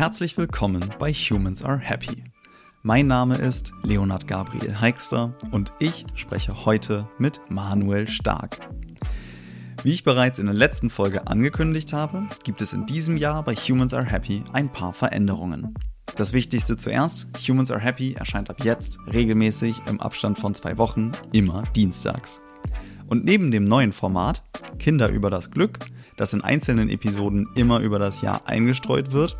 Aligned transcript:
Herzlich 0.00 0.38
willkommen 0.38 0.82
bei 0.98 1.12
Humans 1.12 1.62
Are 1.62 1.76
Happy. 1.76 2.24
Mein 2.82 3.06
Name 3.06 3.36
ist 3.36 3.74
Leonard 3.82 4.26
Gabriel 4.26 4.80
Heikster 4.80 5.34
und 5.50 5.74
ich 5.78 6.06
spreche 6.14 6.64
heute 6.64 7.06
mit 7.18 7.38
Manuel 7.50 8.08
Stark. 8.08 8.56
Wie 9.82 9.92
ich 9.92 10.02
bereits 10.02 10.38
in 10.38 10.46
der 10.46 10.54
letzten 10.54 10.88
Folge 10.88 11.26
angekündigt 11.26 11.92
habe, 11.92 12.26
gibt 12.44 12.62
es 12.62 12.72
in 12.72 12.86
diesem 12.86 13.18
Jahr 13.18 13.44
bei 13.44 13.54
Humans 13.54 13.92
Are 13.92 14.06
Happy 14.06 14.42
ein 14.54 14.72
paar 14.72 14.94
Veränderungen. 14.94 15.74
Das 16.16 16.32
Wichtigste 16.32 16.78
zuerst, 16.78 17.26
Humans 17.46 17.70
Are 17.70 17.78
Happy 17.78 18.14
erscheint 18.14 18.48
ab 18.48 18.64
jetzt 18.64 18.98
regelmäßig 19.12 19.82
im 19.86 20.00
Abstand 20.00 20.38
von 20.38 20.54
zwei 20.54 20.78
Wochen, 20.78 21.12
immer 21.32 21.64
dienstags. 21.76 22.40
Und 23.06 23.26
neben 23.26 23.50
dem 23.50 23.66
neuen 23.66 23.92
Format 23.92 24.42
Kinder 24.78 25.10
über 25.10 25.28
das 25.28 25.50
Glück, 25.50 25.78
das 26.16 26.32
in 26.32 26.40
einzelnen 26.40 26.88
Episoden 26.88 27.48
immer 27.54 27.80
über 27.80 27.98
das 27.98 28.22
Jahr 28.22 28.48
eingestreut 28.48 29.12
wird, 29.12 29.36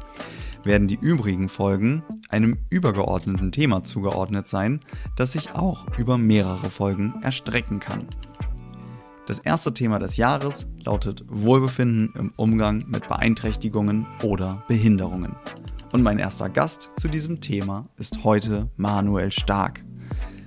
werden 0.64 0.88
die 0.88 0.98
übrigen 1.00 1.48
Folgen 1.48 2.02
einem 2.28 2.58
übergeordneten 2.68 3.52
Thema 3.52 3.82
zugeordnet 3.82 4.48
sein, 4.48 4.80
das 5.16 5.32
sich 5.32 5.54
auch 5.54 5.86
über 5.98 6.18
mehrere 6.18 6.70
Folgen 6.70 7.14
erstrecken 7.22 7.80
kann. 7.80 8.06
Das 9.26 9.38
erste 9.38 9.72
Thema 9.72 9.98
des 9.98 10.16
Jahres 10.16 10.66
lautet 10.84 11.24
Wohlbefinden 11.28 12.12
im 12.18 12.32
Umgang 12.36 12.84
mit 12.88 13.08
Beeinträchtigungen 13.08 14.06
oder 14.24 14.64
Behinderungen. 14.66 15.36
Und 15.92 16.02
mein 16.02 16.18
erster 16.18 16.48
Gast 16.48 16.90
zu 16.96 17.08
diesem 17.08 17.40
Thema 17.40 17.88
ist 17.96 18.24
heute 18.24 18.70
Manuel 18.76 19.30
Stark. 19.30 19.84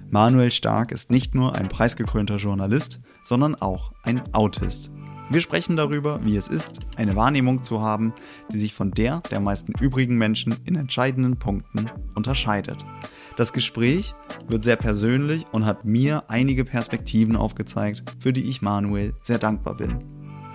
Manuel 0.09 0.52
Stark 0.52 0.91
ist 0.91 1.12
nicht 1.12 1.34
nur 1.34 1.55
ein 1.55 1.70
preisgekrönter 1.70 2.35
Journalist, 2.35 2.99
sondern 3.23 3.55
auch 3.55 3.93
ein 4.04 4.21
Autist. 4.34 4.91
Wir 5.33 5.41
sprechen 5.41 5.75
darüber, 5.75 6.23
wie 6.23 6.37
es 6.37 6.47
ist, 6.47 6.81
eine 6.95 7.15
Wahrnehmung 7.15 7.63
zu 7.63 7.81
haben, 7.81 8.13
die 8.51 8.59
sich 8.59 8.75
von 8.75 8.91
der 8.91 9.21
der 9.31 9.39
meisten 9.39 9.73
übrigen 9.81 10.15
Menschen 10.15 10.55
in 10.63 10.75
entscheidenden 10.75 11.39
Punkten 11.39 11.89
unterscheidet. 12.13 12.85
Das 13.35 13.51
Gespräch 13.51 14.13
wird 14.48 14.63
sehr 14.63 14.75
persönlich 14.75 15.48
und 15.51 15.65
hat 15.65 15.85
mir 15.85 16.25
einige 16.27 16.65
Perspektiven 16.65 17.35
aufgezeigt, 17.35 18.03
für 18.20 18.31
die 18.31 18.48
ich 18.48 18.62
Manuel 18.62 19.15
sehr 19.23 19.40
dankbar 19.40 19.75
bin. 19.75 20.03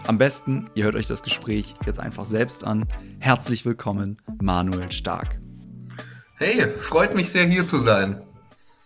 Am 0.07 0.17
besten, 0.17 0.71
ihr 0.77 0.85
hört 0.85 0.95
euch 0.95 1.07
das 1.07 1.25
Gespräch 1.25 1.75
jetzt 1.85 1.99
einfach 1.99 2.25
selbst 2.25 2.63
an. 2.63 2.87
Herzlich 3.19 3.65
willkommen, 3.65 4.23
Manuel 4.41 4.93
Stark. 4.93 5.41
Hey, 6.37 6.69
freut 6.69 7.17
mich 7.17 7.31
sehr 7.31 7.47
hier 7.47 7.65
zu 7.65 7.79
sein. 7.79 8.23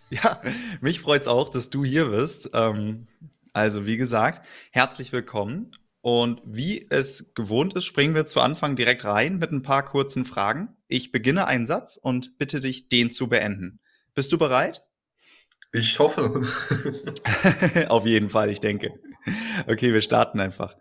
Ja, 0.09 0.41
mich 0.81 1.01
freut 1.01 1.21
es 1.21 1.27
auch, 1.27 1.49
dass 1.49 1.69
du 1.69 1.85
hier 1.85 2.05
bist. 2.09 2.49
Ähm, 2.53 3.05
also 3.53 3.85
wie 3.85 3.97
gesagt, 3.97 4.41
herzlich 4.71 5.11
willkommen. 5.11 5.71
Und 6.03 6.41
wie 6.43 6.85
es 6.89 7.33
gewohnt 7.33 7.75
ist, 7.75 7.85
springen 7.85 8.13
wir 8.13 8.25
zu 8.25 8.41
Anfang 8.41 8.75
direkt 8.75 9.05
rein 9.05 9.37
mit 9.37 9.53
ein 9.53 9.63
paar 9.63 9.85
kurzen 9.85 10.25
Fragen. 10.25 10.75
Ich 10.89 11.13
beginne 11.13 11.47
einen 11.47 11.65
Satz 11.65 11.95
und 11.95 12.37
bitte 12.37 12.59
dich, 12.59 12.89
den 12.89 13.09
zu 13.09 13.29
beenden. 13.29 13.79
Bist 14.13 14.33
du 14.33 14.37
bereit? 14.37 14.83
Ich 15.71 15.99
hoffe. 15.99 16.45
Auf 17.87 18.05
jeden 18.05 18.29
Fall, 18.29 18.49
ich 18.49 18.59
denke. 18.59 18.99
Okay, 19.65 19.93
wir 19.93 20.01
starten 20.01 20.41
einfach. 20.41 20.75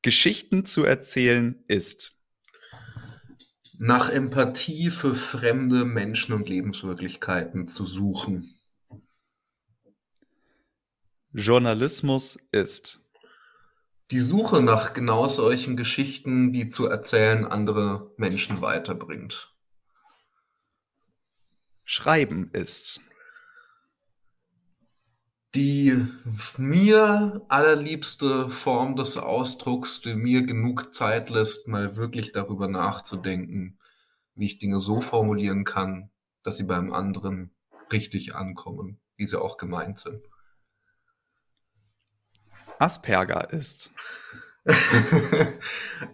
Geschichten 0.00 0.64
zu 0.64 0.82
erzählen 0.84 1.62
ist. 1.68 2.18
Nach 3.78 4.08
Empathie 4.08 4.88
für 4.88 5.14
fremde 5.14 5.84
Menschen 5.84 6.32
und 6.32 6.48
Lebenswirklichkeiten 6.48 7.68
zu 7.68 7.84
suchen. 7.84 8.54
Journalismus 11.34 12.38
ist 12.50 13.03
die 14.10 14.20
Suche 14.20 14.62
nach 14.62 14.92
genau 14.92 15.28
solchen 15.28 15.76
Geschichten, 15.76 16.52
die 16.52 16.70
zu 16.70 16.86
erzählen 16.86 17.44
andere 17.44 18.12
Menschen 18.16 18.60
weiterbringt. 18.60 19.54
Schreiben 21.84 22.50
ist 22.52 23.00
die 25.54 26.04
mir 26.56 27.44
allerliebste 27.48 28.48
Form 28.48 28.96
des 28.96 29.16
Ausdrucks, 29.16 30.00
die 30.00 30.14
mir 30.14 30.42
genug 30.42 30.92
Zeit 30.92 31.30
lässt, 31.30 31.68
mal 31.68 31.96
wirklich 31.96 32.32
darüber 32.32 32.66
nachzudenken, 32.66 33.78
wie 34.34 34.46
ich 34.46 34.58
Dinge 34.58 34.80
so 34.80 35.00
formulieren 35.00 35.64
kann, 35.64 36.10
dass 36.42 36.56
sie 36.56 36.64
beim 36.64 36.92
anderen 36.92 37.54
richtig 37.92 38.34
ankommen, 38.34 39.00
wie 39.16 39.26
sie 39.26 39.40
auch 39.40 39.56
gemeint 39.56 40.00
sind. 40.00 40.24
Asperger 42.78 43.52
ist. 43.52 43.90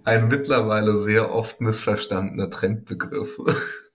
Ein 0.04 0.28
mittlerweile 0.28 1.02
sehr 1.02 1.32
oft 1.32 1.60
missverstandener 1.60 2.50
Trendbegriff. 2.50 3.38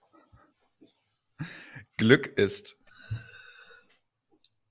Glück 1.98 2.38
ist. 2.38 2.76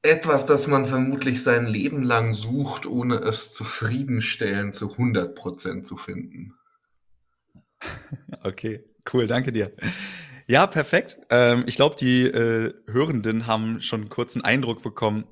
Etwas, 0.02 0.46
das 0.46 0.68
man 0.68 0.86
vermutlich 0.86 1.42
sein 1.42 1.66
Leben 1.66 2.04
lang 2.04 2.36
sucht, 2.36 2.86
ohne 2.86 3.18
es 3.18 3.54
zufriedenstellend 3.54 4.76
zu 4.76 4.94
100% 4.94 5.84
zu 5.84 5.98
finden. 5.98 6.54
Okay, 8.44 8.84
cool, 9.12 9.26
danke 9.26 9.52
dir. 9.52 9.72
Ja, 10.48 10.68
perfekt. 10.68 11.18
Ähm, 11.32 11.64
ich 11.66 11.76
glaube, 11.76 11.96
die 11.96 12.24
äh, 12.24 12.74
Hörenden 12.86 13.48
haben 13.48 13.82
schon 13.82 14.02
einen 14.02 14.10
kurzen 14.10 14.44
Eindruck 14.44 14.84
bekommen, 14.84 15.26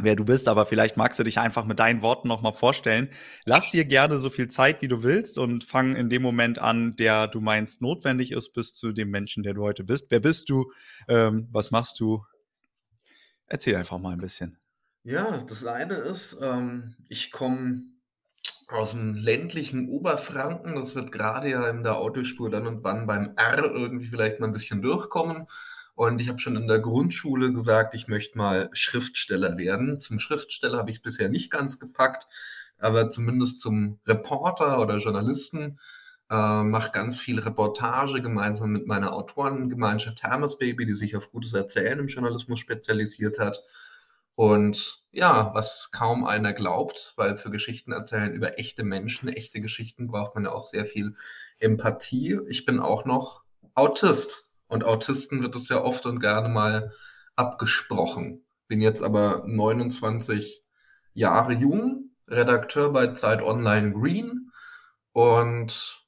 wer 0.00 0.16
du 0.16 0.24
bist, 0.24 0.48
aber 0.48 0.66
vielleicht 0.66 0.96
magst 0.96 1.18
du 1.18 1.24
dich 1.24 1.38
einfach 1.38 1.64
mit 1.64 1.78
deinen 1.78 2.02
Worten 2.02 2.28
nochmal 2.28 2.52
vorstellen. 2.52 3.10
Lass 3.44 3.70
dir 3.70 3.84
gerne 3.84 4.18
so 4.18 4.30
viel 4.30 4.48
Zeit, 4.48 4.82
wie 4.82 4.88
du 4.88 5.02
willst 5.02 5.38
und 5.38 5.64
fang 5.64 5.96
in 5.96 6.10
dem 6.10 6.22
Moment 6.22 6.58
an, 6.58 6.96
der 6.96 7.28
du 7.28 7.40
meinst 7.40 7.82
notwendig 7.82 8.32
ist, 8.32 8.52
bis 8.52 8.74
zu 8.74 8.92
dem 8.92 9.10
Menschen, 9.10 9.42
der 9.42 9.54
du 9.54 9.62
heute 9.62 9.84
bist. 9.84 10.06
Wer 10.10 10.20
bist 10.20 10.48
du? 10.50 10.72
Ähm, 11.08 11.48
was 11.50 11.70
machst 11.70 12.00
du? 12.00 12.24
Erzähl 13.46 13.76
einfach 13.76 13.98
mal 13.98 14.12
ein 14.12 14.20
bisschen. 14.20 14.58
Ja, 15.04 15.40
das 15.42 15.64
eine 15.64 15.94
ist, 15.94 16.36
ähm, 16.42 16.96
ich 17.08 17.30
komme 17.30 17.84
aus 18.68 18.90
dem 18.90 19.14
ländlichen 19.14 19.88
Oberfranken. 19.88 20.74
Das 20.74 20.94
wird 20.94 21.12
gerade 21.12 21.48
ja 21.48 21.68
in 21.68 21.84
der 21.84 21.96
Autospur 21.96 22.50
dann 22.50 22.66
und 22.66 22.82
wann 22.82 23.06
beim 23.06 23.34
R 23.36 23.64
irgendwie 23.64 24.08
vielleicht 24.08 24.40
mal 24.40 24.48
ein 24.48 24.52
bisschen 24.52 24.82
durchkommen. 24.82 25.46
Und 25.96 26.20
ich 26.20 26.28
habe 26.28 26.38
schon 26.38 26.56
in 26.56 26.68
der 26.68 26.78
Grundschule 26.78 27.52
gesagt, 27.54 27.94
ich 27.94 28.06
möchte 28.06 28.36
mal 28.36 28.68
Schriftsteller 28.72 29.56
werden. 29.56 29.98
Zum 29.98 30.20
Schriftsteller 30.20 30.78
habe 30.78 30.90
ich 30.90 30.98
es 30.98 31.02
bisher 31.02 31.30
nicht 31.30 31.50
ganz 31.50 31.78
gepackt, 31.78 32.28
aber 32.78 33.10
zumindest 33.10 33.60
zum 33.60 33.98
Reporter 34.06 34.80
oder 34.80 34.98
Journalisten. 34.98 35.80
Äh, 36.30 36.64
mache 36.64 36.92
ganz 36.92 37.18
viel 37.20 37.38
Reportage 37.38 38.20
gemeinsam 38.20 38.72
mit 38.72 38.86
meiner 38.86 39.14
Autorengemeinschaft 39.14 40.22
Hermes 40.22 40.58
Baby, 40.58 40.84
die 40.84 40.94
sich 40.94 41.16
auf 41.16 41.30
gutes 41.30 41.54
Erzählen 41.54 41.98
im 41.98 42.08
Journalismus 42.08 42.58
spezialisiert 42.58 43.38
hat. 43.38 43.62
Und 44.34 45.02
ja, 45.12 45.52
was 45.54 45.90
kaum 45.92 46.24
einer 46.24 46.52
glaubt, 46.52 47.14
weil 47.16 47.36
für 47.36 47.50
Geschichten 47.50 47.92
erzählen 47.92 48.34
über 48.34 48.58
echte 48.58 48.84
Menschen, 48.84 49.30
echte 49.30 49.62
Geschichten 49.62 50.08
braucht 50.08 50.34
man 50.34 50.44
ja 50.44 50.52
auch 50.52 50.64
sehr 50.64 50.84
viel 50.84 51.14
Empathie. 51.58 52.38
Ich 52.48 52.66
bin 52.66 52.80
auch 52.80 53.06
noch 53.06 53.44
Autist. 53.74 54.45
Und 54.68 54.84
Autisten 54.84 55.42
wird 55.42 55.54
es 55.54 55.68
ja 55.68 55.82
oft 55.82 56.06
und 56.06 56.20
gerne 56.20 56.48
mal 56.48 56.92
abgesprochen. 57.36 58.44
Bin 58.68 58.80
jetzt 58.80 59.02
aber 59.02 59.44
29 59.46 60.64
Jahre 61.14 61.52
jung, 61.52 62.10
Redakteur 62.28 62.92
bei 62.92 63.08
Zeit 63.08 63.42
Online 63.42 63.92
Green. 63.92 64.50
Und 65.12 66.04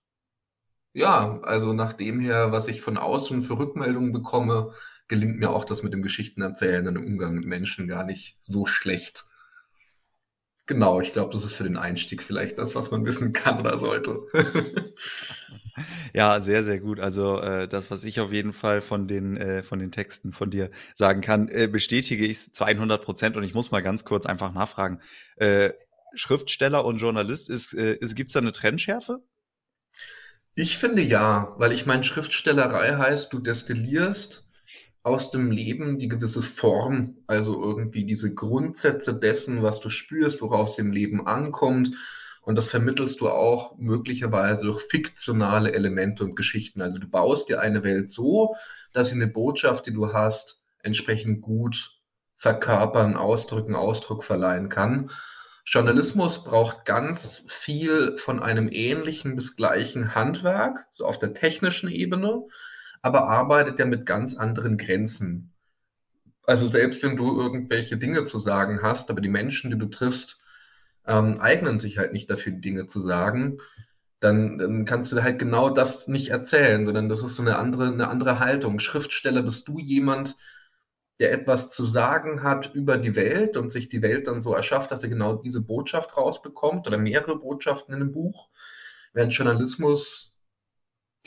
ja, 0.92 1.40
also 1.42 1.72
nach 1.72 1.92
dem 1.92 2.18
her, 2.18 2.50
was 2.50 2.68
ich 2.68 2.82
von 2.82 2.98
außen 2.98 3.42
für 3.42 3.58
Rückmeldungen 3.58 4.12
bekomme, 4.12 4.72
gelingt 5.06 5.38
mir 5.38 5.50
auch 5.50 5.64
das 5.64 5.82
mit 5.82 5.92
dem 5.92 6.02
Geschichtenerzählen 6.02 6.86
und 6.86 6.94
dem 6.94 7.06
Umgang 7.06 7.34
mit 7.34 7.46
Menschen 7.46 7.88
gar 7.88 8.04
nicht 8.04 8.38
so 8.42 8.66
schlecht. 8.66 9.27
Genau, 10.68 11.00
ich 11.00 11.14
glaube, 11.14 11.32
das 11.32 11.44
ist 11.44 11.54
für 11.54 11.64
den 11.64 11.78
Einstieg 11.78 12.22
vielleicht 12.22 12.58
das, 12.58 12.74
was 12.74 12.90
man 12.90 13.04
wissen 13.06 13.32
kann 13.32 13.58
oder 13.58 13.78
sollte. 13.78 14.20
Ja, 16.12 16.40
sehr, 16.42 16.64
sehr 16.64 16.80
gut. 16.80 16.98
Also 16.98 17.40
äh, 17.40 17.68
das, 17.68 17.90
was 17.90 18.02
ich 18.02 18.18
auf 18.18 18.32
jeden 18.32 18.52
Fall 18.52 18.80
von 18.80 19.06
den, 19.06 19.36
äh, 19.36 19.62
von 19.62 19.78
den 19.78 19.92
Texten 19.92 20.32
von 20.32 20.50
dir 20.50 20.70
sagen 20.96 21.20
kann, 21.20 21.48
äh, 21.48 21.68
bestätige 21.68 22.26
ich 22.26 22.52
zu 22.52 22.64
100 22.64 23.00
Prozent. 23.02 23.36
Und 23.36 23.44
ich 23.44 23.54
muss 23.54 23.70
mal 23.70 23.80
ganz 23.80 24.04
kurz 24.04 24.26
einfach 24.26 24.52
nachfragen. 24.52 25.00
Äh, 25.36 25.70
Schriftsteller 26.14 26.84
und 26.84 26.98
Journalist, 26.98 27.48
ist, 27.48 27.74
äh, 27.74 27.94
ist, 27.94 28.16
gibt 28.16 28.28
es 28.28 28.32
da 28.32 28.40
eine 28.40 28.50
Trennschärfe? 28.50 29.22
Ich 30.56 30.78
finde 30.78 31.02
ja, 31.02 31.54
weil 31.58 31.72
ich 31.72 31.86
meine, 31.86 32.02
Schriftstellerei 32.02 32.96
heißt, 32.96 33.32
du 33.32 33.38
destillierst 33.38 34.47
aus 35.08 35.30
dem 35.30 35.50
Leben 35.50 35.98
die 35.98 36.08
gewisse 36.08 36.42
Form, 36.42 37.16
also 37.26 37.62
irgendwie 37.62 38.04
diese 38.04 38.34
Grundsätze 38.34 39.14
dessen, 39.14 39.62
was 39.62 39.80
du 39.80 39.88
spürst, 39.88 40.40
worauf 40.40 40.68
es 40.68 40.78
im 40.78 40.92
Leben 40.92 41.26
ankommt 41.26 41.92
und 42.48 42.56
das 42.56 42.70
vermittelst 42.70 43.20
du 43.20 43.28
auch 43.28 43.76
möglicherweise 43.76 44.64
durch 44.64 44.80
fiktionale 44.80 45.74
Elemente 45.74 46.24
und 46.24 46.34
Geschichten. 46.34 46.80
Also 46.80 46.98
du 46.98 47.06
baust 47.06 47.50
dir 47.50 47.60
eine 47.60 47.84
Welt 47.84 48.10
so, 48.10 48.54
dass 48.94 49.08
sie 49.10 49.16
eine 49.16 49.26
Botschaft, 49.26 49.84
die 49.84 49.92
du 49.92 50.14
hast, 50.14 50.58
entsprechend 50.82 51.42
gut 51.42 52.00
verkörpern, 52.36 53.16
ausdrücken, 53.16 53.74
Ausdruck 53.76 54.24
verleihen 54.24 54.70
kann. 54.70 55.10
Journalismus 55.66 56.42
braucht 56.42 56.86
ganz 56.86 57.44
viel 57.48 58.16
von 58.16 58.40
einem 58.40 58.70
ähnlichen 58.72 59.36
bis 59.36 59.54
gleichen 59.54 60.14
Handwerk, 60.14 60.86
so 60.90 61.04
auf 61.04 61.18
der 61.18 61.34
technischen 61.34 61.90
Ebene, 61.90 62.44
aber 63.02 63.28
arbeitet 63.28 63.78
ja 63.78 63.86
mit 63.86 64.06
ganz 64.06 64.34
anderen 64.34 64.76
Grenzen. 64.76 65.52
Also 66.44 66.68
selbst 66.68 67.02
wenn 67.02 67.16
du 67.16 67.38
irgendwelche 67.38 67.98
Dinge 67.98 68.24
zu 68.24 68.38
sagen 68.38 68.80
hast, 68.82 69.10
aber 69.10 69.20
die 69.20 69.28
Menschen, 69.28 69.70
die 69.70 69.78
du 69.78 69.86
triffst, 69.86 70.38
ähm, 71.06 71.38
eignen 71.40 71.78
sich 71.78 71.98
halt 71.98 72.12
nicht 72.12 72.30
dafür, 72.30 72.52
Dinge 72.52 72.86
zu 72.86 73.00
sagen, 73.00 73.58
dann, 74.20 74.58
dann 74.58 74.84
kannst 74.84 75.12
du 75.12 75.22
halt 75.22 75.38
genau 75.38 75.70
das 75.70 76.08
nicht 76.08 76.30
erzählen, 76.30 76.84
sondern 76.84 77.08
das 77.08 77.22
ist 77.22 77.36
so 77.36 77.42
eine 77.42 77.58
andere, 77.58 77.88
eine 77.88 78.08
andere 78.08 78.40
Haltung. 78.40 78.78
Schriftsteller 78.80 79.42
bist 79.42 79.68
du 79.68 79.78
jemand, 79.78 80.36
der 81.20 81.32
etwas 81.32 81.70
zu 81.70 81.84
sagen 81.84 82.42
hat 82.42 82.74
über 82.74 82.96
die 82.96 83.16
Welt 83.16 83.56
und 83.56 83.70
sich 83.70 83.88
die 83.88 84.02
Welt 84.02 84.28
dann 84.28 84.42
so 84.42 84.54
erschafft, 84.54 84.90
dass 84.90 85.02
er 85.02 85.08
genau 85.08 85.34
diese 85.34 85.60
Botschaft 85.60 86.16
rausbekommt 86.16 86.86
oder 86.86 86.98
mehrere 86.98 87.38
Botschaften 87.38 87.94
in 87.94 88.02
einem 88.02 88.12
Buch, 88.12 88.48
während 89.12 89.34
Journalismus 89.34 90.27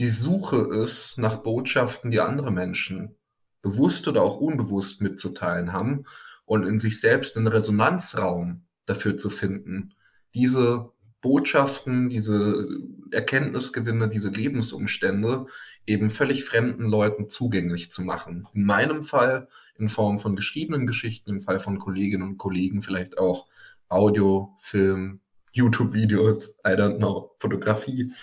die 0.02 0.08
Suche 0.08 0.58
ist 0.58 1.20
nach 1.20 1.44
Botschaften, 1.44 2.10
die 2.10 2.22
andere 2.22 2.50
Menschen 2.50 3.16
bewusst 3.62 4.08
oder 4.08 4.24
auch 4.24 4.38
unbewusst 4.38 5.00
mitzuteilen 5.00 5.74
haben 5.74 6.06
und 6.44 6.66
in 6.66 6.80
sich 6.80 7.00
selbst 7.00 7.38
einen 7.38 7.46
Resonanzraum 7.46 8.66
dafür 8.88 9.20
zu 9.20 9.30
finden, 9.30 9.94
diese 10.34 10.90
Botschaften, 11.22 12.10
diese 12.10 12.68
Erkenntnisgewinne, 13.12 14.10
diese 14.10 14.30
Lebensumstände 14.30 15.46
eben 15.86 16.10
völlig 16.10 16.46
fremden 16.46 16.86
Leuten 16.86 17.30
zugänglich 17.30 17.92
zu 17.92 18.02
machen. 18.02 18.48
In 18.56 18.66
meinem 18.66 19.04
Fall 19.04 19.50
in 19.78 19.88
Form 19.88 20.18
von 20.18 20.36
geschriebenen 20.36 20.88
Geschichten, 20.88 21.30
im 21.30 21.40
Fall 21.42 21.60
von 21.60 21.78
Kolleginnen 21.78 22.24
und 22.24 22.38
Kollegen 22.40 22.82
vielleicht 22.82 23.20
auch 23.20 23.46
Audio, 23.88 24.56
Film, 24.58 25.20
YouTube-Videos, 25.52 26.56
I 26.66 26.72
don't 26.72 26.98
know, 26.98 27.36
Fotografie. 27.38 28.14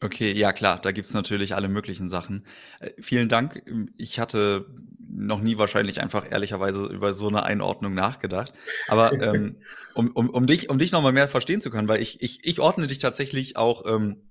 Okay, 0.00 0.32
ja 0.32 0.52
klar, 0.52 0.80
da 0.80 0.92
gibt's 0.92 1.12
natürlich 1.12 1.56
alle 1.56 1.68
möglichen 1.68 2.08
Sachen. 2.08 2.46
Äh, 2.78 2.90
vielen 3.00 3.28
Dank. 3.28 3.62
Ich 3.96 4.20
hatte 4.20 4.66
noch 5.10 5.40
nie 5.40 5.58
wahrscheinlich 5.58 6.00
einfach 6.00 6.30
ehrlicherweise 6.30 6.86
über 6.86 7.14
so 7.14 7.26
eine 7.26 7.42
Einordnung 7.42 7.94
nachgedacht. 7.94 8.52
Aber 8.86 9.12
ähm, 9.12 9.56
um, 9.94 10.10
um, 10.12 10.30
um 10.30 10.46
dich, 10.46 10.70
um 10.70 10.78
dich 10.78 10.92
nochmal 10.92 11.12
mehr 11.12 11.28
verstehen 11.28 11.60
zu 11.60 11.70
können, 11.70 11.88
weil 11.88 12.00
ich, 12.00 12.22
ich, 12.22 12.44
ich 12.44 12.60
ordne 12.60 12.86
dich 12.86 12.98
tatsächlich 12.98 13.56
auch 13.56 13.86
ähm, 13.86 14.30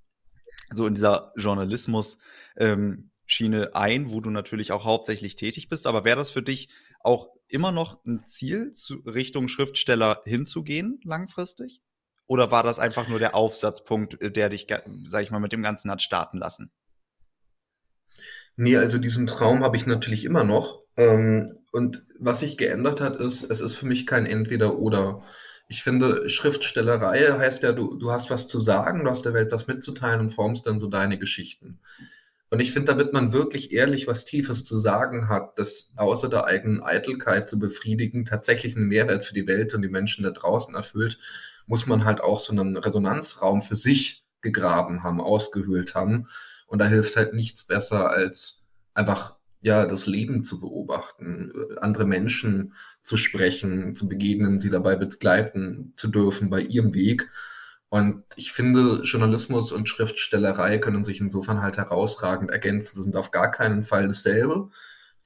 so 0.71 0.87
in 0.87 0.93
dieser 0.93 1.33
Journalismus 1.35 2.17
ähm, 2.55 3.09
Schiene 3.25 3.75
ein, 3.75 4.09
wo 4.09 4.21
du 4.21 4.29
natürlich 4.29 4.71
auch 4.71 4.85
hauptsächlich 4.85 5.35
tätig 5.35 5.67
bist. 5.67 5.85
Aber 5.85 6.05
wäre 6.05 6.15
das 6.15 6.29
für 6.29 6.41
dich 6.41 6.69
auch 7.01 7.27
immer 7.49 7.73
noch 7.73 8.05
ein 8.05 8.25
Ziel, 8.25 8.71
zu 8.71 8.99
Richtung 9.05 9.49
Schriftsteller 9.49 10.21
hinzugehen, 10.25 11.01
langfristig? 11.03 11.81
Oder 12.27 12.51
war 12.51 12.63
das 12.63 12.77
einfach 12.77 13.07
nur 13.07 13.19
der 13.19 13.35
Aufsatzpunkt, 13.35 14.21
äh, 14.21 14.31
der 14.31 14.50
dich, 14.50 14.68
sag 15.07 15.24
ich 15.24 15.31
mal, 15.31 15.39
mit 15.39 15.53
dem 15.53 15.63
Ganzen 15.63 15.89
hat 15.89 16.01
starten 16.01 16.38
lassen? 16.38 16.71
Nee, 18.57 18.77
also 18.77 18.97
diesen 18.97 19.27
Traum 19.27 19.63
habe 19.63 19.77
ich 19.77 19.85
natürlich 19.85 20.25
immer 20.25 20.44
noch. 20.44 20.81
Ähm, 20.97 21.59
und 21.71 22.06
was 22.19 22.41
sich 22.41 22.57
geändert 22.57 23.01
hat, 23.01 23.18
ist, 23.18 23.44
es 23.44 23.62
ist 23.62 23.75
für 23.75 23.85
mich 23.85 24.07
kein 24.07 24.25
Entweder-Oder. 24.25 25.24
Ich 25.69 25.83
finde, 25.83 26.29
Schriftstellerei 26.29 27.19
heißt 27.38 27.63
ja, 27.63 27.71
du, 27.71 27.95
du 27.95 28.12
hast 28.12 28.30
was 28.30 28.47
zu 28.47 28.59
sagen, 28.59 29.03
du 29.03 29.09
hast 29.09 29.25
der 29.25 29.33
Welt 29.33 29.51
was 29.51 29.68
mitzuteilen 29.68 30.21
und 30.21 30.30
formst 30.31 30.65
dann 30.65 30.80
so 30.80 30.88
deine 30.88 31.19
Geschichten. 31.19 31.80
Und 32.50 32.62
ich 32.62 32.71
finde, 32.71 32.94
damit 32.94 33.12
man 33.12 33.33
wirklich 33.33 33.73
ehrlich 33.73 34.07
was 34.07 34.23
Tiefes 34.23 34.63
zu 34.63 34.80
sagen 34.80 35.27
hat, 35.27 35.59
das 35.59 35.91
außer 35.97 36.30
der 36.30 36.45
eigenen 36.45 36.81
Eitelkeit 36.81 37.50
zu 37.50 37.59
befriedigen, 37.59 38.23
tatsächlich 38.23 38.75
einen 38.75 38.88
Mehrwert 38.88 39.25
für 39.25 39.33
die 39.33 39.47
Welt 39.47 39.73
und 39.73 39.81
die 39.81 39.89
Menschen 39.89 40.23
da 40.23 40.31
draußen 40.31 40.73
erfüllt, 40.73 41.19
muss 41.67 41.85
man 41.85 42.05
halt 42.05 42.21
auch 42.21 42.39
so 42.39 42.51
einen 42.51 42.77
Resonanzraum 42.77 43.61
für 43.61 43.75
sich 43.75 44.25
gegraben 44.41 45.03
haben, 45.03 45.21
ausgehöhlt 45.21 45.95
haben. 45.95 46.27
Und 46.65 46.79
da 46.79 46.87
hilft 46.87 47.15
halt 47.15 47.33
nichts 47.33 47.65
besser 47.65 48.09
als 48.09 48.63
einfach 48.93 49.35
ja 49.61 49.85
das 49.85 50.07
Leben 50.07 50.43
zu 50.43 50.59
beobachten, 50.59 51.51
andere 51.79 52.05
Menschen 52.05 52.73
zu 53.01 53.17
sprechen, 53.17 53.95
zu 53.95 54.07
begegnen, 54.07 54.59
sie 54.59 54.69
dabei 54.69 54.95
begleiten 54.95 55.93
zu 55.95 56.07
dürfen 56.07 56.49
bei 56.49 56.61
ihrem 56.61 56.93
Weg. 56.93 57.29
Und 57.89 58.23
ich 58.35 58.51
finde, 58.51 59.01
Journalismus 59.03 59.71
und 59.71 59.87
Schriftstellerei 59.87 60.77
können 60.77 61.05
sich 61.05 61.21
insofern 61.21 61.61
halt 61.61 61.77
herausragend 61.77 62.51
ergänzen, 62.51 63.01
sind 63.01 63.15
auf 63.15 63.31
gar 63.31 63.51
keinen 63.51 63.83
Fall 63.83 64.07
dasselbe, 64.07 64.69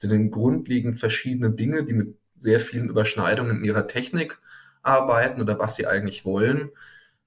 Sie 0.02 0.08
sind 0.08 0.32
grundlegend 0.32 0.98
verschiedene 0.98 1.52
Dinge, 1.52 1.84
die 1.84 1.92
mit 1.92 2.16
sehr 2.36 2.58
vielen 2.58 2.88
Überschneidungen 2.88 3.58
in 3.58 3.64
ihrer 3.64 3.86
Technik 3.86 4.40
arbeiten 4.82 5.40
oder 5.40 5.58
was 5.58 5.76
sie 5.76 5.86
eigentlich 5.86 6.24
wollen. 6.24 6.70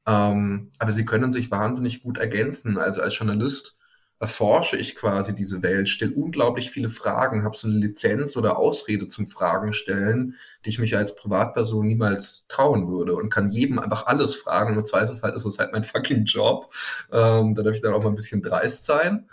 Ähm, 0.07 0.71
aber 0.79 0.91
sie 0.91 1.05
können 1.05 1.33
sich 1.33 1.51
wahnsinnig 1.51 2.03
gut 2.03 2.17
ergänzen. 2.17 2.77
Also 2.77 3.01
als 3.01 3.17
Journalist 3.17 3.77
erforsche 4.19 4.77
ich 4.77 4.95
quasi 4.95 5.35
diese 5.35 5.61
Welt, 5.61 5.89
stelle 5.89 6.13
unglaublich 6.13 6.71
viele 6.71 6.89
Fragen, 6.89 7.43
habe 7.43 7.57
so 7.57 7.67
eine 7.67 7.77
Lizenz 7.77 8.37
oder 8.37 8.57
Ausrede 8.57 9.09
zum 9.09 9.27
Fragen 9.27 9.73
stellen, 9.73 10.35
die 10.63 10.69
ich 10.69 10.79
mich 10.79 10.95
als 10.95 11.15
Privatperson 11.15 11.85
niemals 11.85 12.45
trauen 12.47 12.87
würde 12.87 13.15
und 13.15 13.29
kann 13.29 13.49
jedem 13.49 13.77
einfach 13.79 14.05
alles 14.05 14.35
fragen. 14.35 14.77
Im 14.77 14.85
Zweifelsfall 14.85 15.33
ist 15.33 15.45
es 15.45 15.59
halt 15.59 15.73
mein 15.73 15.83
fucking 15.83 16.25
Job. 16.25 16.73
Ähm, 17.11 17.55
da 17.55 17.63
darf 17.63 17.75
ich 17.75 17.81
dann 17.81 17.93
auch 17.93 18.03
mal 18.03 18.09
ein 18.09 18.15
bisschen 18.15 18.41
dreist 18.41 18.85
sein. 18.85 19.29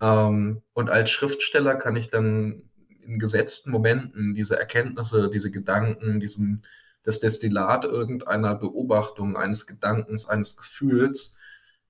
Ähm, 0.00 0.62
und 0.74 0.90
als 0.90 1.10
Schriftsteller 1.10 1.74
kann 1.76 1.96
ich 1.96 2.10
dann 2.10 2.62
in 3.02 3.18
gesetzten 3.18 3.70
Momenten 3.70 4.34
diese 4.34 4.58
Erkenntnisse, 4.58 5.30
diese 5.30 5.50
Gedanken, 5.50 6.20
diesen, 6.20 6.62
das 7.02 7.20
Destillat 7.20 7.84
irgendeiner 7.84 8.54
Beobachtung, 8.54 9.36
eines 9.36 9.66
Gedankens, 9.66 10.28
eines 10.28 10.56
Gefühls 10.56 11.34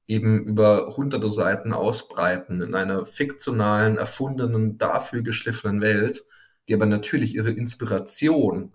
eben 0.06 0.44
über 0.44 0.96
hunderte 0.96 1.30
Seiten 1.30 1.72
ausbreiten 1.72 2.62
in 2.62 2.74
einer 2.74 3.04
fiktionalen, 3.04 3.98
erfundenen, 3.98 4.78
dafür 4.78 5.22
geschliffenen 5.22 5.80
Welt, 5.80 6.24
die 6.66 6.74
aber 6.74 6.86
natürlich 6.86 7.34
ihre 7.34 7.50
Inspiration 7.50 8.72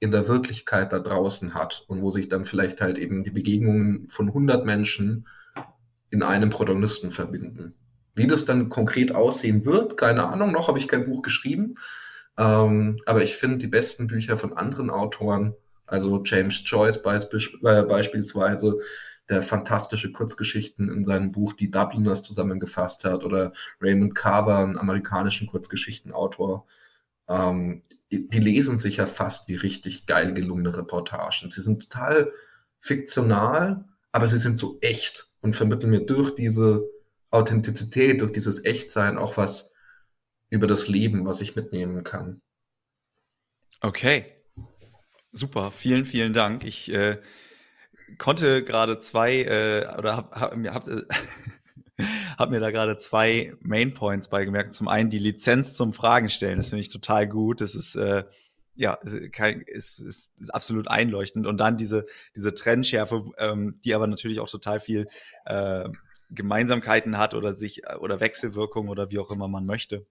in 0.00 0.10
der 0.10 0.28
Wirklichkeit 0.28 0.92
da 0.92 0.98
draußen 0.98 1.54
hat 1.54 1.84
und 1.88 2.02
wo 2.02 2.10
sich 2.10 2.28
dann 2.28 2.44
vielleicht 2.44 2.80
halt 2.80 2.98
eben 2.98 3.24
die 3.24 3.30
Begegnungen 3.30 4.08
von 4.10 4.28
100 4.28 4.66
Menschen 4.66 5.26
in 6.10 6.22
einem 6.22 6.50
Protagonisten 6.50 7.10
verbinden. 7.10 7.74
Wie 8.14 8.26
das 8.26 8.44
dann 8.44 8.68
konkret 8.68 9.14
aussehen 9.14 9.64
wird, 9.64 9.96
keine 9.96 10.28
Ahnung, 10.28 10.52
noch 10.52 10.68
habe 10.68 10.78
ich 10.78 10.88
kein 10.88 11.06
Buch 11.06 11.22
geschrieben, 11.22 11.76
ähm, 12.36 13.00
aber 13.06 13.22
ich 13.22 13.36
finde 13.36 13.58
die 13.58 13.68
besten 13.68 14.08
Bücher 14.08 14.36
von 14.36 14.52
anderen 14.52 14.90
Autoren, 14.90 15.54
also 15.86 16.22
James 16.24 16.62
Joyce 16.64 16.96
äh, 16.96 17.82
beispielsweise, 17.82 18.78
der 19.28 19.42
fantastische 19.42 20.12
Kurzgeschichten 20.12 20.90
in 20.90 21.04
seinem 21.04 21.32
Buch 21.32 21.54
Die 21.54 21.70
Dubliners 21.70 22.22
zusammengefasst 22.22 23.04
hat, 23.04 23.24
oder 23.24 23.52
Raymond 23.80 24.14
Carver, 24.14 24.58
einen 24.58 24.78
amerikanischen 24.78 25.46
Kurzgeschichtenautor. 25.46 26.66
Ähm, 27.28 27.82
die, 28.12 28.28
die, 28.28 28.38
lesen 28.38 28.78
sich 28.78 28.98
ja 28.98 29.06
fast 29.06 29.48
wie 29.48 29.54
richtig 29.54 30.06
geil 30.06 30.34
gelungene 30.34 30.76
Reportagen. 30.76 31.50
Sie 31.50 31.62
sind 31.62 31.80
total 31.88 32.32
fiktional, 32.80 33.84
aber 34.12 34.28
sie 34.28 34.38
sind 34.38 34.58
so 34.58 34.78
echt 34.82 35.30
und 35.40 35.56
vermitteln 35.56 35.90
mir 35.90 36.04
durch 36.04 36.34
diese 36.34 36.86
Authentizität, 37.30 38.20
durch 38.20 38.32
dieses 38.32 38.64
Echtsein 38.64 39.16
auch 39.16 39.38
was 39.38 39.70
über 40.50 40.66
das 40.66 40.86
Leben, 40.86 41.24
was 41.24 41.40
ich 41.40 41.56
mitnehmen 41.56 42.04
kann. 42.04 42.42
Okay. 43.80 44.33
Super, 45.36 45.72
vielen, 45.72 46.06
vielen 46.06 46.32
Dank. 46.32 46.62
Ich 46.62 46.92
äh, 46.92 47.18
konnte 48.18 48.62
gerade 48.62 49.00
zwei 49.00 49.42
äh, 49.42 49.98
oder 49.98 50.16
hab, 50.16 50.36
hab, 50.36 50.54
hab, 50.56 50.88
äh, 50.88 51.02
hab 52.38 52.50
mir 52.50 52.60
da 52.60 52.70
gerade 52.70 52.96
zwei 52.98 53.52
Main 53.60 53.94
Points 53.94 54.28
beigemerkt. 54.28 54.74
Zum 54.74 54.86
einen 54.86 55.10
die 55.10 55.18
Lizenz 55.18 55.74
zum 55.74 55.92
Fragen 55.92 56.28
stellen, 56.28 56.58
das 56.58 56.68
finde 56.68 56.82
ich 56.82 56.88
total 56.88 57.26
gut. 57.26 57.60
Das 57.60 57.74
ist 57.74 57.96
äh, 57.96 58.22
ja 58.76 58.96
kein, 59.32 59.62
ist, 59.62 59.98
ist, 59.98 60.40
ist 60.40 60.54
absolut 60.54 60.86
einleuchtend. 60.86 61.48
Und 61.48 61.58
dann 61.58 61.76
diese 61.76 62.06
diese 62.36 62.54
Trennschärfe, 62.54 63.24
ähm, 63.38 63.80
die 63.84 63.92
aber 63.92 64.06
natürlich 64.06 64.38
auch 64.38 64.48
total 64.48 64.78
viel 64.78 65.08
äh, 65.46 65.88
Gemeinsamkeiten 66.30 67.18
hat 67.18 67.34
oder 67.34 67.54
sich 67.54 67.82
oder 67.98 68.20
Wechselwirkung 68.20 68.88
oder 68.88 69.10
wie 69.10 69.18
auch 69.18 69.32
immer 69.32 69.48
man 69.48 69.66
möchte 69.66 70.06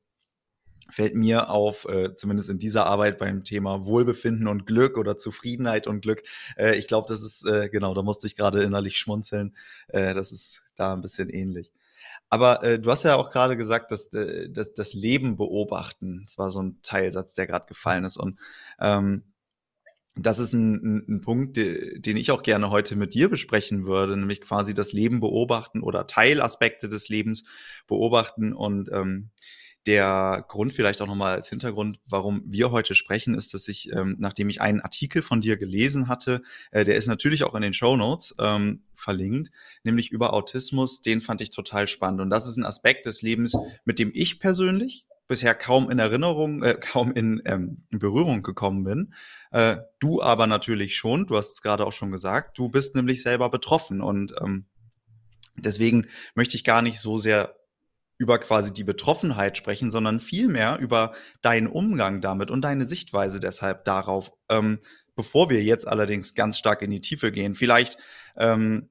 fällt 0.94 1.16
mir 1.16 1.50
auf, 1.50 1.86
äh, 1.86 2.14
zumindest 2.16 2.50
in 2.50 2.60
dieser 2.60 2.86
Arbeit 2.86 3.18
beim 3.18 3.44
Thema 3.44 3.86
Wohlbefinden 3.86 4.48
und 4.48 4.66
Glück 4.66 4.98
oder 4.98 5.18
Zufriedenheit 5.18 5.88
und 5.88 6.02
Glück. 6.02 6.24
Äh, 6.56 6.78
ich 6.78 6.88
glaube, 6.88 7.08
das 7.08 7.24
ist, 7.24 7.46
äh, 7.48 7.70
genau, 7.70 7.94
da 7.94 8.04
musste 8.04 8.28
ich 8.28 8.36
gerade 8.36 8.64
innerlich 8.64 8.98
schmunzeln. 8.98 9.56
Äh, 9.88 10.14
das 10.14 10.32
ist 10.32 10.64
da 10.76 10.94
ein 10.94 11.02
bisschen 11.02 11.30
ähnlich. 11.30 11.72
Aber 12.30 12.64
äh, 12.64 12.80
du 12.80 12.92
hast 12.92 13.04
ja 13.04 13.16
auch 13.16 13.32
gerade 13.32 13.58
gesagt, 13.58 13.92
dass, 13.92 14.14
äh, 14.14 14.50
dass 14.50 14.74
das 14.74 14.94
Leben 14.94 15.36
beobachten, 15.36 16.22
das 16.24 16.38
war 16.38 16.50
so 16.50 16.62
ein 16.62 16.80
Teilsatz, 16.84 17.34
der 17.34 17.48
gerade 17.48 17.66
gefallen 17.66 18.06
ist. 18.06 18.18
Und 18.18 18.40
ähm, 18.80 19.24
das 20.16 20.38
ist 20.38 20.54
ein, 20.54 21.06
ein, 21.10 21.22
Punkt, 21.22 21.58
den 21.58 22.18
ich 22.18 22.30
auch 22.30 22.44
gerne 22.44 22.70
heute 22.70 22.96
mit 22.96 23.16
dir 23.16 23.30
besprechen 23.30 23.88
würde, 23.88 24.16
nämlich 24.16 24.42
quasi 24.42 24.76
das 24.76 24.94
Leben 24.94 25.20
beobachten 25.20 25.82
oder 25.82 26.06
Teilaspekte 26.06 26.88
des 26.88 27.10
Lebens 27.10 27.46
beobachten 27.88 28.54
und 28.54 28.92
ähm, 28.92 29.32
der 29.86 30.46
Grund 30.48 30.74
vielleicht 30.74 31.02
auch 31.02 31.08
nochmal 31.08 31.34
als 31.34 31.50
Hintergrund, 31.50 32.00
warum 32.10 32.44
wir 32.46 32.72
heute 32.72 32.96
sprechen, 32.96 33.36
ist, 33.36 33.54
dass 33.54 33.68
ich, 33.68 33.92
ähm, 33.92 34.16
nachdem 34.20 34.50
ich 34.50 34.62
einen 34.62 34.82
Artikel 34.82 35.22
von 35.22 35.42
dir 35.42 35.58
gelesen 35.58 36.08
hatte, 36.08 36.42
äh, 36.72 36.86
der 36.86 36.96
ist 36.96 37.08
natürlich 37.08 37.44
auch 37.44 37.56
in 37.56 37.62
den 37.62 37.74
Show 37.74 37.98
Notes 37.98 38.36
ähm, 38.40 38.84
verlinkt, 38.96 39.52
nämlich 39.84 40.12
über 40.12 40.34
Autismus, 40.34 41.02
den 41.02 41.22
fand 41.22 41.42
ich 41.42 41.50
total 41.50 41.88
spannend. 41.88 42.22
Und 42.22 42.30
das 42.30 42.48
ist 42.48 42.58
ein 42.58 42.66
Aspekt 42.66 43.06
des 43.06 43.22
Lebens, 43.22 43.58
mit 43.84 44.00
dem 44.00 44.12
ich 44.14 44.40
persönlich 44.40 45.06
bisher 45.28 45.56
kaum 45.56 45.90
in 45.90 46.00
Erinnerung, 46.00 46.64
äh, 46.64 46.76
kaum 46.80 47.12
in, 47.14 47.42
ähm, 47.46 47.84
in 47.90 48.00
Berührung 48.00 48.42
gekommen 48.42 48.84
bin. 48.84 49.14
Äh, 49.52 49.78
du 50.00 50.22
aber 50.22 50.48
natürlich 50.48 50.96
schon, 50.96 51.28
du 51.28 51.38
hast 51.38 51.54
es 51.54 51.62
gerade 51.62 51.86
auch 51.86 51.94
schon 51.94 52.12
gesagt, 52.12 52.58
du 52.58 52.70
bist 52.70 52.96
nämlich 52.96 53.22
selber 53.24 53.50
betroffen 53.50 54.02
und 54.02 54.34
ähm, 54.42 54.66
deswegen 55.56 56.08
möchte 56.36 56.56
ich 56.56 56.64
gar 56.64 56.82
nicht 56.82 57.00
so 57.00 57.18
sehr 57.18 57.56
über 58.18 58.40
quasi 58.40 58.74
die 58.74 58.84
Betroffenheit 58.84 59.58
sprechen, 59.58 59.92
sondern 59.92 60.20
vielmehr 60.20 60.78
über 60.80 61.14
deinen 61.42 61.68
Umgang 61.68 62.22
damit 62.22 62.52
und 62.52 62.62
deine 62.62 62.86
Sichtweise 62.86 63.40
deshalb 63.40 63.86
darauf. 63.86 64.32
Ähm, 64.50 64.80
bevor 65.16 65.50
wir 65.50 65.64
jetzt 65.64 65.88
allerdings 65.88 66.36
ganz 66.36 66.58
stark 66.58 66.82
in 66.82 66.92
die 66.92 67.02
Tiefe 67.02 67.32
gehen, 67.32 67.56
vielleicht 67.56 67.98
ähm, 68.38 68.90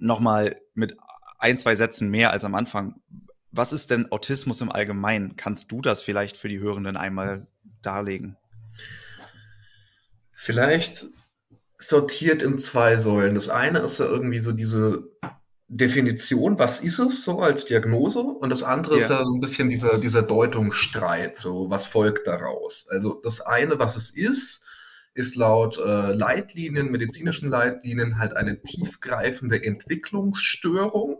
nochmal 0.00 0.60
mit 0.74 0.96
ein, 1.38 1.56
zwei 1.56 1.76
Sätzen 1.76 2.10
mehr 2.10 2.32
als 2.32 2.44
am 2.44 2.54
Anfang. 2.54 3.00
Was 3.50 3.72
ist 3.72 3.90
denn 3.90 4.10
Autismus 4.12 4.60
im 4.60 4.70
Allgemeinen? 4.70 5.36
Kannst 5.36 5.72
du 5.72 5.80
das 5.80 6.02
vielleicht 6.02 6.36
für 6.36 6.48
die 6.48 6.60
Hörenden 6.60 6.96
einmal 6.96 7.46
darlegen? 7.82 8.36
Vielleicht 10.32 11.06
sortiert 11.78 12.42
in 12.42 12.58
zwei 12.58 12.96
Säulen. 12.96 13.34
Das 13.34 13.48
eine 13.48 13.78
ist 13.78 13.98
ja 13.98 14.06
irgendwie 14.06 14.40
so 14.40 14.52
diese 14.52 15.08
Definition, 15.68 16.58
was 16.58 16.80
ist 16.80 16.98
es 16.98 17.24
so 17.24 17.40
als 17.40 17.66
Diagnose? 17.66 18.20
Und 18.20 18.50
das 18.50 18.62
andere 18.62 18.96
ja. 18.96 19.02
ist 19.02 19.10
ja 19.10 19.24
so 19.24 19.34
ein 19.34 19.40
bisschen 19.40 19.68
dieser, 19.68 19.98
dieser 19.98 20.22
Deutungsstreit, 20.22 21.36
so 21.36 21.68
was 21.68 21.86
folgt 21.86 22.26
daraus. 22.26 22.86
Also 22.90 23.20
das 23.22 23.42
eine, 23.42 23.78
was 23.78 23.96
es 23.96 24.10
ist, 24.10 24.62
ist 25.12 25.36
laut 25.36 25.78
äh, 25.78 26.12
Leitlinien, 26.12 26.90
medizinischen 26.90 27.50
Leitlinien 27.50 28.18
halt 28.18 28.34
eine 28.34 28.62
tiefgreifende 28.62 29.62
Entwicklungsstörung. 29.62 31.18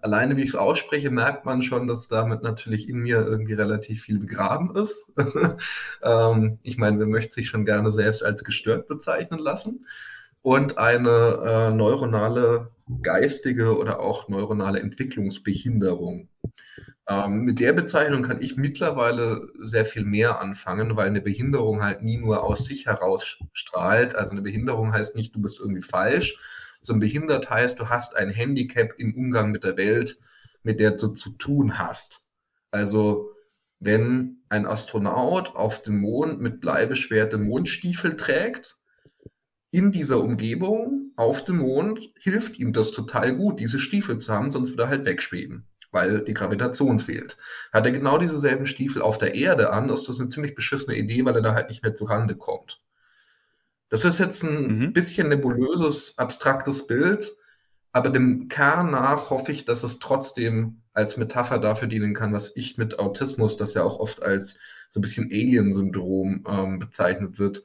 Alleine 0.00 0.36
wie 0.36 0.42
ich 0.42 0.50
es 0.50 0.54
ausspreche, 0.54 1.10
merkt 1.10 1.46
man 1.46 1.62
schon, 1.62 1.86
dass 1.86 2.08
damit 2.08 2.42
natürlich 2.42 2.88
in 2.90 2.98
mir 2.98 3.24
irgendwie 3.24 3.54
relativ 3.54 4.02
viel 4.02 4.18
begraben 4.18 4.76
ist. 4.76 5.06
ähm, 6.02 6.58
ich 6.62 6.76
meine, 6.76 6.98
wer 6.98 7.06
möchte 7.06 7.34
sich 7.34 7.48
schon 7.48 7.64
gerne 7.64 7.90
selbst 7.90 8.22
als 8.22 8.44
gestört 8.44 8.86
bezeichnen 8.86 9.38
lassen? 9.38 9.86
Und 10.48 10.78
eine 10.78 11.42
äh, 11.44 11.70
neuronale 11.70 12.70
geistige 13.02 13.76
oder 13.76 14.00
auch 14.00 14.30
neuronale 14.30 14.80
Entwicklungsbehinderung. 14.80 16.30
Ähm, 17.06 17.42
mit 17.42 17.60
der 17.60 17.74
Bezeichnung 17.74 18.22
kann 18.22 18.40
ich 18.40 18.56
mittlerweile 18.56 19.46
sehr 19.58 19.84
viel 19.84 20.06
mehr 20.06 20.40
anfangen, 20.40 20.96
weil 20.96 21.08
eine 21.08 21.20
Behinderung 21.20 21.84
halt 21.84 22.00
nie 22.02 22.16
nur 22.16 22.44
aus 22.44 22.64
sich 22.64 22.86
heraus 22.86 23.36
strahlt. 23.52 24.14
Also 24.14 24.32
eine 24.32 24.40
Behinderung 24.40 24.94
heißt 24.94 25.16
nicht, 25.16 25.34
du 25.34 25.42
bist 25.42 25.60
irgendwie 25.60 25.82
falsch, 25.82 26.38
sondern 26.80 27.00
behindert 27.00 27.50
heißt, 27.50 27.78
du 27.78 27.90
hast 27.90 28.16
ein 28.16 28.30
Handicap 28.30 28.94
im 28.96 29.14
Umgang 29.14 29.50
mit 29.50 29.64
der 29.64 29.76
Welt, 29.76 30.16
mit 30.62 30.80
der 30.80 30.92
du 30.92 31.08
zu 31.08 31.28
tun 31.28 31.78
hast. 31.78 32.24
Also 32.70 33.32
wenn 33.80 34.38
ein 34.48 34.64
Astronaut 34.64 35.54
auf 35.56 35.82
dem 35.82 36.00
Mond 36.00 36.40
mit 36.40 36.62
bleibeschwerte 36.62 37.36
Mondstiefel 37.36 38.16
trägt, 38.16 38.77
in 39.70 39.92
dieser 39.92 40.20
Umgebung 40.20 41.12
auf 41.16 41.44
dem 41.44 41.58
Mond 41.58 42.10
hilft 42.18 42.58
ihm 42.58 42.72
das 42.72 42.90
total 42.90 43.34
gut, 43.34 43.60
diese 43.60 43.78
Stiefel 43.78 44.18
zu 44.18 44.32
haben, 44.32 44.50
sonst 44.50 44.70
würde 44.70 44.84
er 44.84 44.88
halt 44.88 45.04
wegschweben, 45.04 45.66
weil 45.90 46.22
die 46.22 46.34
Gravitation 46.34 47.00
fehlt. 47.00 47.36
Hat 47.72 47.84
er 47.84 47.92
genau 47.92 48.18
dieselben 48.18 48.66
Stiefel 48.66 49.02
auf 49.02 49.18
der 49.18 49.34
Erde 49.34 49.72
an, 49.72 49.88
ist 49.88 50.08
das 50.08 50.20
eine 50.20 50.28
ziemlich 50.28 50.54
beschissene 50.54 50.96
Idee, 50.96 51.24
weil 51.24 51.34
er 51.34 51.42
da 51.42 51.54
halt 51.54 51.68
nicht 51.68 51.82
mehr 51.82 51.94
zur 51.94 52.10
Rande 52.10 52.36
kommt. 52.36 52.80
Das 53.90 54.04
ist 54.04 54.18
jetzt 54.18 54.42
ein 54.44 54.78
mhm. 54.78 54.92
bisschen 54.92 55.28
nebulöses, 55.28 56.16
abstraktes 56.18 56.86
Bild, 56.86 57.32
aber 57.92 58.10
dem 58.10 58.48
Kern 58.48 58.90
nach 58.90 59.30
hoffe 59.30 59.50
ich, 59.50 59.64
dass 59.64 59.82
es 59.82 59.98
trotzdem 59.98 60.82
als 60.92 61.16
Metapher 61.16 61.58
dafür 61.58 61.88
dienen 61.88 62.14
kann, 62.14 62.32
was 62.32 62.54
ich 62.56 62.76
mit 62.76 62.98
Autismus, 62.98 63.56
das 63.56 63.74
ja 63.74 63.82
auch 63.82 63.98
oft 63.98 64.22
als 64.22 64.56
so 64.88 64.98
ein 64.98 65.02
bisschen 65.02 65.30
Alien-Syndrom 65.30 66.44
ähm, 66.46 66.78
bezeichnet 66.78 67.38
wird, 67.38 67.64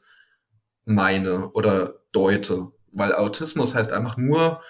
meine 0.86 1.52
oder 1.52 2.00
deute. 2.12 2.72
Weil 2.92 3.14
Autismus 3.14 3.74
heißt 3.74 3.92
einfach 3.92 4.18
nur, 4.18 4.62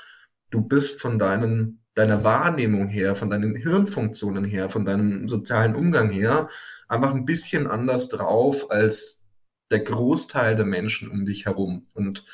du 0.50 0.62
bist 0.62 1.02
von 1.02 1.20
deinen, 1.20 1.84
deiner 1.96 2.24
Wahrnehmung 2.24 2.88
her, 2.88 3.16
von 3.16 3.30
deinen 3.30 3.56
Hirnfunktionen 3.56 4.46
her, 4.46 4.70
von 4.70 4.86
deinem 4.86 5.28
sozialen 5.28 5.76
Umgang 5.76 6.10
her, 6.10 6.48
einfach 6.88 7.14
ein 7.14 7.26
bisschen 7.26 7.68
anders 7.68 8.08
drauf 8.10 8.72
als 8.72 9.20
der 9.72 9.80
Großteil 9.80 10.56
der 10.56 10.66
Menschen 10.66 11.10
um 11.10 11.26
dich 11.26 11.46
herum 11.46 11.88
und 11.94 12.26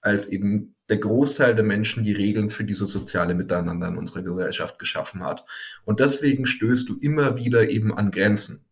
als 0.00 0.28
eben 0.28 0.74
der 0.88 0.98
Großteil 0.98 1.54
der 1.54 1.64
Menschen 1.64 2.02
die 2.02 2.12
Regeln 2.12 2.50
für 2.50 2.64
dieses 2.64 2.90
soziale 2.90 3.34
Miteinander 3.34 3.88
in 3.88 3.96
unserer 3.96 4.22
Gesellschaft 4.22 4.78
geschaffen 4.78 5.22
hat. 5.22 5.44
Und 5.84 6.00
deswegen 6.00 6.46
stößt 6.46 6.88
du 6.88 6.96
immer 6.98 7.36
wieder 7.36 7.68
eben 7.68 7.94
an 7.94 8.10
Grenzen. 8.10 8.64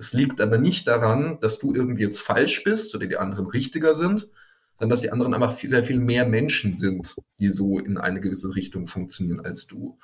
Das 0.00 0.14
liegt 0.14 0.40
aber 0.40 0.56
nicht 0.56 0.86
daran, 0.86 1.36
dass 1.42 1.58
du 1.58 1.74
irgendwie 1.74 2.04
jetzt 2.04 2.22
falsch 2.22 2.64
bist 2.64 2.94
oder 2.94 3.06
die 3.06 3.18
anderen 3.18 3.46
richtiger 3.46 3.94
sind, 3.94 4.28
sondern 4.78 4.88
dass 4.88 5.02
die 5.02 5.12
anderen 5.12 5.34
einfach 5.34 5.52
viel, 5.52 5.82
viel 5.82 6.00
mehr 6.00 6.24
Menschen 6.24 6.78
sind, 6.78 7.16
die 7.38 7.50
so 7.50 7.78
in 7.78 7.98
eine 7.98 8.22
gewisse 8.22 8.54
Richtung 8.54 8.86
funktionieren 8.86 9.40
als 9.40 9.66
du. 9.66 9.98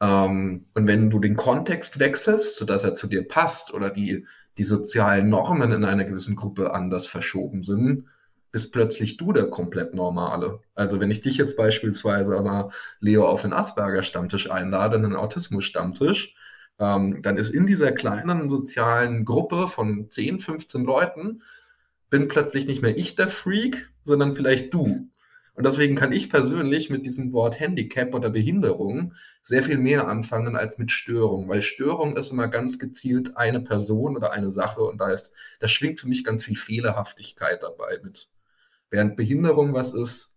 Ähm, 0.00 0.66
und 0.74 0.88
wenn 0.88 1.10
du 1.10 1.20
den 1.20 1.36
Kontext 1.36 2.00
wechselst, 2.00 2.56
sodass 2.56 2.82
er 2.82 2.96
zu 2.96 3.06
dir 3.06 3.28
passt 3.28 3.72
oder 3.72 3.88
die, 3.88 4.26
die 4.58 4.64
sozialen 4.64 5.28
Normen 5.28 5.70
in 5.70 5.84
einer 5.84 6.04
gewissen 6.04 6.34
Gruppe 6.34 6.74
anders 6.74 7.06
verschoben 7.06 7.62
sind, 7.62 8.06
bist 8.50 8.72
plötzlich 8.72 9.16
du 9.16 9.32
der 9.32 9.46
komplett 9.48 9.94
Normale. 9.94 10.58
Also 10.74 10.98
wenn 10.98 11.12
ich 11.12 11.20
dich 11.20 11.36
jetzt 11.36 11.56
beispielsweise 11.56 12.36
aber 12.36 12.70
Leo 12.98 13.28
auf 13.28 13.42
den 13.42 13.52
Asperger-Stammtisch 13.52 14.50
einlade, 14.50 14.96
einen 14.96 15.14
Autismus-Stammtisch, 15.14 16.34
ähm, 16.80 17.20
dann 17.22 17.36
ist 17.36 17.50
in 17.50 17.66
dieser 17.66 17.92
kleinen 17.92 18.48
sozialen 18.48 19.24
Gruppe 19.24 19.68
von 19.68 20.10
10, 20.10 20.40
15 20.40 20.82
Leuten, 20.82 21.42
bin 22.08 22.26
plötzlich 22.26 22.66
nicht 22.66 22.82
mehr 22.82 22.96
ich 22.96 23.14
der 23.14 23.28
Freak, 23.28 23.90
sondern 24.02 24.34
vielleicht 24.34 24.74
du. 24.74 25.08
Und 25.54 25.66
deswegen 25.66 25.94
kann 25.94 26.12
ich 26.12 26.30
persönlich 26.30 26.88
mit 26.88 27.04
diesem 27.04 27.32
Wort 27.34 27.60
Handicap 27.60 28.14
oder 28.14 28.30
Behinderung 28.30 29.12
sehr 29.42 29.62
viel 29.62 29.76
mehr 29.76 30.08
anfangen 30.08 30.56
als 30.56 30.78
mit 30.78 30.90
Störung, 30.90 31.48
weil 31.48 31.60
Störung 31.60 32.16
ist 32.16 32.30
immer 32.30 32.48
ganz 32.48 32.78
gezielt 32.78 33.36
eine 33.36 33.60
Person 33.60 34.16
oder 34.16 34.32
eine 34.32 34.50
Sache 34.50 34.80
und 34.80 35.00
da 35.00 35.10
ist, 35.10 35.32
da 35.58 35.68
schwingt 35.68 36.00
für 36.00 36.08
mich 36.08 36.24
ganz 36.24 36.44
viel 36.44 36.56
Fehlerhaftigkeit 36.56 37.62
dabei 37.62 38.00
mit. 38.02 38.30
Während 38.88 39.16
Behinderung 39.16 39.74
was 39.74 39.92
ist, 39.92 40.32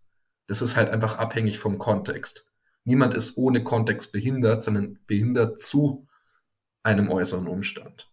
das 0.46 0.60
ist 0.60 0.76
halt 0.76 0.90
einfach 0.90 1.16
abhängig 1.16 1.58
vom 1.58 1.78
Kontext. 1.78 2.44
Niemand 2.84 3.14
ist 3.14 3.38
ohne 3.38 3.64
Kontext 3.64 4.12
behindert, 4.12 4.62
sondern 4.62 4.98
behindert 5.06 5.58
zu 5.58 6.06
einem 6.84 7.10
äußeren 7.10 7.48
Umstand. 7.48 8.08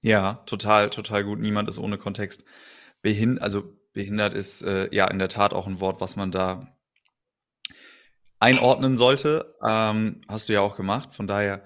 Ja, 0.00 0.34
total, 0.46 0.90
total 0.90 1.24
gut. 1.24 1.40
Niemand 1.40 1.68
ist 1.68 1.78
ohne 1.78 1.98
Kontext 1.98 2.44
behindert. 3.02 3.42
Also 3.42 3.76
behindert 3.92 4.34
ist 4.34 4.62
äh, 4.62 4.88
ja 4.94 5.08
in 5.08 5.18
der 5.18 5.28
Tat 5.28 5.52
auch 5.52 5.66
ein 5.66 5.80
Wort, 5.80 6.00
was 6.00 6.16
man 6.16 6.30
da 6.30 6.70
einordnen 8.38 8.96
sollte. 8.96 9.54
Ähm, 9.62 10.22
hast 10.28 10.48
du 10.48 10.52
ja 10.52 10.60
auch 10.60 10.76
gemacht. 10.76 11.14
Von 11.14 11.26
daher 11.26 11.64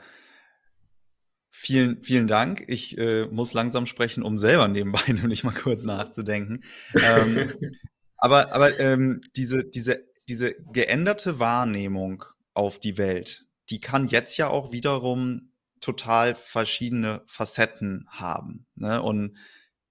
vielen, 1.50 2.02
vielen 2.02 2.28
Dank. 2.28 2.64
Ich 2.68 2.96
äh, 2.96 3.26
muss 3.26 3.52
langsam 3.52 3.84
sprechen, 3.84 4.22
um 4.22 4.38
selber 4.38 4.68
nebenbei 4.68 5.02
nämlich 5.08 5.44
mal 5.44 5.54
kurz 5.54 5.84
nachzudenken. 5.84 6.62
Ähm, 6.94 7.52
aber 8.16 8.54
aber 8.54 8.80
ähm, 8.80 9.20
diese, 9.36 9.64
diese, 9.64 10.04
diese 10.28 10.54
geänderte 10.72 11.38
Wahrnehmung 11.38 12.24
auf 12.54 12.78
die 12.78 12.96
Welt, 12.96 13.44
die 13.68 13.80
kann 13.80 14.08
jetzt 14.08 14.36
ja 14.38 14.48
auch 14.48 14.72
wiederum 14.72 15.50
total 15.80 16.34
verschiedene 16.34 17.22
Facetten 17.26 18.06
haben. 18.10 18.66
Ne? 18.75 19.02
Und 19.02 19.37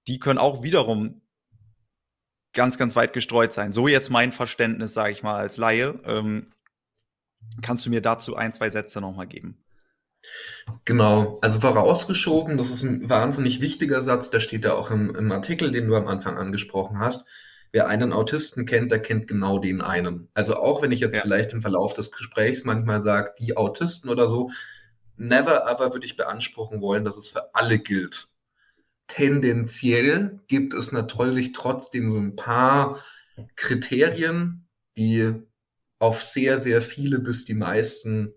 die 0.08 0.20
können 0.20 0.40
auch 0.40 0.64
wiederum 0.64 1.22
ganz, 2.54 2.78
ganz 2.78 2.96
weit 2.96 3.14
gestreut 3.14 3.54
sein. 3.54 3.74
So 3.74 3.88
jetzt 3.88 4.10
mein 4.10 4.32
Verständnis, 4.32 4.94
sage 4.94 5.12
ich 5.12 5.24
mal, 5.24 5.36
als 5.36 5.58
Laie. 5.58 6.00
Ähm, 6.06 6.52
kannst 7.62 7.86
du 7.86 7.90
mir 7.90 8.02
dazu 8.02 8.36
ein, 8.36 8.54
zwei 8.54 8.70
Sätze 8.70 9.02
nochmal 9.02 9.28
geben? 9.28 9.64
Genau, 10.86 11.40
also 11.42 11.60
vorausgeschoben, 11.60 12.58
das 12.58 12.70
ist 12.70 12.84
ein 12.84 13.10
wahnsinnig 13.10 13.62
wichtiger 13.62 14.02
Satz, 14.02 14.30
der 14.30 14.42
steht 14.42 14.66
ja 14.66 14.74
auch 14.74 14.92
im, 14.92 15.16
im 15.16 15.32
Artikel, 15.32 15.72
den 15.72 15.88
du 15.88 15.96
am 15.96 16.08
Anfang 16.08 16.38
angesprochen 16.38 17.00
hast. 17.00 17.26
Wer 17.72 17.88
einen 17.88 18.14
Autisten 18.14 18.66
kennt, 18.66 18.92
der 18.92 19.00
kennt 19.00 19.28
genau 19.28 19.60
den 19.60 19.82
einen. 19.82 20.28
Also 20.34 20.56
auch 20.56 20.82
wenn 20.82 20.92
ich 20.92 21.00
jetzt 21.00 21.16
ja. 21.16 21.22
vielleicht 21.22 21.54
im 21.54 21.62
Verlauf 21.62 21.94
des 21.94 22.12
Gesprächs 22.12 22.64
manchmal 22.66 23.02
sage, 23.02 23.34
die 23.40 23.56
Autisten 23.56 24.10
oder 24.10 24.28
so, 24.28 24.50
never 25.20 25.68
ever 25.70 25.94
würde 25.94 26.06
ich 26.06 26.16
beanspruchen 26.16 26.82
wollen, 26.82 27.06
dass 27.06 27.18
es 27.18 27.28
für 27.28 27.54
alle 27.54 27.80
gilt. 27.80 28.30
Tendenziell 29.08 30.40
gibt 30.48 30.74
es 30.74 30.92
natürlich 30.92 31.52
trotzdem 31.52 32.12
so 32.12 32.20
ein 32.20 32.36
paar 32.36 33.00
Kriterien, 33.56 34.68
die 34.98 35.34
auf 36.00 36.24
sehr, 36.24 36.60
sehr 36.60 36.82
viele 36.82 37.20
bis 37.20 37.46
die 37.46 37.56
meisten 37.56 38.34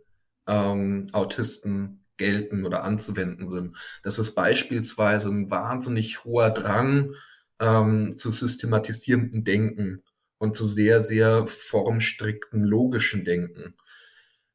ähm, 0.46 1.06
Autisten 1.12 2.04
gelten 2.16 2.64
oder 2.64 2.84
anzuwenden 2.84 3.48
sind. 3.48 3.76
Das 4.02 4.18
ist 4.18 4.34
beispielsweise 4.34 5.28
ein 5.28 5.50
wahnsinnig 5.50 6.24
hoher 6.24 6.50
Drang 6.50 7.14
ähm, 7.60 8.16
zu 8.16 8.30
systematisierendem 8.30 9.44
Denken 9.44 10.02
und 10.38 10.56
zu 10.56 10.66
sehr, 10.66 11.04
sehr 11.04 11.46
formstrikten 11.46 12.64
logischen 12.64 13.24
Denken. 13.24 13.74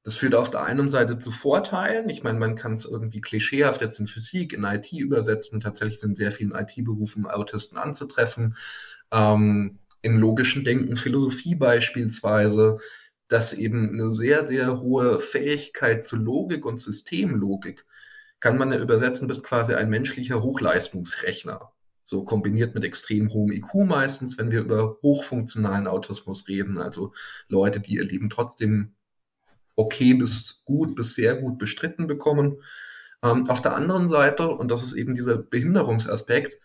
Das 0.08 0.16
führt 0.16 0.36
auf 0.36 0.50
der 0.50 0.64
einen 0.64 0.90
Seite 0.90 1.20
zu 1.20 1.32
Vorteilen. 1.32 2.08
Ich 2.08 2.24
meine, 2.24 2.40
man 2.40 2.56
kann 2.56 2.76
es 2.76 2.86
irgendwie 2.86 3.20
klischeehaft 3.20 3.82
jetzt 3.82 4.00
in 4.00 4.08
Physik, 4.08 4.54
in 4.54 4.64
IT 4.64 4.94
übersetzen. 4.94 5.60
Tatsächlich 5.60 6.00
sind 6.00 6.16
sehr 6.16 6.32
vielen 6.32 6.54
IT-Berufen 6.54 7.26
Autisten 7.28 7.78
anzutreffen. 7.78 8.56
Ähm, 9.12 9.80
in 10.02 10.16
logischen 10.16 10.64
Denken, 10.64 10.96
Philosophie 10.96 11.56
beispielsweise, 11.56 12.78
dass 13.28 13.52
eben 13.52 13.90
eine 13.90 14.16
sehr, 14.16 14.46
sehr 14.46 14.80
hohe 14.80 15.20
Fähigkeit 15.20 16.06
zu 16.06 16.16
Logik 16.16 16.66
und 16.66 16.80
Systemlogik 16.80 17.86
kann 18.40 18.58
man 18.58 18.72
ja 18.72 18.80
übersetzen 18.80 19.28
bis 19.28 19.44
quasi 19.44 19.74
ein 19.74 19.90
menschlicher 19.90 20.42
Hochleistungsrechner. 20.42 21.74
So 22.06 22.24
kombiniert 22.24 22.76
mit 22.76 22.86
extrem 22.86 23.34
hohem 23.34 23.52
IQ 23.52 23.74
meistens, 23.86 24.38
wenn 24.38 24.52
wir 24.52 24.62
über 24.62 25.00
hochfunktionalen 25.02 25.86
Autismus 25.86 26.48
reden, 26.48 26.78
also 26.78 27.12
Leute, 27.50 27.82
die 27.82 27.96
ihr 27.96 28.06
Leben 28.06 28.30
trotzdem 28.30 28.94
okay 29.78 30.14
bis 30.14 30.64
gut 30.66 30.96
bis 30.96 31.16
sehr 31.16 31.36
gut 31.36 31.58
bestritten 31.58 32.08
bekommen. 32.08 32.58
Ähm, 33.24 33.50
auf 33.50 33.62
der 33.62 33.76
anderen 33.76 34.10
Seite, 34.10 34.50
und 34.50 34.70
das 34.72 34.84
ist 34.84 34.94
eben 34.94 35.16
dieser 35.16 35.38
Behinderungsaspekt, 35.38 36.60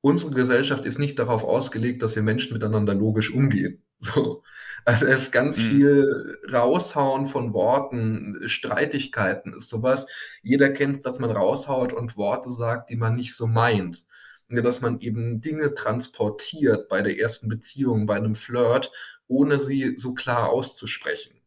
unsere 0.00 0.32
Gesellschaft 0.32 0.84
ist 0.84 0.98
nicht 0.98 1.18
darauf 1.18 1.44
ausgelegt, 1.44 2.02
dass 2.02 2.14
wir 2.14 2.22
Menschen 2.22 2.52
miteinander 2.52 2.94
logisch 2.94 3.32
umgehen. 3.32 3.82
So. 4.04 4.42
Also 4.84 5.06
es 5.06 5.18
ist 5.18 5.32
ganz 5.32 5.58
mhm. 5.58 5.62
viel 5.62 6.38
Raushauen 6.52 7.28
von 7.28 7.52
Worten, 7.52 8.36
Streitigkeiten 8.46 9.52
ist 9.52 9.68
sowas. 9.68 10.08
Jeder 10.42 10.70
kennt 10.70 10.96
es, 10.96 11.02
dass 11.02 11.20
man 11.20 11.30
raushaut 11.30 11.92
und 11.92 12.16
Worte 12.16 12.50
sagt, 12.50 12.90
die 12.90 12.96
man 12.96 13.14
nicht 13.14 13.36
so 13.36 13.46
meint. 13.46 14.04
Dass 14.48 14.80
man 14.80 14.98
eben 14.98 15.40
Dinge 15.40 15.74
transportiert 15.74 16.88
bei 16.88 17.00
der 17.02 17.16
ersten 17.20 17.46
Beziehung, 17.46 18.06
bei 18.06 18.16
einem 18.16 18.34
Flirt, 18.34 18.90
ohne 19.28 19.60
sie 19.60 19.94
so 19.98 20.14
klar 20.14 20.48
auszusprechen. 20.48 21.41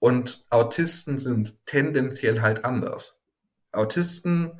Und 0.00 0.44
Autisten 0.50 1.18
sind 1.18 1.64
tendenziell 1.66 2.40
halt 2.40 2.64
anders. 2.64 3.20
Autisten 3.70 4.52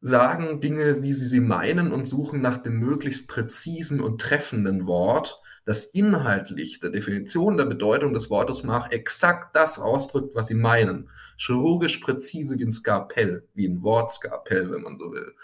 sagen 0.00 0.60
Dinge, 0.60 1.02
wie 1.02 1.12
sie 1.12 1.26
sie 1.26 1.40
meinen 1.40 1.92
und 1.92 2.06
suchen 2.06 2.40
nach 2.40 2.56
dem 2.56 2.78
möglichst 2.78 3.28
präzisen 3.28 4.00
und 4.00 4.20
treffenden 4.20 4.86
Wort, 4.86 5.40
das 5.66 5.84
inhaltlich 5.84 6.80
der 6.80 6.90
Definition 6.90 7.56
der 7.56 7.66
Bedeutung 7.66 8.14
des 8.14 8.30
Wortes 8.30 8.62
nach 8.62 8.90
exakt 8.92 9.54
das 9.56 9.78
ausdrückt, 9.78 10.34
was 10.34 10.46
sie 10.46 10.54
meinen. 10.54 11.10
Chirurgisch 11.36 11.98
präzise 11.98 12.58
wie 12.58 12.64
ein 12.64 12.72
Skalpell, 12.72 13.46
wie 13.54 13.68
ein 13.68 13.82
Wortskalpell, 13.82 14.70
wenn 14.70 14.82
man 14.82 14.98
so 14.98 15.12
will. 15.12 15.34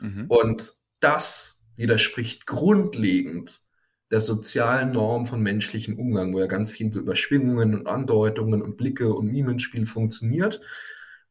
Mhm. 0.00 0.26
Und 0.28 0.74
das 1.00 1.60
widerspricht 1.76 2.46
grundlegend 2.46 3.62
der 4.10 4.20
sozialen 4.20 4.92
Norm 4.92 5.26
von 5.26 5.40
menschlichem 5.40 5.98
Umgang, 5.98 6.34
wo 6.34 6.40
ja 6.40 6.46
ganz 6.46 6.70
viel 6.70 6.94
über 6.96 7.16
Schwingungen 7.16 7.74
und 7.74 7.86
Andeutungen 7.86 8.62
und 8.62 8.76
Blicke 8.76 9.12
und 9.14 9.30
Mimenspiel 9.30 9.86
funktioniert. 9.86 10.60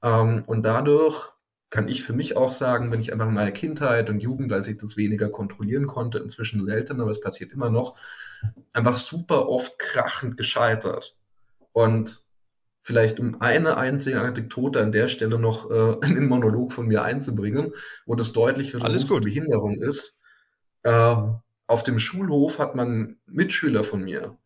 Ähm, 0.02 0.44
und 0.48 0.66
dadurch 0.66 1.30
kann 1.70 1.88
ich 1.88 2.04
für 2.04 2.14
mich 2.14 2.36
auch 2.36 2.52
sagen, 2.52 2.92
wenn 2.92 3.00
ich 3.00 3.14
einfach 3.14 3.28
in 3.28 3.34
meiner 3.34 3.52
Kindheit 3.52 4.10
und 4.10 4.22
Jugend, 4.22 4.52
als 4.54 4.68
ich 4.68 4.78
das 4.78 4.98
weniger 4.98 5.30
kontrollieren 5.30 5.88
konnte, 5.88 6.18
inzwischen 6.18 6.66
selten, 6.66 7.00
aber 7.00 7.12
es 7.12 7.22
passiert 7.22 7.52
immer 7.52 7.70
noch, 7.70 7.96
einfach 8.74 8.98
super 8.98 9.48
oft 9.48 9.78
krachend 9.78 10.38
gescheitert. 10.38 11.18
Und 11.74 12.24
vielleicht 12.82 13.20
um 13.20 13.40
eine 13.42 13.78
einzige 13.78 14.22
Anekdote 14.22 14.82
an 14.82 14.92
der 14.92 15.10
Stelle 15.10 15.38
noch 15.38 15.70
äh, 15.70 15.98
in 16.08 16.16
den 16.16 16.28
Monolog 16.28 16.74
von 16.74 16.88
mir 16.88 17.04
einzubringen, 17.04 17.74
wo 18.06 18.16
das 18.16 18.32
deutlich 18.32 18.72
für 18.72 18.84
eine 18.84 18.98
Behinderung 18.98 19.78
ist. 19.78 20.20
Ähm, 20.84 21.40
auf 21.70 21.84
dem 21.84 22.00
Schulhof 22.00 22.60
hat 22.60 22.76
man 22.76 23.18
Mitschüler 23.28 23.84
von 23.84 24.04
mir 24.04 24.38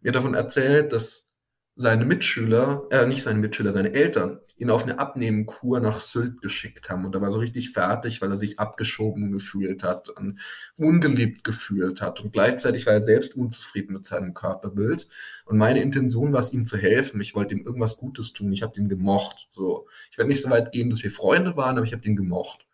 mir 0.00 0.12
davon 0.12 0.34
erzählt, 0.34 0.92
dass 0.92 1.30
seine 1.76 2.04
Mitschüler, 2.04 2.86
äh, 2.90 3.06
nicht 3.06 3.22
seine 3.22 3.38
Mitschüler, 3.38 3.72
seine 3.72 3.94
Eltern 3.94 4.40
ihn 4.56 4.68
auf 4.68 4.82
eine 4.82 4.98
Abnehmkur 4.98 5.80
nach 5.80 6.00
Sylt 6.00 6.42
geschickt 6.42 6.90
haben. 6.90 7.06
Und 7.06 7.14
er 7.14 7.22
war 7.22 7.32
so 7.32 7.38
richtig 7.38 7.70
fertig, 7.70 8.20
weil 8.20 8.30
er 8.30 8.36
sich 8.36 8.58
abgeschoben 8.58 9.32
gefühlt 9.32 9.82
hat 9.82 10.10
und 10.10 10.38
ungeliebt 10.76 11.44
gefühlt 11.44 12.02
hat. 12.02 12.20
Und 12.20 12.34
gleichzeitig 12.34 12.84
war 12.84 12.92
er 12.92 13.04
selbst 13.04 13.34
unzufrieden 13.34 13.94
mit 13.94 14.04
seinem 14.04 14.34
Körperbild. 14.34 15.08
Und 15.46 15.56
meine 15.56 15.80
Intention 15.80 16.34
war 16.34 16.40
es, 16.40 16.52
ihm 16.52 16.66
zu 16.66 16.76
helfen. 16.76 17.22
Ich 17.22 17.34
wollte 17.34 17.54
ihm 17.54 17.64
irgendwas 17.64 17.96
Gutes 17.96 18.34
tun. 18.34 18.52
Ich 18.52 18.62
habe 18.62 18.78
ihn 18.78 18.90
gemocht. 18.90 19.48
So, 19.50 19.86
ich 20.10 20.18
werde 20.18 20.28
nicht 20.28 20.42
so 20.42 20.50
weit 20.50 20.72
gehen, 20.72 20.90
dass 20.90 21.02
wir 21.02 21.10
Freunde 21.10 21.56
waren, 21.56 21.78
aber 21.78 21.86
ich 21.86 21.94
habe 21.94 22.06
ihn 22.06 22.16
gemocht. 22.16 22.66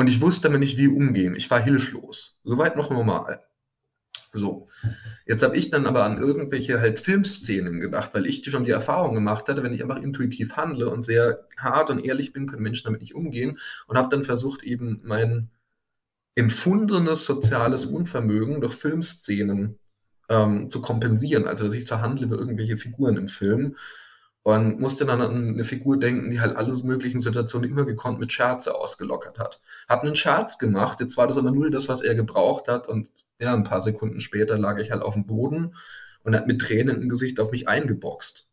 Und 0.00 0.08
ich 0.08 0.22
wusste 0.22 0.44
damit 0.44 0.60
nicht, 0.60 0.78
wie 0.78 0.88
umgehen. 0.88 1.34
Ich 1.34 1.50
war 1.50 1.60
hilflos. 1.60 2.40
Soweit 2.42 2.74
noch 2.74 2.90
normal. 2.90 3.44
So. 4.32 4.68
Jetzt 5.26 5.42
habe 5.42 5.58
ich 5.58 5.68
dann 5.68 5.84
aber 5.84 6.04
an 6.04 6.16
irgendwelche 6.16 6.80
halt 6.80 7.00
Filmszenen 7.00 7.80
gedacht, 7.80 8.14
weil 8.14 8.24
ich 8.24 8.42
schon 8.42 8.64
die 8.64 8.70
Erfahrung 8.70 9.14
gemacht 9.14 9.46
hatte, 9.46 9.62
wenn 9.62 9.74
ich 9.74 9.82
einfach 9.82 10.00
intuitiv 10.00 10.56
handle 10.56 10.88
und 10.88 11.04
sehr 11.04 11.46
hart 11.58 11.90
und 11.90 12.02
ehrlich 12.02 12.32
bin, 12.32 12.46
können 12.46 12.62
Menschen 12.62 12.84
damit 12.86 13.02
nicht 13.02 13.14
umgehen 13.14 13.58
und 13.88 13.98
habe 13.98 14.08
dann 14.08 14.24
versucht, 14.24 14.62
eben 14.62 15.02
mein 15.04 15.50
empfundenes 16.34 17.26
soziales 17.26 17.84
Unvermögen 17.84 18.62
durch 18.62 18.76
Filmszenen 18.76 19.78
ähm, 20.30 20.70
zu 20.70 20.80
kompensieren. 20.80 21.46
Also, 21.46 21.64
dass 21.64 21.74
ich 21.74 21.84
so 21.84 22.00
handle 22.00 22.24
über 22.24 22.38
irgendwelche 22.38 22.78
Figuren 22.78 23.18
im 23.18 23.28
Film 23.28 23.76
und 24.42 24.80
musste 24.80 25.04
dann 25.04 25.20
an 25.20 25.48
eine 25.50 25.64
Figur 25.64 25.98
denken, 25.98 26.30
die 26.30 26.40
halt 26.40 26.56
alles 26.56 26.82
möglichen 26.82 27.20
Situationen 27.20 27.70
immer 27.70 27.84
gekonnt 27.84 28.18
mit 28.18 28.32
Scherze 28.32 28.74
ausgelockert 28.74 29.38
hat. 29.38 29.60
Hab 29.88 30.02
einen 30.02 30.16
Scherz 30.16 30.58
gemacht, 30.58 31.00
jetzt 31.00 31.16
war 31.16 31.26
das 31.26 31.36
aber 31.36 31.50
null 31.50 31.70
das, 31.70 31.88
was 31.88 32.00
er 32.00 32.14
gebraucht 32.14 32.68
hat 32.68 32.88
und 32.88 33.10
ja, 33.38 33.54
ein 33.54 33.64
paar 33.64 33.82
Sekunden 33.82 34.20
später 34.20 34.58
lag 34.58 34.78
ich 34.78 34.90
halt 34.90 35.02
auf 35.02 35.14
dem 35.14 35.26
Boden 35.26 35.74
und 36.22 36.36
hat 36.36 36.46
mit 36.46 36.60
Tränen 36.60 37.02
im 37.02 37.08
Gesicht 37.08 37.40
auf 37.40 37.50
mich 37.50 37.68
eingeboxt. 37.68 38.46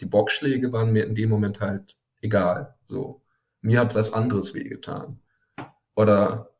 Die 0.00 0.06
Boxschläge 0.06 0.72
waren 0.72 0.92
mir 0.92 1.04
in 1.04 1.14
dem 1.14 1.28
Moment 1.28 1.60
halt 1.60 1.98
egal. 2.20 2.76
So. 2.86 3.22
Mir 3.60 3.80
hat 3.80 3.94
was 3.94 4.12
anderes 4.12 4.54
wehgetan. 4.54 5.20
Oder 5.96 6.50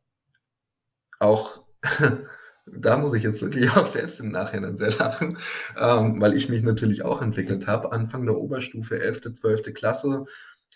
auch 1.21 1.63
da 2.77 2.97
muss 2.97 3.15
ich 3.15 3.23
jetzt 3.23 3.41
wirklich 3.41 3.71
auch 3.77 3.87
selbst 3.87 4.21
im 4.21 4.31
Nachhinein 4.31 4.79
sehr 4.79 4.93
lachen, 4.93 5.39
ähm, 5.79 6.21
weil 6.21 6.35
ich 6.35 6.49
mich 6.49 6.63
natürlich 6.63 7.05
auch 7.05 7.23
entwickelt 7.23 7.67
habe. 7.67 7.93
Anfang 7.93 8.27
der 8.27 8.37
Oberstufe, 8.37 9.01
11., 9.01 9.35
12. 9.35 9.75
Klasse, 9.75 10.25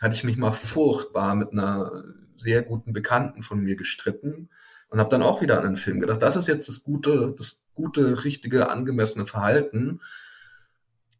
hatte 0.00 0.14
ich 0.14 0.24
mich 0.24 0.36
mal 0.36 0.52
furchtbar 0.52 1.34
mit 1.34 1.52
einer 1.52 2.04
sehr 2.36 2.62
guten 2.62 2.92
Bekannten 2.92 3.42
von 3.42 3.60
mir 3.60 3.76
gestritten 3.76 4.48
und 4.88 4.98
habe 4.98 5.10
dann 5.10 5.22
auch 5.22 5.40
wieder 5.40 5.58
an 5.58 5.66
einen 5.66 5.76
Film 5.76 6.00
gedacht. 6.00 6.22
Das 6.22 6.36
ist 6.36 6.48
jetzt 6.48 6.68
das 6.68 6.82
gute, 6.82 7.34
das 7.36 7.64
gute, 7.74 8.24
richtige, 8.24 8.70
angemessene 8.70 9.26
Verhalten. 9.26 10.00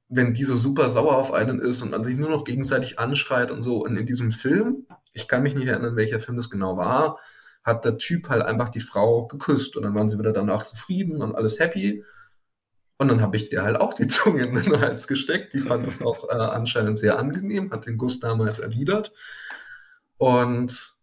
Wenn 0.09 0.35
diese 0.35 0.57
super 0.57 0.91
sauer 0.91 1.17
auf 1.17 1.33
einen 1.33 1.59
ist 1.59 1.81
und 1.81 1.93
man 1.93 2.05
sich 2.05 2.17
nur 2.17 2.29
noch 2.29 2.45
gegenseitig 2.45 2.99
anschreit 2.99 3.51
und 3.51 3.63
so. 3.63 3.83
Und 3.83 3.97
in 3.97 4.05
diesem 4.05 4.31
Film, 4.31 4.87
ich 5.15 5.27
kann 5.27 5.43
mich 5.43 5.55
nicht 5.55 5.69
erinnern, 5.69 5.97
welcher 5.97 6.21
Film 6.21 6.37
das 6.37 6.51
genau 6.51 6.77
war, 6.77 7.19
hat 7.65 7.85
der 7.85 7.99
Typ 7.99 8.29
halt 8.29 8.43
einfach 8.43 8.69
die 8.69 8.81
Frau 8.81 9.27
geküsst 9.27 9.77
und 9.77 9.85
dann 9.85 9.95
waren 9.95 10.09
sie 10.09 10.19
wieder 10.19 10.33
danach 10.33 10.65
zufrieden 10.65 11.23
und 11.23 11.35
alles 11.35 11.59
happy. 11.59 12.05
Und 12.99 13.09
dann 13.09 13.21
habe 13.21 13.37
ich 13.37 13.51
der 13.51 13.63
halt 13.65 13.81
auch 13.81 13.95
die 13.95 14.09
Zunge 14.09 14.45
in 14.45 14.55
den 14.55 14.81
Hals 14.81 15.09
gesteckt. 15.09 15.55
Die 15.55 15.61
fand 15.61 15.87
das 15.87 16.01
auch 16.03 16.29
äh, 16.29 16.35
anscheinend 16.35 16.99
sehr 16.99 17.19
angenehm, 17.19 17.71
hat 17.71 17.87
den 17.87 17.99
Guss 17.99 18.21
damals 18.21 18.59
erwidert. 18.59 19.13
Und 20.19 20.97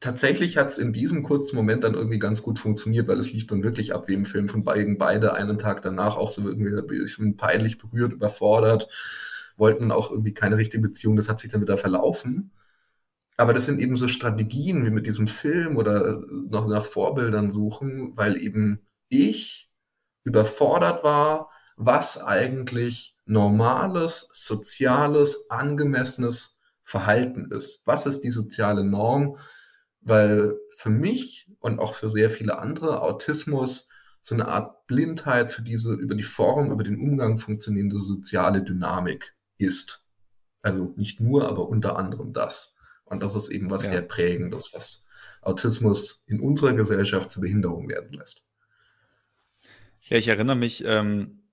tatsächlich 0.00 0.58
hat 0.58 0.68
es 0.68 0.78
in 0.78 0.92
diesem 0.92 1.22
kurzen 1.22 1.56
Moment 1.56 1.82
dann 1.84 1.94
irgendwie 1.94 2.18
ganz 2.18 2.42
gut 2.42 2.58
funktioniert, 2.58 3.08
weil 3.08 3.20
es 3.20 3.32
lief 3.32 3.46
dann 3.46 3.64
wirklich 3.64 3.94
ab 3.94 4.06
wie 4.06 4.12
im 4.12 4.26
Film 4.26 4.48
von 4.48 4.64
beiden 4.64 4.98
beide 4.98 5.32
einen 5.32 5.58
Tag 5.58 5.80
danach 5.80 6.16
auch 6.16 6.30
so 6.30 6.46
irgendwie 6.46 6.76
ein 6.76 6.86
bisschen 6.86 7.36
peinlich 7.36 7.78
berührt, 7.78 8.12
überfordert, 8.12 8.88
wollten 9.56 9.92
auch 9.92 10.10
irgendwie 10.10 10.34
keine 10.34 10.58
richtige 10.58 10.82
Beziehung. 10.82 11.16
Das 11.16 11.30
hat 11.30 11.40
sich 11.40 11.50
dann 11.50 11.62
wieder 11.62 11.78
verlaufen. 11.78 12.50
Aber 13.36 13.52
das 13.52 13.66
sind 13.66 13.80
eben 13.80 13.96
so 13.96 14.06
Strategien 14.08 14.86
wie 14.86 14.90
mit 14.90 15.06
diesem 15.06 15.26
Film 15.26 15.76
oder 15.76 16.22
noch 16.48 16.68
nach 16.68 16.84
Vorbildern 16.84 17.50
suchen, 17.50 18.16
weil 18.16 18.40
eben 18.40 18.86
ich 19.08 19.70
überfordert 20.22 21.02
war, 21.02 21.50
was 21.76 22.22
eigentlich 22.22 23.16
normales, 23.26 24.28
soziales, 24.32 25.50
angemessenes 25.50 26.56
Verhalten 26.82 27.50
ist. 27.50 27.82
Was 27.84 28.06
ist 28.06 28.20
die 28.20 28.30
soziale 28.30 28.84
Norm? 28.84 29.38
Weil 30.00 30.56
für 30.76 30.90
mich 30.90 31.50
und 31.58 31.80
auch 31.80 31.94
für 31.94 32.10
sehr 32.10 32.30
viele 32.30 32.58
andere 32.58 33.02
Autismus 33.02 33.88
so 34.20 34.34
eine 34.34 34.48
Art 34.48 34.86
Blindheit 34.86 35.52
für 35.52 35.62
diese 35.62 35.92
über 35.94 36.14
die 36.14 36.22
Form, 36.22 36.70
über 36.70 36.84
den 36.84 36.98
Umgang 37.00 37.38
funktionierende 37.38 37.98
soziale 37.98 38.62
Dynamik 38.62 39.34
ist. 39.58 40.02
Also 40.62 40.94
nicht 40.96 41.20
nur, 41.20 41.48
aber 41.48 41.68
unter 41.68 41.98
anderem 41.98 42.32
das. 42.32 42.73
Und 43.04 43.22
das 43.22 43.36
ist 43.36 43.48
eben 43.48 43.70
was 43.70 43.84
ja. 43.84 43.90
sehr 43.90 44.02
Prägendes, 44.02 44.72
was 44.72 45.04
Autismus 45.42 46.22
in 46.26 46.40
unserer 46.40 46.72
Gesellschaft 46.72 47.30
zur 47.30 47.42
Behinderung 47.42 47.88
werden 47.88 48.12
lässt. 48.12 48.42
Ja, 50.00 50.16
ich 50.18 50.28
erinnere 50.28 50.56
mich, 50.56 50.84
ähm, 50.86 51.44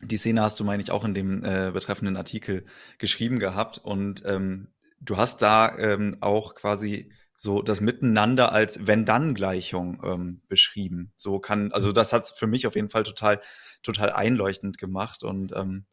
die 0.00 0.16
Szene 0.16 0.42
hast 0.42 0.60
du, 0.60 0.64
meine 0.64 0.82
ich, 0.82 0.90
auch 0.90 1.04
in 1.04 1.14
dem 1.14 1.44
äh, 1.44 1.70
betreffenden 1.72 2.16
Artikel 2.16 2.64
geschrieben 2.98 3.38
gehabt. 3.38 3.78
Und 3.78 4.22
ähm, 4.26 4.68
du 5.00 5.16
hast 5.16 5.42
da 5.42 5.76
ähm, 5.78 6.16
auch 6.20 6.54
quasi 6.54 7.12
so 7.36 7.62
das 7.62 7.80
Miteinander 7.80 8.52
als 8.52 8.86
Wenn-Dann-Gleichung 8.86 10.02
ähm, 10.04 10.42
beschrieben. 10.48 11.12
So 11.16 11.38
kann, 11.38 11.72
also 11.72 11.92
das 11.92 12.12
hat 12.12 12.24
es 12.24 12.32
für 12.32 12.46
mich 12.46 12.66
auf 12.66 12.74
jeden 12.74 12.90
Fall 12.90 13.04
total, 13.04 13.40
total 13.82 14.10
einleuchtend 14.10 14.78
gemacht. 14.78 15.22
Und 15.22 15.52
ähm, 15.54 15.86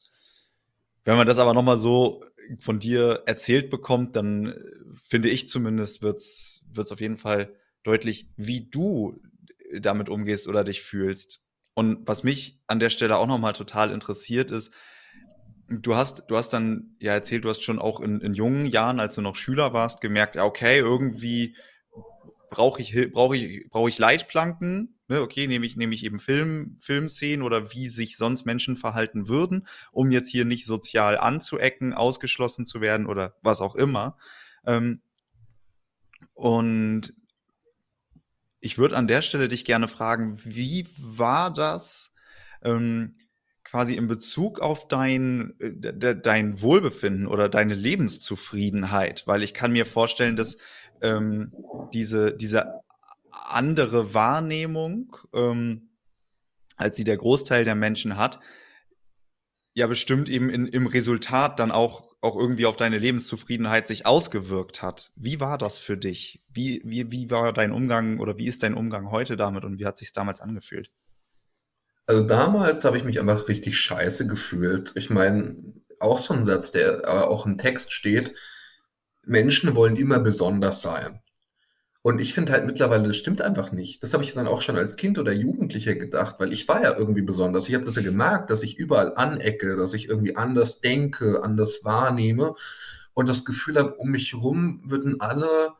wenn 1.06 1.18
man 1.18 1.28
das 1.28 1.38
aber 1.38 1.54
nochmal 1.54 1.78
so 1.78 2.24
von 2.60 2.80
dir 2.80 3.24
erzählt 3.26 3.70
bekommt, 3.70 4.16
dann 4.16 4.48
äh, 4.48 4.56
finde 4.96 5.30
ich 5.30 5.48
zumindest, 5.48 6.02
wird's 6.02 6.64
wird's 6.72 6.92
auf 6.92 7.00
jeden 7.00 7.18
Fall 7.18 7.56
deutlich, 7.84 8.28
wie 8.36 8.70
du 8.70 9.22
damit 9.80 10.10
umgehst 10.10 10.48
oder 10.48 10.64
dich 10.64 10.82
fühlst. 10.82 11.42
Und 11.74 12.08
was 12.08 12.24
mich 12.24 12.60
an 12.68 12.80
der 12.80 12.90
Stelle 12.90 13.18
auch 13.18 13.28
nochmal 13.28 13.54
total 13.54 13.92
interessiert 13.92 14.52
ist, 14.52 14.74
du 15.70 15.96
hast, 15.96 16.24
du 16.28 16.38
hast 16.38 16.50
dann 16.50 16.96
ja 17.00 17.14
erzählt, 17.14 17.46
du 17.46 17.50
hast 17.50 17.64
schon 17.64 17.80
auch 17.80 18.00
in, 18.00 18.22
in 18.22 18.34
jungen 18.34 18.66
Jahren, 18.66 19.00
als 19.00 19.16
du 19.16 19.22
noch 19.22 19.36
Schüler 19.36 19.74
warst, 19.74 20.02
gemerkt, 20.02 20.38
okay, 20.38 20.80
irgendwie 20.80 21.56
brauche 22.56 22.82
ich, 22.82 23.12
brauche 23.12 23.36
ich, 23.36 23.70
brauche 23.70 23.90
ich 23.90 24.00
Leitplanken. 24.00 24.96
Ne? 25.10 25.22
Okay, 25.22 25.46
nehme 25.46 25.66
ich, 25.66 25.76
nehme 25.76 25.94
ich 25.94 26.06
eben 26.06 26.20
Film, 26.20 26.78
Filmszenen 26.80 27.44
oder 27.44 27.74
wie 27.74 27.90
sich 27.90 28.16
sonst 28.16 28.46
Menschen 28.46 28.78
verhalten 28.78 29.28
würden, 29.28 29.68
um 29.92 30.10
jetzt 30.10 30.30
hier 30.30 30.46
nicht 30.46 30.66
sozial 30.66 31.18
anzuecken, 31.18 31.94
ausgeschlossen 31.94 32.66
zu 32.66 32.80
werden 32.80 33.08
oder 33.08 33.36
was 33.42 33.60
auch 33.60 33.76
immer. 33.76 34.18
Ähm, 34.66 35.02
und 36.34 37.14
ich 38.62 38.78
würde 38.78 38.96
an 38.96 39.08
der 39.08 39.22
Stelle 39.22 39.50
dich 39.50 39.66
gerne 39.66 39.90
fragen, 39.90 40.40
wie 40.44 40.88
war 40.98 41.54
das 41.54 42.14
ähm, 42.64 43.16
quasi 43.66 43.96
in 43.96 44.08
Bezug 44.08 44.62
auf 44.62 44.88
dein, 44.88 45.60
äh, 45.60 46.16
dein 46.16 46.62
Wohlbefinden 46.62 47.28
oder 47.28 47.50
deine 47.50 47.76
Lebenszufriedenheit? 47.76 49.28
Weil 49.28 49.44
ich 49.44 49.54
kann 49.54 49.74
mir 49.74 49.86
vorstellen, 49.86 50.38
dass 50.38 50.58
ähm, 51.02 51.54
diese, 51.94 52.36
diese 52.36 52.82
andere 53.32 54.14
Wahrnehmung, 54.14 55.16
ähm, 55.34 55.90
als 56.76 56.96
sie 56.96 57.04
der 57.04 57.18
Großteil 57.18 57.66
der 57.66 57.76
Menschen 57.76 58.18
hat, 58.18 58.40
ja 59.74 59.88
bestimmt 59.88 60.30
eben 60.30 60.50
in, 60.50 60.68
im 60.68 60.88
Resultat 60.88 61.60
dann 61.60 61.72
auch 61.72 62.06
auch 62.26 62.36
irgendwie 62.36 62.66
auf 62.66 62.76
deine 62.76 62.98
Lebenszufriedenheit 62.98 63.88
sich 63.88 64.06
ausgewirkt 64.06 64.82
hat. 64.82 65.12
Wie 65.16 65.40
war 65.40 65.58
das 65.58 65.78
für 65.78 65.96
dich? 65.96 66.42
Wie, 66.50 66.82
wie, 66.84 67.12
wie 67.12 67.30
war 67.30 67.54
dein 67.54 67.72
Umgang 67.72 68.20
oder 68.20 68.38
wie 68.38 68.48
ist 68.48 68.64
dein 68.64 68.74
Umgang 68.74 69.12
heute 69.12 69.38
damit 69.38 69.64
und 69.64 69.78
wie 69.78 69.86
hat 69.86 69.98
sich 69.98 70.12
damals 70.12 70.42
angefühlt? 70.42 70.90
Also 72.08 72.26
damals 72.26 72.84
habe 72.84 72.98
ich 72.98 73.04
mich 73.04 73.20
einfach 73.20 73.48
richtig 73.48 73.78
scheiße 73.78 74.26
gefühlt. 74.26 74.92
Ich 74.96 75.10
meine, 75.12 75.56
auch 76.00 76.18
so 76.18 76.34
ein 76.34 76.46
Satz, 76.46 76.72
der 76.72 77.08
aber 77.08 77.30
auch 77.30 77.46
im 77.46 77.58
Text 77.60 77.94
steht, 77.94 78.34
Menschen 79.26 79.76
wollen 79.76 79.96
immer 79.96 80.20
besonders 80.20 80.82
sein. 80.82 81.20
Und 82.02 82.22
ich 82.22 82.36
finde 82.36 82.52
halt 82.52 82.68
mittlerweile, 82.68 83.08
das 83.08 83.18
stimmt 83.18 83.42
einfach 83.42 83.72
nicht. 83.72 84.04
Das 84.04 84.14
habe 84.14 84.24
ich 84.24 84.34
dann 84.34 84.46
auch 84.46 84.62
schon 84.62 84.78
als 84.78 84.96
Kind 84.96 85.18
oder 85.18 85.34
Jugendlicher 85.34 85.96
gedacht, 85.96 86.36
weil 86.38 86.54
ich 86.54 86.68
war 86.68 86.84
ja 86.84 86.96
irgendwie 86.96 87.24
besonders. 87.24 87.68
Ich 87.68 87.74
habe 87.74 87.86
das 87.86 87.96
ja 87.96 88.04
gemerkt, 88.04 88.52
dass 88.52 88.62
ich 88.62 88.78
überall 88.78 89.16
anecke, 89.16 89.76
dass 89.76 89.96
ich 89.96 90.08
irgendwie 90.08 90.36
anders 90.36 90.82
denke, 90.82 91.42
anders 91.44 91.80
wahrnehme 91.84 92.54
und 93.16 93.28
das 93.28 93.44
Gefühl 93.44 93.80
habe, 93.80 93.96
um 93.96 94.12
mich 94.12 94.34
herum 94.34 94.84
würden 94.86 95.20
alle 95.20 95.72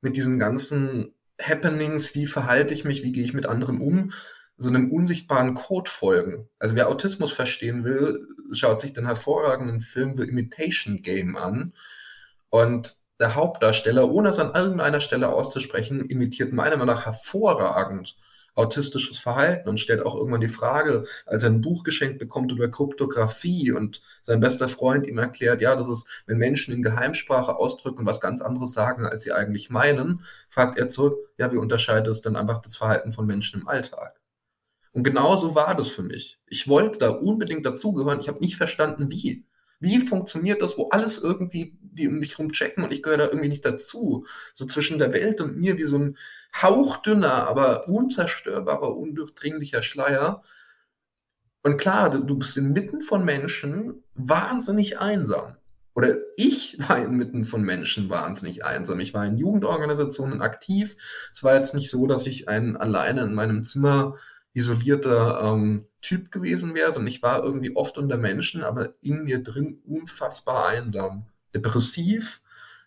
mit 0.00 0.16
diesen 0.16 0.38
ganzen 0.38 1.12
Happenings, 1.38 2.14
wie 2.14 2.26
verhalte 2.26 2.72
ich 2.72 2.86
mich, 2.86 3.02
wie 3.02 3.12
gehe 3.12 3.24
ich 3.24 3.34
mit 3.34 3.44
anderen 3.44 3.78
um, 3.78 4.12
so 4.56 4.70
einem 4.70 4.90
unsichtbaren 4.90 5.52
Code 5.52 5.90
folgen. 5.90 6.48
Also 6.58 6.74
wer 6.74 6.88
Autismus 6.88 7.32
verstehen 7.32 7.84
will, 7.84 8.26
schaut 8.52 8.80
sich 8.80 8.94
den 8.94 9.04
hervorragenden 9.04 9.82
Film 9.82 10.14
The 10.14 10.22
Imitation 10.22 11.02
Game 11.02 11.36
an. 11.36 11.74
Und 12.50 12.96
der 13.20 13.34
Hauptdarsteller, 13.34 14.10
ohne 14.10 14.30
es 14.30 14.38
an 14.38 14.54
irgendeiner 14.54 15.00
Stelle 15.00 15.28
auszusprechen, 15.28 16.04
imitiert 16.04 16.52
meiner 16.52 16.76
Meinung 16.76 16.94
nach 16.94 17.06
hervorragend 17.06 18.16
autistisches 18.56 19.18
Verhalten 19.18 19.68
und 19.68 19.78
stellt 19.78 20.04
auch 20.04 20.16
irgendwann 20.16 20.40
die 20.40 20.48
Frage, 20.48 21.04
als 21.26 21.42
er 21.42 21.50
ein 21.50 21.60
Buch 21.60 21.84
geschenkt 21.84 22.18
bekommt 22.18 22.50
über 22.50 22.68
Kryptographie 22.70 23.70
und 23.70 24.02
sein 24.22 24.40
bester 24.40 24.68
Freund 24.68 25.06
ihm 25.06 25.18
erklärt, 25.18 25.60
ja, 25.60 25.76
das 25.76 25.88
ist, 25.88 26.08
wenn 26.26 26.38
Menschen 26.38 26.74
in 26.74 26.82
Geheimsprache 26.82 27.56
ausdrücken, 27.56 28.06
was 28.06 28.20
ganz 28.20 28.40
anderes 28.40 28.72
sagen, 28.72 29.04
als 29.06 29.22
sie 29.24 29.32
eigentlich 29.32 29.70
meinen, 29.70 30.24
fragt 30.48 30.78
er 30.78 30.88
zurück, 30.88 31.18
ja, 31.38 31.52
wie 31.52 31.58
unterscheidet 31.58 32.08
es 32.08 32.22
dann 32.22 32.36
einfach 32.36 32.62
das 32.62 32.76
Verhalten 32.76 33.12
von 33.12 33.26
Menschen 33.26 33.60
im 33.60 33.68
Alltag? 33.68 34.18
Und 34.92 35.04
genau 35.04 35.36
so 35.36 35.54
war 35.54 35.74
das 35.74 35.88
für 35.88 36.02
mich. 36.02 36.40
Ich 36.46 36.66
wollte 36.66 36.98
da 36.98 37.10
unbedingt 37.10 37.66
dazugehören, 37.66 38.20
ich 38.20 38.28
habe 38.28 38.40
nicht 38.40 38.56
verstanden, 38.56 39.10
wie. 39.10 39.44
Wie 39.80 39.98
funktioniert 40.00 40.62
das, 40.62 40.78
wo 40.78 40.88
alles 40.88 41.18
irgendwie 41.18 41.76
die 41.80 42.08
um 42.08 42.18
mich 42.18 42.38
rum 42.38 42.52
checken 42.52 42.84
und 42.84 42.92
ich 42.92 43.02
gehöre 43.02 43.18
da 43.18 43.24
irgendwie 43.26 43.48
nicht 43.48 43.64
dazu? 43.64 44.26
So 44.54 44.66
zwischen 44.66 44.98
der 44.98 45.12
Welt 45.12 45.40
und 45.40 45.56
mir 45.56 45.76
wie 45.78 45.84
so 45.84 45.98
ein 45.98 46.16
hauchdünner, 46.60 47.46
aber 47.46 47.88
unzerstörbarer, 47.88 48.96
undurchdringlicher 48.96 49.82
Schleier. 49.82 50.42
Und 51.62 51.78
klar, 51.78 52.10
du 52.10 52.38
bist 52.38 52.56
inmitten 52.56 53.00
von 53.00 53.24
Menschen 53.24 54.04
wahnsinnig 54.14 54.98
einsam. 54.98 55.56
Oder 55.96 56.16
ich 56.36 56.78
war 56.78 56.98
inmitten 56.98 57.46
von 57.46 57.62
Menschen 57.62 58.10
wahnsinnig 58.10 58.64
einsam. 58.64 59.00
Ich 59.00 59.14
war 59.14 59.24
in 59.24 59.38
Jugendorganisationen 59.38 60.42
aktiv. 60.42 60.96
Es 61.32 61.42
war 61.42 61.56
jetzt 61.56 61.74
nicht 61.74 61.90
so, 61.90 62.06
dass 62.06 62.26
ich 62.26 62.48
einen 62.48 62.76
alleine 62.76 63.22
in 63.22 63.34
meinem 63.34 63.64
Zimmer 63.64 64.16
isolierter 64.56 65.42
ähm, 65.42 65.86
Typ 66.00 66.32
gewesen 66.32 66.74
wäre, 66.74 66.90
sondern 66.90 67.12
ich 67.12 67.22
war 67.22 67.44
irgendwie 67.44 67.76
oft 67.76 67.98
unter 67.98 68.16
Menschen, 68.16 68.62
aber 68.62 68.94
in 69.02 69.24
mir 69.24 69.42
drin 69.42 69.82
unfassbar 69.84 70.68
einsam, 70.68 71.26
depressiv, 71.54 72.40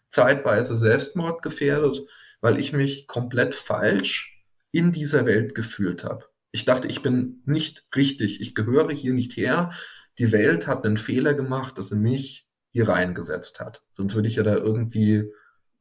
zeitweise 0.09 0.77
selbstmordgefährdet, 0.77 2.01
weil 2.41 2.59
ich 2.59 2.73
mich 2.73 3.05
komplett 3.07 3.53
falsch 3.53 4.43
in 4.71 4.91
dieser 4.91 5.27
Welt 5.27 5.53
gefühlt 5.53 6.03
habe. 6.03 6.25
Ich 6.51 6.65
dachte, 6.65 6.87
ich 6.87 7.03
bin 7.03 7.43
nicht 7.45 7.85
richtig, 7.95 8.41
ich 8.41 8.55
gehöre 8.55 8.91
hier 8.91 9.13
nicht 9.13 9.37
her. 9.37 9.71
Die 10.17 10.31
Welt 10.31 10.65
hat 10.65 10.83
einen 10.85 10.97
Fehler 10.97 11.35
gemacht, 11.35 11.77
dass 11.77 11.89
sie 11.89 11.95
mich 11.95 12.47
hier 12.71 12.89
reingesetzt 12.89 13.59
hat. 13.59 13.83
Sonst 13.93 14.15
würde 14.15 14.27
ich 14.27 14.37
ja 14.37 14.43
da 14.43 14.55
irgendwie 14.55 15.31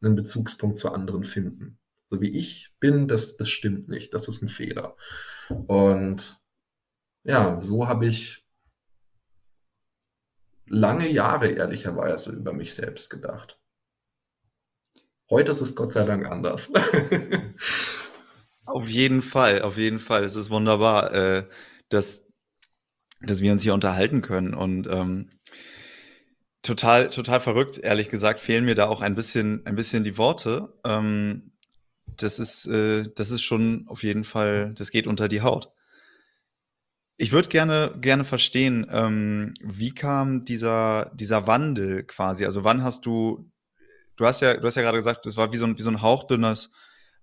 einen 0.02 0.16
Bezugspunkt 0.16 0.78
zu 0.78 0.92
anderen 0.92 1.24
finden. 1.24 1.78
So 2.10 2.20
wie 2.20 2.36
ich 2.36 2.74
bin, 2.78 3.08
das, 3.08 3.38
das 3.38 3.48
stimmt 3.48 3.88
nicht. 3.88 4.12
Das 4.12 4.28
ist 4.28 4.42
ein 4.42 4.48
Fehler. 4.50 4.96
Und 5.50 6.40
ja, 7.24 7.60
so 7.60 7.88
habe 7.88 8.06
ich 8.06 8.44
lange 10.66 11.08
Jahre 11.08 11.48
ehrlicherweise 11.48 12.30
über 12.32 12.52
mich 12.52 12.74
selbst 12.74 13.10
gedacht. 13.10 13.58
Heute 15.30 15.50
ist 15.50 15.60
es 15.60 15.74
Gott 15.74 15.92
sei 15.92 16.04
Dank 16.04 16.26
anders. 16.26 16.68
auf 18.64 18.88
jeden 18.88 19.22
Fall, 19.22 19.62
auf 19.62 19.76
jeden 19.76 20.00
Fall. 20.00 20.24
Es 20.24 20.36
ist 20.36 20.50
wunderbar, 20.50 21.12
äh, 21.12 21.48
dass, 21.90 22.24
dass 23.20 23.40
wir 23.40 23.52
uns 23.52 23.62
hier 23.62 23.74
unterhalten 23.74 24.22
können. 24.22 24.54
Und 24.54 24.86
ähm, 24.86 25.30
total, 26.62 27.10
total 27.10 27.40
verrückt, 27.40 27.78
ehrlich 27.78 28.08
gesagt, 28.08 28.40
fehlen 28.40 28.64
mir 28.64 28.74
da 28.74 28.88
auch 28.88 29.02
ein 29.02 29.14
bisschen, 29.14 29.66
ein 29.66 29.74
bisschen 29.74 30.02
die 30.04 30.16
Worte. 30.16 30.72
Ähm, 30.84 31.47
das 32.18 32.38
ist, 32.38 32.66
äh, 32.66 33.04
das 33.14 33.30
ist 33.30 33.42
schon 33.42 33.84
auf 33.88 34.02
jeden 34.02 34.24
Fall, 34.24 34.74
das 34.74 34.90
geht 34.90 35.06
unter 35.06 35.28
die 35.28 35.42
Haut. 35.42 35.70
Ich 37.16 37.32
würde 37.32 37.48
gerne, 37.48 37.96
gerne 38.00 38.24
verstehen, 38.24 38.86
ähm, 38.90 39.54
wie 39.60 39.92
kam 39.92 40.44
dieser, 40.44 41.10
dieser 41.14 41.46
Wandel 41.46 42.04
quasi? 42.04 42.44
Also 42.44 42.62
wann 42.62 42.84
hast 42.84 43.06
du, 43.06 43.50
du 44.16 44.24
hast 44.24 44.40
ja, 44.40 44.56
du 44.56 44.66
hast 44.66 44.76
ja 44.76 44.82
gerade 44.82 44.98
gesagt, 44.98 45.26
das 45.26 45.36
war 45.36 45.52
wie 45.52 45.56
so 45.56 45.66
ein, 45.66 45.76
wie 45.78 45.82
so 45.82 45.90
ein 45.90 46.02
hauchdünnes 46.02 46.70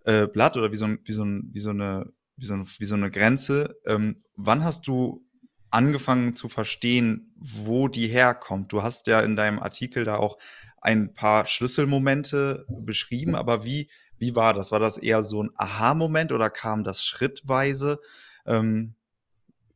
äh, 0.04 0.28
Blatt 0.28 0.58
oder 0.58 0.72
wie 0.72 0.78
so, 0.78 0.86
ein, 0.86 1.00
wie, 1.04 1.14
so 1.14 1.24
ein, 1.24 1.50
wie, 1.54 1.60
so 1.60 1.70
eine, 1.70 2.12
wie, 2.36 2.46
so 2.46 2.54
eine, 2.54 2.66
wie 2.66 2.86
so 2.86 2.96
eine 2.96 3.12
Grenze. 3.12 3.78
Ähm, 3.86 4.18
wann 4.36 4.64
hast 4.64 4.86
du 4.88 5.26
angefangen 5.70 6.36
zu 6.36 6.50
verstehen, 6.50 7.34
wo 7.38 7.88
die 7.88 8.08
herkommt? 8.08 8.72
Du 8.72 8.84
hast 8.84 9.08
ja 9.08 9.22
in 9.22 9.36
deinem 9.36 9.60
Artikel 9.60 10.04
da 10.04 10.18
auch 10.18 10.38
ein 10.82 11.14
paar 11.14 11.48
Schlüsselmomente 11.48 12.66
beschrieben, 12.70 13.36
aber 13.36 13.66
wie, 13.66 13.90
wie 14.18 14.36
war 14.36 14.54
das? 14.54 14.72
War 14.72 14.80
das 14.80 14.98
eher 14.98 15.24
so 15.24 15.44
ein 15.44 15.52
Aha-Moment 15.56 16.32
oder 16.32 16.50
kam 16.50 16.84
das 16.84 17.04
schrittweise? 17.04 18.00
Ähm, 18.46 18.96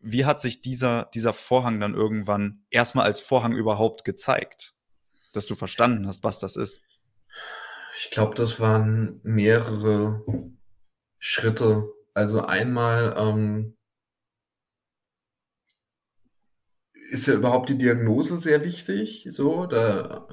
wie 0.02 0.25
hat 0.25 0.39
sich 0.39 0.62
dieser, 0.62 1.10
dieser 1.13 1.34
Vorhang 1.34 1.80
dann 1.80 1.93
irgendwann 1.93 2.63
erstmal 2.69 3.06
als 3.06 3.19
Vorhang 3.19 3.54
überhaupt 3.54 4.06
gezeigt? 4.06 4.75
Dass 5.34 5.45
du 5.45 5.56
verstanden 5.56 6.08
hast, 6.08 6.23
was 6.23 6.39
das 6.39 6.56
ist? 6.56 6.82
Ich 7.97 8.12
glaube, 8.12 8.34
das 8.36 8.60
waren 8.60 9.19
mehrere 9.23 10.23
Schritte. 11.17 11.89
Also 12.13 12.45
einmal 12.45 13.13
ähm, 13.17 13.78
ist 17.12 17.28
ja 17.28 17.34
überhaupt 17.34 17.69
die 17.69 17.78
Diagnose 17.78 18.39
sehr 18.39 18.63
wichtig. 18.63 19.28
So, 19.30 19.65
da 19.65 20.28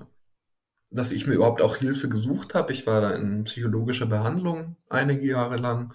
dass 0.91 1.13
ich 1.13 1.27
mir 1.27 1.35
überhaupt 1.35 1.63
auch 1.63 1.77
Hilfe 1.77 2.09
gesucht 2.09 2.55
habe. 2.55 2.73
Ich 2.73 2.87
war 2.87 3.01
da 3.01 3.11
in 3.13 3.45
psychologischer 3.45 4.07
Behandlung 4.07 4.77
einige 4.89 5.27
Jahre 5.27 5.57
lang. 5.57 5.95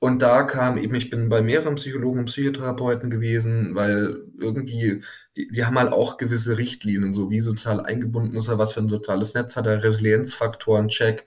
und 0.00 0.22
da 0.22 0.44
kam 0.44 0.76
eben, 0.78 0.94
ich 0.94 1.10
bin 1.10 1.28
bei 1.28 1.42
mehreren 1.42 1.74
Psychologen 1.74 2.20
und 2.20 2.26
Psychotherapeuten 2.26 3.10
gewesen, 3.10 3.74
weil 3.74 4.24
irgendwie, 4.38 5.02
die, 5.36 5.48
die 5.48 5.64
haben 5.64 5.76
halt 5.78 5.92
auch 5.92 6.18
gewisse 6.18 6.56
Richtlinien, 6.56 7.14
so 7.14 7.30
wie 7.30 7.40
sozial 7.40 7.80
eingebunden 7.80 8.36
ist 8.36 8.46
er, 8.48 8.58
was 8.58 8.72
für 8.72 8.80
ein 8.80 8.88
soziales 8.88 9.34
Netz 9.34 9.56
hat 9.56 9.66
er, 9.66 9.82
Resilienzfaktoren, 9.82 10.88
Check. 10.88 11.26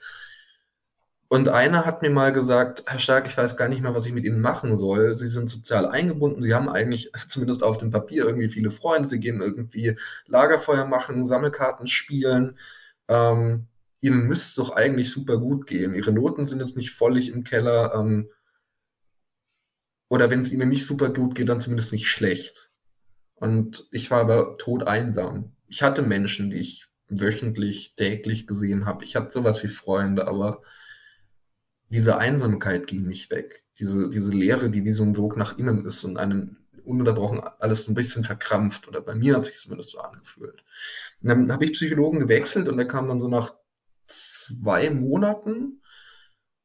Und 1.34 1.48
einer 1.48 1.86
hat 1.86 2.02
mir 2.02 2.10
mal 2.10 2.34
gesagt, 2.34 2.84
Herr 2.88 3.00
Stark, 3.00 3.26
ich 3.26 3.38
weiß 3.38 3.56
gar 3.56 3.70
nicht 3.70 3.82
mehr, 3.82 3.96
was 3.96 4.06
ich 4.06 4.12
mit 4.12 4.26
Ihnen 4.26 4.41
machen 4.41 4.76
soll. 4.76 5.17
Sie 5.17 5.30
sind 5.30 5.50
sozial 5.50 5.88
eingebunden, 5.88 6.44
Sie 6.44 6.54
haben 6.54 6.67
eigentlich 6.67 7.10
zumindest 7.30 7.63
auf 7.63 7.78
dem 7.78 7.89
Papier 7.89 8.26
irgendwie 8.26 8.50
viele 8.50 8.70
Freunde, 8.70 9.08
Sie 9.08 9.17
gehen 9.17 9.39
irgendwie 9.39 9.98
Lagerfeuer 10.28 10.84
machen, 10.84 11.26
Sammelkarten 11.28 11.88
spielen. 11.88 12.60
Ähm, 13.08 13.67
Ihnen 14.02 14.28
müsste 14.28 14.62
es 14.62 14.67
doch 14.67 14.76
eigentlich 14.76 15.10
super 15.10 15.38
gut 15.38 15.67
gehen. 15.67 15.94
Ihre 15.94 16.12
Noten 16.12 16.48
sind 16.48 16.60
jetzt 16.60 16.76
nicht 16.76 16.91
völlig 16.91 17.30
im 17.30 17.46
Keller. 17.46 17.94
Ähm, 17.96 18.30
oder 20.10 20.30
wenn 20.30 20.41
es 20.41 20.52
ihnen 20.52 20.67
nicht 20.67 20.86
super 20.86 21.13
gut 21.13 21.36
geht, 21.36 21.48
dann 21.48 21.62
zumindest 21.62 21.94
nicht 21.94 22.10
schlecht. 22.10 22.72
Und 23.36 23.88
ich 23.91 24.12
war 24.12 24.20
aber 24.20 24.58
tot 24.58 24.84
einsam. 24.86 25.56
Ich 25.70 25.82
hatte 25.82 26.02
Menschen, 26.02 26.50
die 26.50 26.58
ich 26.58 26.88
wöchentlich, 27.08 27.96
täglich 27.96 28.48
gesehen 28.48 28.86
habe. 28.86 29.06
Ich 29.06 29.15
hatte 29.15 29.32
sowas 29.32 29.63
wie 29.63 29.70
Freunde, 29.70 30.28
aber 30.28 30.62
diese 31.92 32.18
Einsamkeit 32.18 32.88
ging 32.88 33.04
nicht 33.04 33.32
weg. 33.32 33.64
Diese, 33.78 34.10
diese 34.10 34.32
Leere, 34.32 34.70
die 34.70 34.86
wie 34.86 34.92
so 34.92 35.04
ein 35.04 35.14
Sog 35.14 35.36
nach 35.36 35.58
innen 35.58 35.86
ist 35.86 36.04
und 36.04 36.18
einen 36.18 36.58
ununterbrochen 36.86 37.42
alles 37.60 37.88
ein 37.88 37.94
bisschen 37.94 38.24
verkrampft. 38.24 38.88
Oder 38.88 39.02
bei 39.02 39.14
mir 39.14 39.36
hat 39.36 39.46
sich 39.46 39.58
zumindest 39.58 39.90
so 39.90 40.00
angefühlt. 40.00 40.64
Und 41.22 41.30
dann 41.30 41.52
habe 41.52 41.66
ich 41.66 41.74
Psychologen 41.74 42.20
gewechselt 42.20 42.70
und 42.70 42.78
der 42.78 42.88
kam 42.88 43.08
dann 43.08 43.20
so 43.20 43.28
nach 43.28 43.54
zwei 44.08 44.90
Monaten 44.90 45.82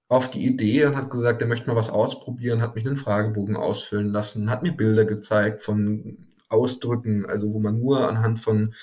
auf 0.09 0.31
die 0.31 0.47
Idee 0.47 0.85
und 0.87 0.97
hat 0.97 1.11
gesagt, 1.11 1.43
er 1.43 1.49
möchte 1.49 1.67
mal 1.67 1.77
was 1.77 1.91
ausprobieren, 1.91 2.63
hat 2.63 2.77
mich 2.77 2.87
einen 2.87 2.97
Fragebogen 2.97 3.57
ausfüllen 3.57 4.09
lassen, 4.09 4.51
hat 4.51 4.63
mir 4.63 4.73
Bilder 4.73 5.05
gezeigt 5.05 5.63
von 5.63 6.29
Ausdrücken, 6.49 7.27
also 7.27 7.53
wo 7.53 7.59
man 7.59 7.81
nur 7.81 8.09
anhand 8.09 8.39
von 8.39 8.75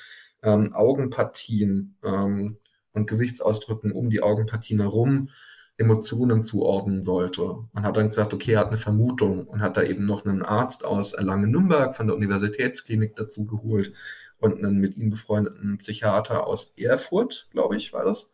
ähm, 0.41 0.73
Augenpartien 0.73 1.95
ähm, 2.03 2.57
und 2.91 3.09
Gesichtsausdrücken 3.09 3.93
um 3.93 4.09
die 4.09 4.21
Augenpartien 4.21 4.81
herum 4.81 5.29
Emotionen 5.77 6.43
zuordnen 6.43 7.03
sollte. 7.03 7.57
Man 7.73 7.83
hat 7.83 7.97
dann 7.97 8.09
gesagt, 8.09 8.33
okay, 8.33 8.53
er 8.53 8.59
hat 8.59 8.67
eine 8.67 8.77
Vermutung 8.77 9.47
und 9.47 9.61
hat 9.61 9.75
da 9.75 9.83
eben 9.83 10.05
noch 10.05 10.25
einen 10.25 10.43
Arzt 10.43 10.85
aus 10.85 11.13
Erlangen-Nürnberg 11.13 11.95
von 11.95 12.07
der 12.07 12.15
Universitätsklinik 12.15 13.15
dazu 13.15 13.45
geholt 13.45 13.93
und 14.37 14.57
einen 14.57 14.79
mit 14.79 14.97
ihm 14.97 15.09
befreundeten 15.09 15.79
Psychiater 15.79 16.45
aus 16.45 16.73
Erfurt, 16.77 17.47
glaube 17.51 17.75
ich, 17.75 17.91
war 17.91 18.05
das. 18.05 18.31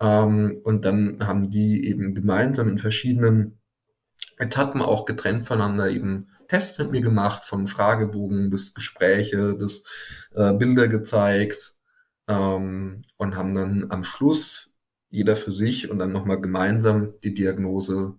Ähm, 0.00 0.60
und 0.64 0.84
dann 0.84 1.26
haben 1.26 1.50
die 1.50 1.86
eben 1.86 2.14
gemeinsam 2.14 2.68
in 2.68 2.78
verschiedenen 2.78 3.58
Etappen 4.38 4.80
auch 4.80 5.04
getrennt 5.04 5.46
voneinander 5.46 5.90
eben 5.90 6.28
Tests 6.48 6.78
mit 6.78 6.90
mir 6.90 7.02
gemacht, 7.02 7.44
von 7.44 7.66
Fragebogen 7.66 8.50
bis 8.50 8.74
Gespräche, 8.74 9.54
bis 9.54 9.84
äh, 10.34 10.52
Bilder 10.52 10.88
gezeigt 10.88 11.74
ähm, 12.28 13.02
und 13.16 13.36
haben 13.36 13.54
dann 13.54 13.86
am 13.90 14.04
Schluss 14.04 14.71
jeder 15.12 15.36
für 15.36 15.52
sich 15.52 15.90
und 15.90 15.98
dann 15.98 16.10
nochmal 16.10 16.40
gemeinsam 16.40 17.12
die 17.22 17.34
Diagnose 17.34 18.16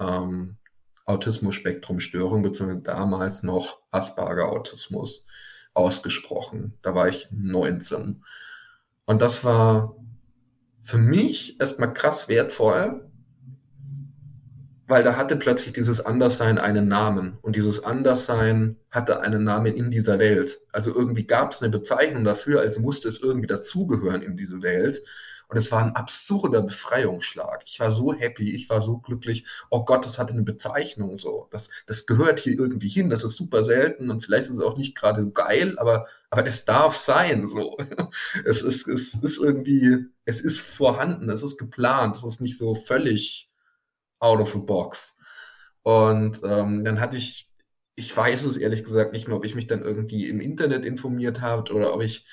ähm, 0.00 0.56
Autismus-Spektrum-Störung, 1.04 2.42
beziehungsweise 2.42 2.80
damals 2.80 3.42
noch 3.42 3.82
Asperger-Autismus 3.90 5.26
ausgesprochen. 5.74 6.78
Da 6.82 6.94
war 6.94 7.08
ich 7.08 7.28
19. 7.30 8.24
Und 9.04 9.22
das 9.22 9.44
war 9.44 9.96
für 10.82 10.96
mich 10.96 11.60
erstmal 11.60 11.92
krass 11.92 12.26
wertvoll, 12.28 13.06
weil 14.86 15.04
da 15.04 15.16
hatte 15.16 15.36
plötzlich 15.36 15.74
dieses 15.74 16.00
Anderssein 16.00 16.58
einen 16.58 16.88
Namen 16.88 17.36
und 17.42 17.54
dieses 17.54 17.84
Anderssein 17.84 18.76
hatte 18.90 19.20
einen 19.20 19.44
Namen 19.44 19.74
in 19.74 19.90
dieser 19.90 20.18
Welt. 20.18 20.62
Also 20.72 20.92
irgendwie 20.94 21.26
gab 21.26 21.52
es 21.52 21.60
eine 21.60 21.70
Bezeichnung 21.70 22.24
dafür, 22.24 22.60
also 22.60 22.80
musste 22.80 23.08
es 23.08 23.20
irgendwie 23.20 23.46
dazugehören 23.46 24.22
in 24.22 24.38
diese 24.38 24.62
Welt. 24.62 25.02
Und 25.50 25.56
es 25.56 25.72
war 25.72 25.82
ein 25.82 25.96
absurder 25.96 26.62
Befreiungsschlag. 26.62 27.64
Ich 27.66 27.80
war 27.80 27.90
so 27.90 28.14
happy, 28.14 28.54
ich 28.54 28.70
war 28.70 28.80
so 28.80 28.98
glücklich. 28.98 29.44
Oh 29.68 29.84
Gott, 29.84 30.04
das 30.04 30.18
hatte 30.18 30.32
eine 30.32 30.42
Bezeichnung 30.42 31.18
so. 31.18 31.48
Das, 31.50 31.70
das 31.86 32.06
gehört 32.06 32.38
hier 32.38 32.56
irgendwie 32.56 32.88
hin. 32.88 33.10
Das 33.10 33.24
ist 33.24 33.36
super 33.36 33.64
selten 33.64 34.10
und 34.10 34.20
vielleicht 34.24 34.44
ist 34.44 34.56
es 34.56 34.62
auch 34.62 34.76
nicht 34.76 34.96
gerade 34.96 35.22
so 35.22 35.30
geil, 35.32 35.76
aber, 35.78 36.06
aber 36.30 36.46
es 36.46 36.64
darf 36.64 36.96
sein. 36.96 37.48
So. 37.48 37.76
Es, 38.44 38.62
ist, 38.62 38.86
es 38.88 39.14
ist 39.14 39.38
irgendwie, 39.38 40.06
es 40.24 40.40
ist 40.40 40.60
vorhanden, 40.60 41.28
es 41.30 41.42
ist 41.42 41.58
geplant, 41.58 42.16
es 42.16 42.24
ist 42.24 42.40
nicht 42.40 42.56
so 42.58 42.74
völlig 42.74 43.50
out 44.20 44.40
of 44.40 44.52
the 44.52 44.60
box. 44.60 45.16
Und 45.82 46.40
ähm, 46.44 46.84
dann 46.84 47.00
hatte 47.00 47.16
ich, 47.16 47.48
ich 47.96 48.16
weiß 48.16 48.44
es 48.44 48.56
ehrlich 48.56 48.84
gesagt 48.84 49.12
nicht 49.12 49.28
mehr, 49.28 49.36
ob 49.36 49.44
ich 49.44 49.54
mich 49.54 49.66
dann 49.66 49.82
irgendwie 49.82 50.28
im 50.28 50.40
Internet 50.40 50.84
informiert 50.84 51.40
habe 51.40 51.72
oder 51.72 51.94
ob 51.94 52.02
ich 52.02 52.26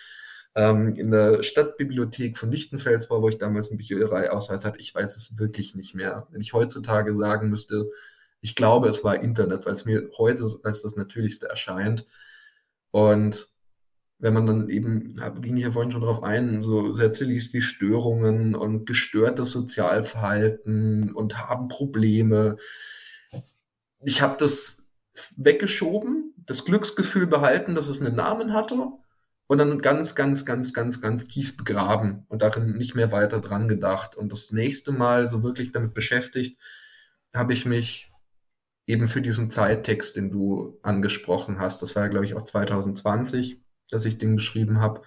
ähm, 0.58 0.96
in 0.96 1.12
der 1.12 1.44
Stadtbibliothek 1.44 2.36
von 2.36 2.50
Lichtenfels 2.50 3.12
war, 3.12 3.22
wo 3.22 3.30
ich 3.30 3.38
damals 3.38 3.70
einen 3.70 3.78
Büchereiausweis 3.78 4.66
hatte. 4.66 4.80
Ich 4.80 4.94
weiß 4.94 5.16
es 5.16 5.38
wirklich 5.38 5.76
nicht 5.76 5.94
mehr. 5.94 6.28
Wenn 6.32 6.42
ich 6.42 6.54
heutzutage 6.54 7.16
sagen 7.16 7.52
müsste, 7.52 7.92
ich 8.42 8.56
glaube, 8.56 8.90
es 8.90 9.04
war 9.04 9.22
Internet, 9.22 9.68
weil 9.68 9.74
es 9.74 9.86
mir 9.86 10.10
heute 10.18 10.44
als 10.64 10.82
das 10.82 10.96
Natürlichste 10.96 11.48
erscheint. 11.48 12.08
Und 12.90 13.50
wenn 14.18 14.34
man 14.34 14.48
dann 14.48 14.70
eben, 14.70 15.16
da 15.18 15.30
ging 15.30 15.58
ich 15.58 15.64
ja 15.64 15.72
vorhin 15.72 15.92
schon 15.92 16.02
drauf 16.02 16.24
ein, 16.24 16.64
so 16.64 16.92
Sätze 16.92 17.24
liest 17.24 17.54
wie 17.54 17.62
Störungen 17.62 18.56
und 18.56 18.88
gestörtes 18.88 19.52
Sozialverhalten 19.52 21.14
und 21.14 21.38
haben 21.38 21.68
Probleme. 21.68 22.58
Ich 24.04 24.24
habe 24.24 24.38
das 24.40 24.84
weggeschoben, 25.36 26.34
das 26.48 26.66
Glücksgefühl 26.66 27.28
behalten, 27.28 27.76
dass 27.76 27.90
es 27.90 28.02
einen 28.02 28.16
Namen 28.16 28.54
hatte 28.54 28.76
und 29.48 29.58
dann 29.60 29.80
ganz, 29.80 30.14
ganz, 30.16 30.46
ganz, 30.46 30.74
ganz, 30.74 31.02
ganz 31.02 31.28
tief 31.28 31.58
begraben 31.58 32.26
und 32.28 32.42
darin 32.42 32.74
nicht 32.74 32.96
mehr 32.96 33.12
weiter 33.12 33.40
dran 33.40 33.68
gedacht. 33.68 34.16
Und 34.16 34.32
das 34.32 34.52
nächste 34.52 34.92
Mal 34.92 35.28
so 35.28 35.42
wirklich 35.44 35.72
damit 35.72 35.94
beschäftigt, 35.94 36.60
habe 37.34 37.54
ich 37.54 37.66
mich 37.66 38.12
eben 38.88 39.08
für 39.08 39.22
diesen 39.22 39.52
Zeittext, 39.52 40.16
den 40.16 40.32
du 40.32 40.80
angesprochen 40.82 41.60
hast, 41.60 41.82
das 41.82 41.96
war 41.96 42.04
ja, 42.04 42.10
glaube 42.10 42.26
ich, 42.26 42.36
auch 42.36 42.44
2020, 42.44 43.62
dass 43.90 44.06
ich 44.06 44.18
den 44.18 44.38
geschrieben 44.38 44.80
habe, 44.80 45.02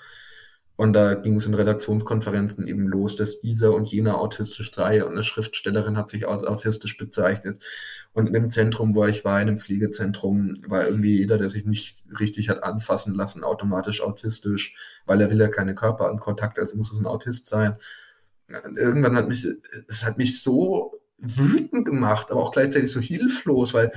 und 0.76 0.94
da 0.94 1.14
ging 1.14 1.36
es 1.36 1.44
in 1.44 1.52
Redaktionskonferenzen 1.52 2.66
eben 2.66 2.86
los, 2.86 3.14
dass 3.14 3.40
dieser 3.40 3.74
und 3.74 3.90
jener 3.90 4.18
autistisch 4.18 4.72
sei 4.72 5.04
und 5.04 5.12
eine 5.12 5.24
Schriftstellerin 5.24 5.96
hat 5.98 6.08
sich 6.08 6.26
als 6.26 6.42
autistisch 6.42 6.96
bezeichnet. 6.96 7.62
Und 8.12 8.28
in 8.28 8.32
dem 8.32 8.50
Zentrum, 8.50 8.94
wo 8.94 9.04
ich 9.04 9.24
war, 9.24 9.40
in 9.40 9.48
dem 9.48 9.58
Pflegezentrum, 9.58 10.62
war 10.66 10.86
irgendwie 10.86 11.18
jeder, 11.18 11.36
der 11.36 11.50
sich 11.50 11.66
nicht 11.66 12.04
richtig 12.18 12.48
hat 12.48 12.64
anfassen 12.64 13.14
lassen, 13.14 13.44
automatisch 13.44 14.00
autistisch, 14.00 14.74
weil 15.04 15.20
er 15.20 15.30
will 15.30 15.38
ja 15.38 15.48
keine 15.48 15.74
Körperkontakt, 15.74 16.58
also 16.58 16.76
muss 16.76 16.92
es 16.92 16.98
ein 16.98 17.06
Autist 17.06 17.46
sein. 17.46 17.76
Irgendwann 18.48 19.16
hat 19.16 19.28
mich, 19.28 19.46
es 19.86 20.04
hat 20.04 20.18
mich 20.18 20.42
so 20.42 20.94
wütend 21.18 21.84
gemacht, 21.84 22.30
aber 22.30 22.42
auch 22.42 22.52
gleichzeitig 22.52 22.90
so 22.90 23.00
hilflos, 23.00 23.74
weil 23.74 23.92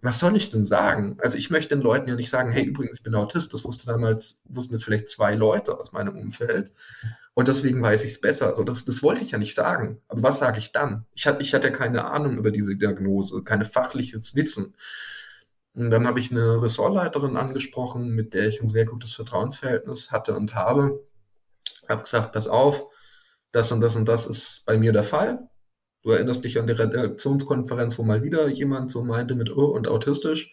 was 0.00 0.20
soll 0.20 0.36
ich 0.36 0.50
denn 0.50 0.64
sagen? 0.64 1.18
Also 1.20 1.38
ich 1.38 1.50
möchte 1.50 1.74
den 1.74 1.82
Leuten 1.82 2.08
ja 2.08 2.14
nicht 2.14 2.30
sagen, 2.30 2.52
hey, 2.52 2.64
übrigens, 2.64 2.96
ich 2.96 3.02
bin 3.02 3.14
Autist. 3.14 3.52
Das 3.52 3.64
wusste 3.64 3.86
damals, 3.86 4.40
wussten 4.44 4.74
jetzt 4.74 4.84
vielleicht 4.84 5.08
zwei 5.08 5.34
Leute 5.34 5.78
aus 5.78 5.92
meinem 5.92 6.16
Umfeld. 6.16 6.70
Und 7.34 7.48
deswegen 7.48 7.82
weiß 7.82 8.04
ich 8.04 8.12
es 8.12 8.20
besser. 8.20 8.48
Also 8.48 8.62
das, 8.62 8.84
das 8.84 9.02
wollte 9.02 9.22
ich 9.22 9.32
ja 9.32 9.38
nicht 9.38 9.54
sagen. 9.54 10.00
Aber 10.08 10.22
was 10.22 10.38
sage 10.38 10.58
ich 10.58 10.72
dann? 10.72 11.06
Ich 11.14 11.26
hatte, 11.26 11.42
ich 11.42 11.52
hatte 11.52 11.72
keine 11.72 12.04
Ahnung 12.04 12.38
über 12.38 12.52
diese 12.52 12.76
Diagnose, 12.76 13.42
keine 13.42 13.64
fachliches 13.64 14.36
Wissen. 14.36 14.74
Und 15.74 15.90
dann 15.90 16.06
habe 16.06 16.20
ich 16.20 16.30
eine 16.30 16.62
Ressortleiterin 16.62 17.36
angesprochen, 17.36 18.10
mit 18.10 18.34
der 18.34 18.48
ich 18.48 18.60
ein 18.60 18.68
sehr 18.68 18.84
gutes 18.84 19.12
Vertrauensverhältnis 19.14 20.10
hatte 20.12 20.34
und 20.36 20.54
habe. 20.54 21.04
Habe 21.88 22.02
gesagt, 22.02 22.32
pass 22.32 22.48
auf, 22.48 22.84
das 23.52 23.72
und 23.72 23.80
das 23.80 23.96
und 23.96 24.08
das 24.08 24.26
ist 24.26 24.62
bei 24.64 24.76
mir 24.76 24.92
der 24.92 25.04
Fall. 25.04 25.48
Du 26.02 26.10
erinnerst 26.10 26.44
dich 26.44 26.58
an 26.58 26.66
die 26.66 26.72
Redaktionskonferenz, 26.72 27.98
wo 27.98 28.02
mal 28.02 28.22
wieder 28.22 28.48
jemand 28.48 28.90
so 28.90 29.04
meinte 29.04 29.34
mit 29.34 29.54
oh 29.54 29.66
und 29.66 29.88
autistisch. 29.88 30.52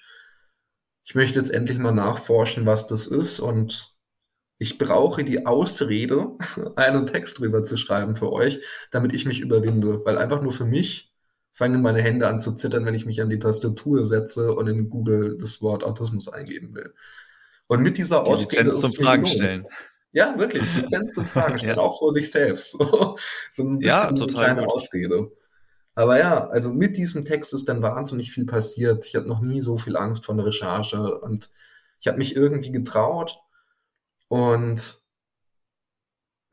Ich 1.04 1.16
möchte 1.16 1.38
jetzt 1.38 1.54
endlich 1.54 1.78
mal 1.78 1.92
nachforschen, 1.92 2.66
was 2.66 2.88
das 2.88 3.06
ist 3.06 3.40
und 3.40 3.96
ich 4.58 4.78
brauche 4.78 5.24
die 5.24 5.46
Ausrede, 5.46 6.32
einen 6.76 7.06
Text 7.08 7.40
drüber 7.40 7.64
zu 7.64 7.78
schreiben 7.78 8.16
für 8.16 8.32
euch, 8.32 8.60
damit 8.92 9.14
ich 9.14 9.26
mich 9.26 9.42
überwinde, 9.42 10.04
weil 10.06 10.18
einfach 10.18 10.42
nur 10.42 10.52
für 10.52 10.66
mich 10.66 11.14
fangen 11.54 11.82
meine 11.82 12.02
Hände 12.02 12.28
an 12.28 12.42
zu 12.42 12.54
zittern, 12.54 12.86
wenn 12.86 12.96
ich 12.96 13.06
mich 13.06 13.22
an 13.22 13.30
die 13.30 13.40
Tastatur 13.40 14.06
setze 14.06 14.54
und 14.54 14.68
in 14.68 14.90
Google 14.90 15.38
das 15.40 15.62
Wort 15.62 15.84
Autismus 15.84 16.28
eingeben 16.28 16.76
will. 16.76 16.94
Und 17.68 17.82
mit 17.82 17.98
dieser 17.98 18.24
die 18.24 18.30
Ausrede 18.30 18.64
Lizenz 18.64 18.82
zum 18.82 18.92
Fragen 18.94 19.26
stellen. 19.26 19.66
Ja, 20.16 20.38
wirklich. 20.40 20.64
Lizenz 20.74 21.14
zum 21.14 21.26
Fragen 21.26 21.60
stellen, 21.60 21.76
ja. 21.76 21.82
auch 21.82 22.00
vor 22.00 22.14
sich 22.14 22.32
selbst. 22.32 22.72
so 22.72 23.18
ein 23.60 23.80
bisschen 23.80 23.82
ja, 23.82 24.12
total 24.14 24.46
eine 24.46 24.54
kleine 24.56 24.68
Ausrede. 24.68 25.30
Aber 25.94 26.18
ja, 26.18 26.48
also 26.48 26.72
mit 26.72 26.96
diesem 26.96 27.26
Text 27.26 27.54
ist 27.54 27.68
dann 27.68 27.82
wahnsinnig 27.82 28.32
viel 28.32 28.46
passiert. 28.46 29.06
Ich 29.06 29.14
hatte 29.14 29.28
noch 29.28 29.42
nie 29.42 29.60
so 29.60 29.78
viel 29.78 29.98
Angst 29.98 30.24
vor 30.24 30.34
der 30.36 30.46
Recherche 30.46 31.20
und 31.20 31.50
ich 32.00 32.08
habe 32.08 32.18
mich 32.18 32.34
irgendwie 32.34 32.72
getraut. 32.72 33.38
Und 34.30 35.00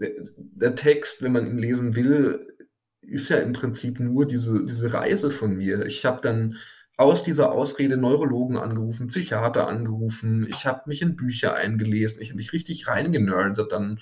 der 0.00 0.74
Text, 0.74 1.22
wenn 1.22 1.30
man 1.30 1.46
ihn 1.46 1.58
lesen 1.58 1.94
will, 1.94 2.56
ist 3.00 3.28
ja 3.28 3.36
im 3.36 3.52
Prinzip 3.52 4.00
nur 4.00 4.26
diese, 4.26 4.64
diese 4.64 4.92
Reise 4.92 5.30
von 5.30 5.54
mir. 5.54 5.86
Ich 5.86 6.04
habe 6.04 6.20
dann 6.20 6.56
aus 6.96 7.22
dieser 7.22 7.52
Ausrede 7.52 7.96
Neurologen 7.96 8.56
angerufen, 8.58 9.08
Psychiater 9.08 9.68
angerufen, 9.68 10.46
ich 10.48 10.66
habe 10.66 10.82
mich 10.86 11.02
in 11.02 11.16
Bücher 11.16 11.54
eingelesen, 11.54 12.22
ich 12.22 12.28
habe 12.28 12.36
mich 12.36 12.52
richtig 12.52 12.86
reingenördet 12.88 13.72
dann 13.72 14.00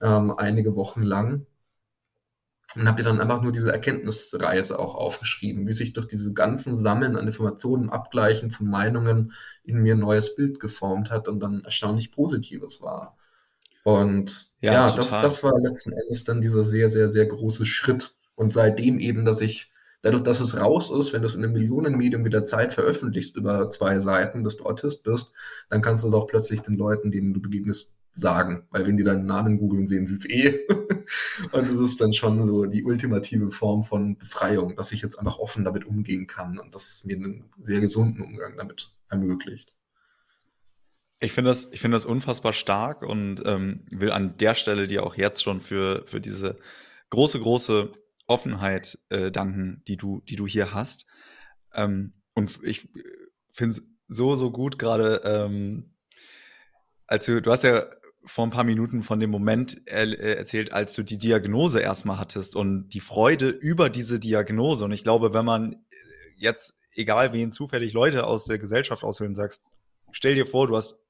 ähm, 0.00 0.32
einige 0.36 0.74
Wochen 0.74 1.02
lang 1.02 1.46
und 2.76 2.86
habe 2.86 2.98
dir 2.98 3.08
dann 3.08 3.20
einfach 3.20 3.42
nur 3.42 3.52
diese 3.52 3.72
Erkenntnisreise 3.72 4.78
auch 4.78 4.94
aufgeschrieben, 4.94 5.66
wie 5.66 5.72
sich 5.72 5.92
durch 5.92 6.06
diese 6.06 6.32
ganzen 6.32 6.78
Sammeln 6.78 7.16
an 7.16 7.26
Informationen, 7.26 7.90
Abgleichen 7.90 8.50
von 8.50 8.68
Meinungen 8.68 9.32
in 9.64 9.82
mir 9.82 9.94
ein 9.94 10.00
neues 10.00 10.36
Bild 10.36 10.60
geformt 10.60 11.10
hat 11.10 11.26
und 11.28 11.40
dann 11.40 11.64
erstaunlich 11.64 12.12
Positives 12.12 12.80
war. 12.80 13.16
Und 13.82 14.50
ja, 14.60 14.72
ja 14.72 14.96
das, 14.96 15.10
das 15.10 15.42
war 15.42 15.52
letzten 15.58 15.92
Endes 15.92 16.24
dann 16.24 16.40
dieser 16.40 16.64
sehr, 16.64 16.90
sehr, 16.90 17.10
sehr 17.10 17.26
große 17.26 17.66
Schritt. 17.66 18.14
Und 18.36 18.52
seitdem 18.52 18.98
eben, 18.98 19.24
dass 19.24 19.40
ich, 19.40 19.70
dadurch, 20.02 20.22
dass 20.22 20.40
es 20.40 20.56
raus 20.56 20.90
ist, 20.90 21.12
wenn 21.12 21.22
du 21.22 21.28
es 21.28 21.34
in 21.34 21.44
einem 21.44 21.52
Millionenmedium 21.52 22.24
wieder 22.24 22.46
Zeit 22.46 22.72
veröffentlichst 22.72 23.36
über 23.36 23.70
zwei 23.70 23.98
Seiten, 24.00 24.44
dass 24.44 24.56
du 24.56 24.64
Autist 24.64 25.02
bist, 25.02 25.32
dann 25.68 25.82
kannst 25.82 26.04
du 26.04 26.08
es 26.08 26.14
auch 26.14 26.26
plötzlich 26.26 26.60
den 26.60 26.76
Leuten, 26.76 27.10
denen 27.10 27.34
du 27.34 27.40
begegnest, 27.40 27.94
sagen. 28.12 28.64
Weil 28.70 28.86
wenn 28.86 28.96
die 28.96 29.04
deinen 29.04 29.26
Namen 29.26 29.58
googeln, 29.58 29.88
sehen 29.88 30.06
sie 30.06 30.16
es 30.16 30.28
eh. 30.28 30.66
und 31.52 31.70
es 31.70 31.80
ist 31.80 32.00
dann 32.00 32.12
schon 32.12 32.46
so 32.46 32.66
die 32.66 32.84
ultimative 32.84 33.50
Form 33.50 33.84
von 33.84 34.16
Befreiung, 34.16 34.76
dass 34.76 34.92
ich 34.92 35.02
jetzt 35.02 35.18
einfach 35.18 35.38
offen 35.38 35.64
damit 35.64 35.86
umgehen 35.86 36.26
kann 36.26 36.58
und 36.58 36.74
das 36.74 37.04
mir 37.04 37.16
einen 37.16 37.50
sehr 37.60 37.80
gesunden 37.80 38.22
Umgang 38.22 38.56
damit 38.56 38.92
ermöglicht. 39.08 39.72
Ich 41.20 41.32
finde 41.32 41.50
das, 41.50 41.68
ich 41.72 41.80
finde 41.80 41.96
das 41.96 42.06
unfassbar 42.06 42.52
stark 42.52 43.02
und 43.02 43.42
ähm, 43.44 43.80
will 43.90 44.10
an 44.10 44.32
der 44.34 44.54
Stelle 44.54 44.88
dir 44.88 45.04
auch 45.04 45.16
jetzt 45.16 45.42
schon 45.42 45.60
für, 45.60 46.04
für 46.06 46.20
diese 46.20 46.58
große, 47.10 47.40
große 47.40 47.92
Offenheit 48.30 48.98
äh, 49.08 49.32
danken, 49.32 49.82
die 49.88 49.96
du, 49.96 50.22
die 50.28 50.36
du 50.36 50.46
hier 50.46 50.72
hast. 50.72 51.06
Ähm, 51.74 52.14
und 52.34 52.60
ich 52.62 52.88
finde 53.52 53.72
es 53.72 53.82
so, 54.06 54.36
so 54.36 54.52
gut 54.52 54.78
gerade, 54.78 55.20
ähm, 55.24 55.96
als 57.08 57.26
du, 57.26 57.42
du 57.42 57.50
hast 57.50 57.64
ja 57.64 57.86
vor 58.24 58.46
ein 58.46 58.50
paar 58.50 58.64
Minuten 58.64 59.02
von 59.02 59.18
dem 59.18 59.30
Moment 59.30 59.82
er, 59.86 60.04
äh, 60.04 60.36
erzählt, 60.36 60.72
als 60.72 60.94
du 60.94 61.02
die 61.02 61.18
Diagnose 61.18 61.80
erstmal 61.80 62.18
hattest 62.18 62.54
und 62.54 62.90
die 62.90 63.00
Freude 63.00 63.48
über 63.48 63.90
diese 63.90 64.20
Diagnose. 64.20 64.84
Und 64.84 64.92
ich 64.92 65.02
glaube, 65.02 65.34
wenn 65.34 65.44
man 65.44 65.84
jetzt, 66.36 66.78
egal 66.94 67.32
wen 67.32 67.50
zufällig 67.50 67.92
Leute 67.94 68.26
aus 68.26 68.44
der 68.44 68.58
Gesellschaft 68.58 69.02
auswählen, 69.02 69.34
sagst, 69.34 69.62
stell 70.12 70.36
dir 70.36 70.46
vor, 70.46 70.68
du 70.68 70.76
hast 70.76 71.00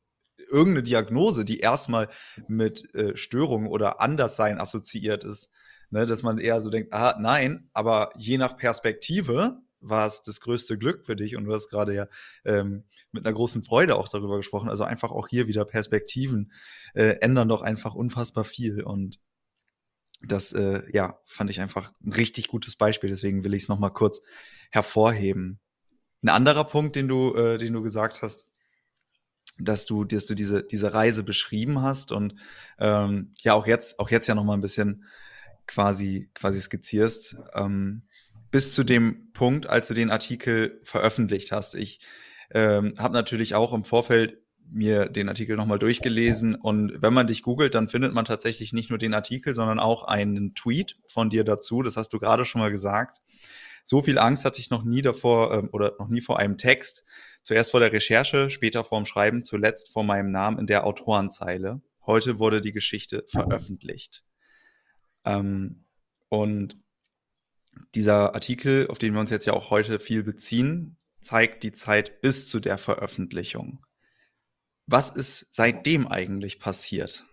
irgendeine 0.50 0.84
Diagnose, 0.84 1.44
die 1.44 1.58
erstmal 1.58 2.08
mit 2.48 2.94
äh, 2.94 3.14
Störungen 3.14 3.68
oder 3.68 4.00
Anderssein 4.00 4.58
assoziiert 4.58 5.22
ist, 5.22 5.50
ne, 5.90 6.06
dass 6.06 6.22
man 6.22 6.38
eher 6.38 6.60
so 6.60 6.70
denkt, 6.70 6.92
ah, 6.92 7.16
nein, 7.18 7.68
aber 7.72 8.12
je 8.16 8.38
nach 8.38 8.56
Perspektive 8.56 9.60
war 9.80 10.06
es 10.06 10.22
das 10.22 10.40
größte 10.40 10.78
Glück 10.78 11.04
für 11.04 11.16
dich 11.16 11.36
und 11.36 11.44
du 11.44 11.54
hast 11.54 11.68
gerade 11.68 11.94
ja 11.94 12.06
ähm, 12.44 12.84
mit 13.12 13.24
einer 13.24 13.34
großen 13.34 13.64
Freude 13.64 13.96
auch 13.96 14.08
darüber 14.08 14.36
gesprochen. 14.36 14.68
Also 14.68 14.84
einfach 14.84 15.10
auch 15.10 15.28
hier 15.28 15.48
wieder 15.48 15.64
Perspektiven 15.64 16.52
äh, 16.94 17.16
ändern 17.20 17.48
doch 17.48 17.62
einfach 17.62 17.94
unfassbar 17.94 18.44
viel 18.44 18.82
und 18.82 19.18
das, 20.22 20.52
äh, 20.52 20.82
ja, 20.92 21.18
fand 21.24 21.50
ich 21.50 21.60
einfach 21.60 21.92
ein 22.04 22.12
richtig 22.12 22.48
gutes 22.48 22.76
Beispiel. 22.76 23.08
Deswegen 23.08 23.42
will 23.42 23.54
ich 23.54 23.62
es 23.62 23.68
nochmal 23.68 23.92
kurz 23.92 24.20
hervorheben. 24.70 25.60
Ein 26.22 26.28
anderer 26.28 26.64
Punkt, 26.64 26.96
den 26.96 27.08
du, 27.08 27.34
äh, 27.34 27.56
den 27.56 27.72
du 27.72 27.82
gesagt 27.82 28.20
hast, 28.20 28.46
dass 29.58 29.86
du, 29.86 30.04
dass 30.04 30.26
du 30.26 30.34
diese, 30.34 30.62
diese 30.62 30.92
Reise 30.92 31.22
beschrieben 31.22 31.80
hast 31.82 32.12
und 32.12 32.34
ähm, 32.78 33.34
ja 33.38 33.54
auch 33.54 33.66
jetzt, 33.66 33.98
auch 33.98 34.10
jetzt 34.10 34.26
ja 34.26 34.34
nochmal 34.34 34.56
ein 34.56 34.62
bisschen 34.62 35.04
quasi, 35.66 36.30
quasi 36.34 36.60
skizzierst. 36.60 37.36
Ähm, 37.54 38.02
bis 38.50 38.74
zu 38.74 38.84
dem 38.84 39.32
Punkt, 39.32 39.66
als 39.68 39.88
du 39.88 39.94
den 39.94 40.10
Artikel 40.10 40.80
veröffentlicht 40.84 41.52
hast. 41.52 41.74
Ich 41.74 42.00
ähm, 42.52 42.94
habe 42.98 43.14
natürlich 43.14 43.54
auch 43.54 43.72
im 43.72 43.84
Vorfeld 43.84 44.38
mir 44.72 45.06
den 45.06 45.28
Artikel 45.28 45.56
nochmal 45.56 45.78
durchgelesen 45.78 46.54
und 46.54 47.02
wenn 47.02 47.12
man 47.12 47.26
dich 47.26 47.42
googelt, 47.42 47.74
dann 47.74 47.88
findet 47.88 48.12
man 48.12 48.24
tatsächlich 48.24 48.72
nicht 48.72 48.88
nur 48.88 48.98
den 48.98 49.14
Artikel, 49.14 49.54
sondern 49.54 49.80
auch 49.80 50.04
einen 50.04 50.54
Tweet 50.54 50.96
von 51.06 51.28
dir 51.28 51.44
dazu. 51.44 51.82
Das 51.82 51.96
hast 51.96 52.12
du 52.12 52.18
gerade 52.18 52.44
schon 52.44 52.60
mal 52.60 52.70
gesagt. 52.70 53.18
So 53.84 54.02
viel 54.02 54.18
Angst 54.18 54.44
hatte 54.44 54.60
ich 54.60 54.70
noch 54.70 54.84
nie 54.84 55.02
davor 55.02 55.52
ähm, 55.52 55.68
oder 55.72 55.94
noch 55.98 56.08
nie 56.08 56.20
vor 56.20 56.38
einem 56.38 56.58
Text. 56.58 57.04
Zuerst 57.42 57.70
vor 57.70 57.80
der 57.80 57.92
Recherche, 57.92 58.50
später 58.50 58.84
vorm 58.84 59.06
Schreiben, 59.06 59.44
zuletzt 59.44 59.92
vor 59.92 60.04
meinem 60.04 60.30
Namen 60.30 60.58
in 60.58 60.66
der 60.66 60.86
Autorenzeile. 60.86 61.80
Heute 62.06 62.38
wurde 62.38 62.60
die 62.60 62.72
Geschichte 62.72 63.24
veröffentlicht. 63.28 64.24
Ähm, 65.30 65.84
und 66.28 66.76
dieser 67.94 68.34
Artikel, 68.34 68.88
auf 68.88 68.98
den 68.98 69.14
wir 69.14 69.20
uns 69.20 69.30
jetzt 69.30 69.46
ja 69.46 69.52
auch 69.52 69.70
heute 69.70 70.00
viel 70.00 70.22
beziehen, 70.22 70.96
zeigt 71.20 71.62
die 71.62 71.72
Zeit 71.72 72.20
bis 72.20 72.48
zu 72.48 72.60
der 72.60 72.78
Veröffentlichung. 72.78 73.84
Was 74.86 75.10
ist 75.10 75.54
seitdem 75.54 76.08
eigentlich 76.08 76.58
passiert? 76.58 77.26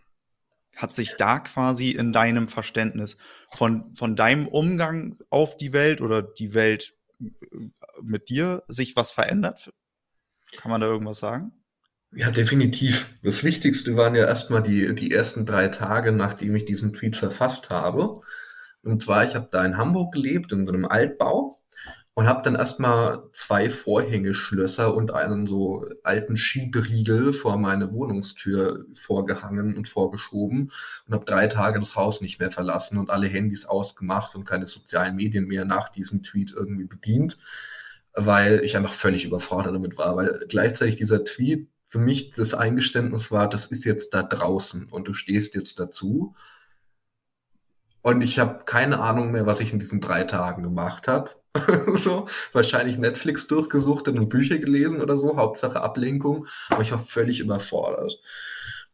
Hat 0.75 0.93
sich 0.93 1.15
da 1.15 1.39
quasi 1.39 1.91
in 1.91 2.13
deinem 2.13 2.49
Verständnis 2.49 3.17
von, 3.49 3.95
von 3.95 4.15
deinem 4.15 4.47
Umgang 4.47 5.17
auf 5.29 5.57
die 5.57 5.73
Welt 5.73 6.01
oder 6.01 6.21
die 6.21 6.53
Welt 6.53 6.95
mit 8.01 8.29
dir 8.29 8.63
sich 8.67 8.95
was 8.95 9.12
verändert? 9.12 9.73
Kann 10.55 10.69
man 10.69 10.81
da 10.81 10.88
irgendwas 10.88 11.19
sagen? 11.19 11.51
Ja, 12.11 12.31
definitiv. 12.31 13.09
Das 13.21 13.43
Wichtigste 13.43 13.95
waren 13.97 14.15
ja 14.15 14.25
erstmal 14.25 14.61
die, 14.63 14.95
die 14.95 15.11
ersten 15.11 15.45
drei 15.45 15.67
Tage, 15.67 16.11
nachdem 16.11 16.55
ich 16.55 16.65
diesen 16.65 16.93
Tweet 16.93 17.15
verfasst 17.17 17.69
habe. 17.69 18.21
Und 18.81 19.01
zwar, 19.03 19.25
ich 19.25 19.35
habe 19.35 19.49
da 19.51 19.65
in 19.65 19.77
Hamburg 19.77 20.13
gelebt, 20.13 20.51
in 20.51 20.65
so 20.65 20.73
einem 20.73 20.85
Altbau 20.85 21.61
und 22.13 22.27
habe 22.27 22.41
dann 22.43 22.55
erstmal 22.55 23.23
zwei 23.33 23.69
Vorhängeschlösser 23.69 24.95
und 24.95 25.11
einen 25.13 25.45
so 25.47 25.85
alten 26.03 26.37
Schieberiegel 26.37 27.33
vor 27.33 27.57
meine 27.57 27.91
Wohnungstür 27.91 28.85
vorgehangen 28.93 29.75
und 29.77 29.89
vorgeschoben 29.89 30.71
und 31.07 31.13
habe 31.13 31.25
drei 31.25 31.47
Tage 31.47 31.79
das 31.79 31.95
Haus 31.95 32.21
nicht 32.21 32.39
mehr 32.39 32.51
verlassen 32.51 32.97
und 32.97 33.09
alle 33.11 33.27
Handys 33.27 33.65
ausgemacht 33.65 34.35
und 34.35 34.45
keine 34.45 34.65
sozialen 34.65 35.15
Medien 35.15 35.45
mehr 35.45 35.65
nach 35.65 35.89
diesem 35.89 36.23
Tweet 36.23 36.51
irgendwie 36.55 36.85
bedient, 36.85 37.37
weil 38.13 38.61
ich 38.63 38.77
einfach 38.77 38.93
völlig 38.93 39.25
überfordert 39.25 39.75
damit 39.75 39.97
war, 39.97 40.15
weil 40.15 40.45
gleichzeitig 40.49 40.95
dieser 40.95 41.23
Tweet 41.23 41.69
für 41.88 42.00
mich 42.00 42.32
das 42.32 42.54
Eingeständnis 42.54 43.32
war, 43.32 43.50
das 43.50 43.67
ist 43.67 43.86
jetzt 43.86 44.13
da 44.13 44.23
draußen 44.23 44.89
und 44.89 45.08
du 45.08 45.13
stehst 45.13 45.56
jetzt 45.56 45.80
dazu. 45.80 46.36
Und 48.02 48.23
ich 48.23 48.39
habe 48.39 48.63
keine 48.65 49.00
Ahnung 49.00 49.32
mehr, 49.32 49.45
was 49.45 49.60
ich 49.60 49.73
in 49.73 49.80
diesen 49.80 50.00
drei 50.00 50.23
Tagen 50.23 50.63
gemacht 50.63 51.08
habe. 51.08 51.32
so, 51.95 52.28
wahrscheinlich 52.54 52.97
Netflix 52.97 53.47
durchgesucht 53.47 54.08
und 54.08 54.30
Bücher 54.30 54.60
gelesen 54.60 55.02
oder 55.02 55.17
so, 55.17 55.38
Hauptsache 55.38 55.82
Ablenkung. 55.82 56.45
Aber 56.69 56.82
ich 56.82 56.91
war 56.91 57.00
völlig 57.00 57.39
überfordert. 57.39 58.19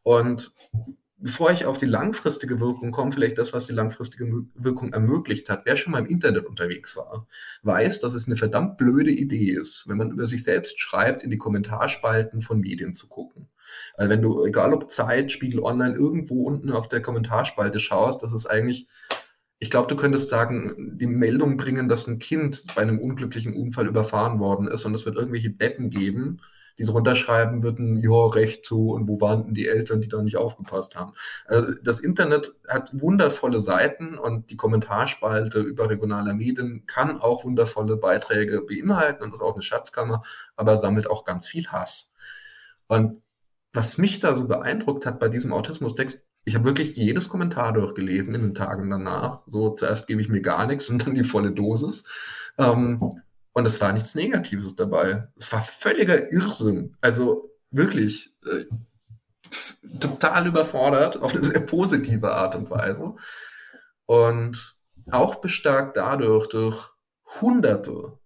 Und 0.04 0.52
bevor 1.24 1.52
ich 1.52 1.66
auf 1.66 1.78
die 1.78 1.86
langfristige 1.86 2.60
Wirkung 2.60 2.92
komme, 2.92 3.14
vielleicht 3.14 3.38
das, 3.38 3.54
was 3.54 3.66
die 3.66 3.74
langfristige 3.74 4.28
Wirkung 4.56 4.92
ermöglicht 4.92 5.48
hat, 5.50 5.62
wer 5.64 5.78
schon 5.78 5.94
mal 5.94 6.00
im 6.00 6.08
Internet 6.08 6.46
unterwegs 6.46 6.98
war, 6.98 7.28
weiß, 7.62 8.02
dass 8.02 8.14
es 8.14 8.28
eine 8.28 8.36
verdammt 8.36 8.78
blöde 8.78 9.12
Idee 9.12 9.52
ist, 9.52 9.88
wenn 9.88 9.96
man 9.96 10.12
über 10.12 10.28
sich 10.28 10.44
selbst 10.44 10.82
schreibt, 10.82 11.24
in 11.24 11.30
die 11.30 11.38
Kommentarspalten 11.38 12.42
von 12.42 12.60
Medien 12.60 12.94
zu 12.94 13.08
gucken. 13.08 13.48
Also 13.96 14.10
wenn 14.10 14.22
du, 14.22 14.44
egal 14.44 14.74
ob 14.74 14.92
Zeit, 14.92 15.32
Spiegel 15.32 15.62
Online, 15.62 15.96
irgendwo 15.96 16.44
unten 16.44 16.72
auf 16.72 16.90
der 16.90 17.02
Kommentarspalte 17.02 17.80
schaust, 17.80 18.22
das 18.22 18.34
ist 18.34 18.46
eigentlich, 18.46 18.90
ich 19.60 19.70
glaube, 19.70 19.88
du 19.88 19.96
könntest 19.96 20.28
sagen, 20.28 20.98
die 20.98 21.08
Meldung 21.08 21.56
bringen, 21.56 21.88
dass 21.88 22.06
ein 22.06 22.20
Kind 22.20 22.66
bei 22.76 22.82
einem 22.82 23.00
unglücklichen 23.00 23.54
Unfall 23.54 23.88
überfahren 23.88 24.42
worden 24.42 24.68
ist 24.68 24.84
und 24.84 24.94
es 24.94 25.06
wird 25.06 25.16
irgendwelche 25.16 25.52
Deppen 25.52 25.90
geben, 25.90 26.42
die 26.80 26.86
drunter 26.86 27.16
schreiben 27.16 27.64
würden, 27.64 27.98
ja, 27.98 28.28
recht 28.28 28.66
so, 28.66 28.92
und 28.94 29.08
wo 29.08 29.22
waren 29.22 29.46
denn 29.46 29.54
die 29.54 29.68
Eltern, 29.68 30.02
die 30.02 30.08
da 30.08 30.22
nicht 30.22 30.38
aufgepasst 30.38 30.96
haben. 30.96 31.14
Also 31.46 31.74
das 31.84 32.00
Internet 32.00 32.54
hat 32.68 32.90
wundervolle 32.94 33.60
Seiten 33.60 34.18
und 34.18 34.50
die 34.50 34.58
Kommentarspalte 34.58 35.60
überregionaler 35.60 36.34
Medien 36.34 36.86
kann 36.88 37.20
auch 37.20 37.46
wundervolle 37.46 37.98
Beiträge 37.98 38.62
beinhalten 38.62 39.24
und 39.24 39.34
ist 39.34 39.42
auch 39.42 39.54
eine 39.54 39.62
Schatzkammer, 39.62 40.24
aber 40.56 40.78
sammelt 40.78 41.10
auch 41.10 41.26
ganz 41.26 41.48
viel 41.48 41.68
Hass. 41.68 42.14
Und 42.88 43.22
was 43.72 43.98
mich 43.98 44.20
da 44.20 44.36
so 44.36 44.48
beeindruckt 44.48 45.06
hat 45.06 45.20
bei 45.20 45.30
diesem 45.30 45.52
Autismus-Text, 45.52 46.24
ich 46.46 46.56
habe 46.56 46.66
wirklich 46.66 46.96
jedes 46.96 47.30
Kommentar 47.30 47.74
durchgelesen 47.74 48.36
in 48.36 48.42
den 48.42 48.54
Tagen 48.54 48.90
danach. 48.90 49.44
So, 49.48 49.70
zuerst 49.70 50.08
gebe 50.08 50.22
ich 50.22 50.30
mir 50.30 50.42
gar 50.42 50.68
nichts 50.68 50.90
und 50.90 51.06
dann 51.06 51.16
die 51.16 51.24
volle 51.24 51.52
Dosis. 51.52 52.04
Ähm, 52.58 53.22
und 53.54 53.66
es 53.66 53.80
war 53.80 53.93
nichts 53.93 54.16
Negatives 54.16 54.76
dabei. 54.76 55.28
Es 55.38 55.51
war 55.51 55.62
völliger 55.62 56.32
Irrsinn. 56.32 56.97
Also 57.01 57.51
wirklich 57.72 58.36
äh, 58.45 58.66
total 59.99 60.47
überfordert 60.47 61.22
auf 61.22 61.34
eine 61.34 61.43
sehr 61.43 61.62
positive 61.62 62.34
Art 62.34 62.56
und 62.56 62.70
Weise. 62.70 63.16
Und 64.06 64.76
auch 65.12 65.36
bestärkt 65.36 65.97
dadurch 65.97 66.47
durch 66.47 66.89
hunderte 67.41 68.18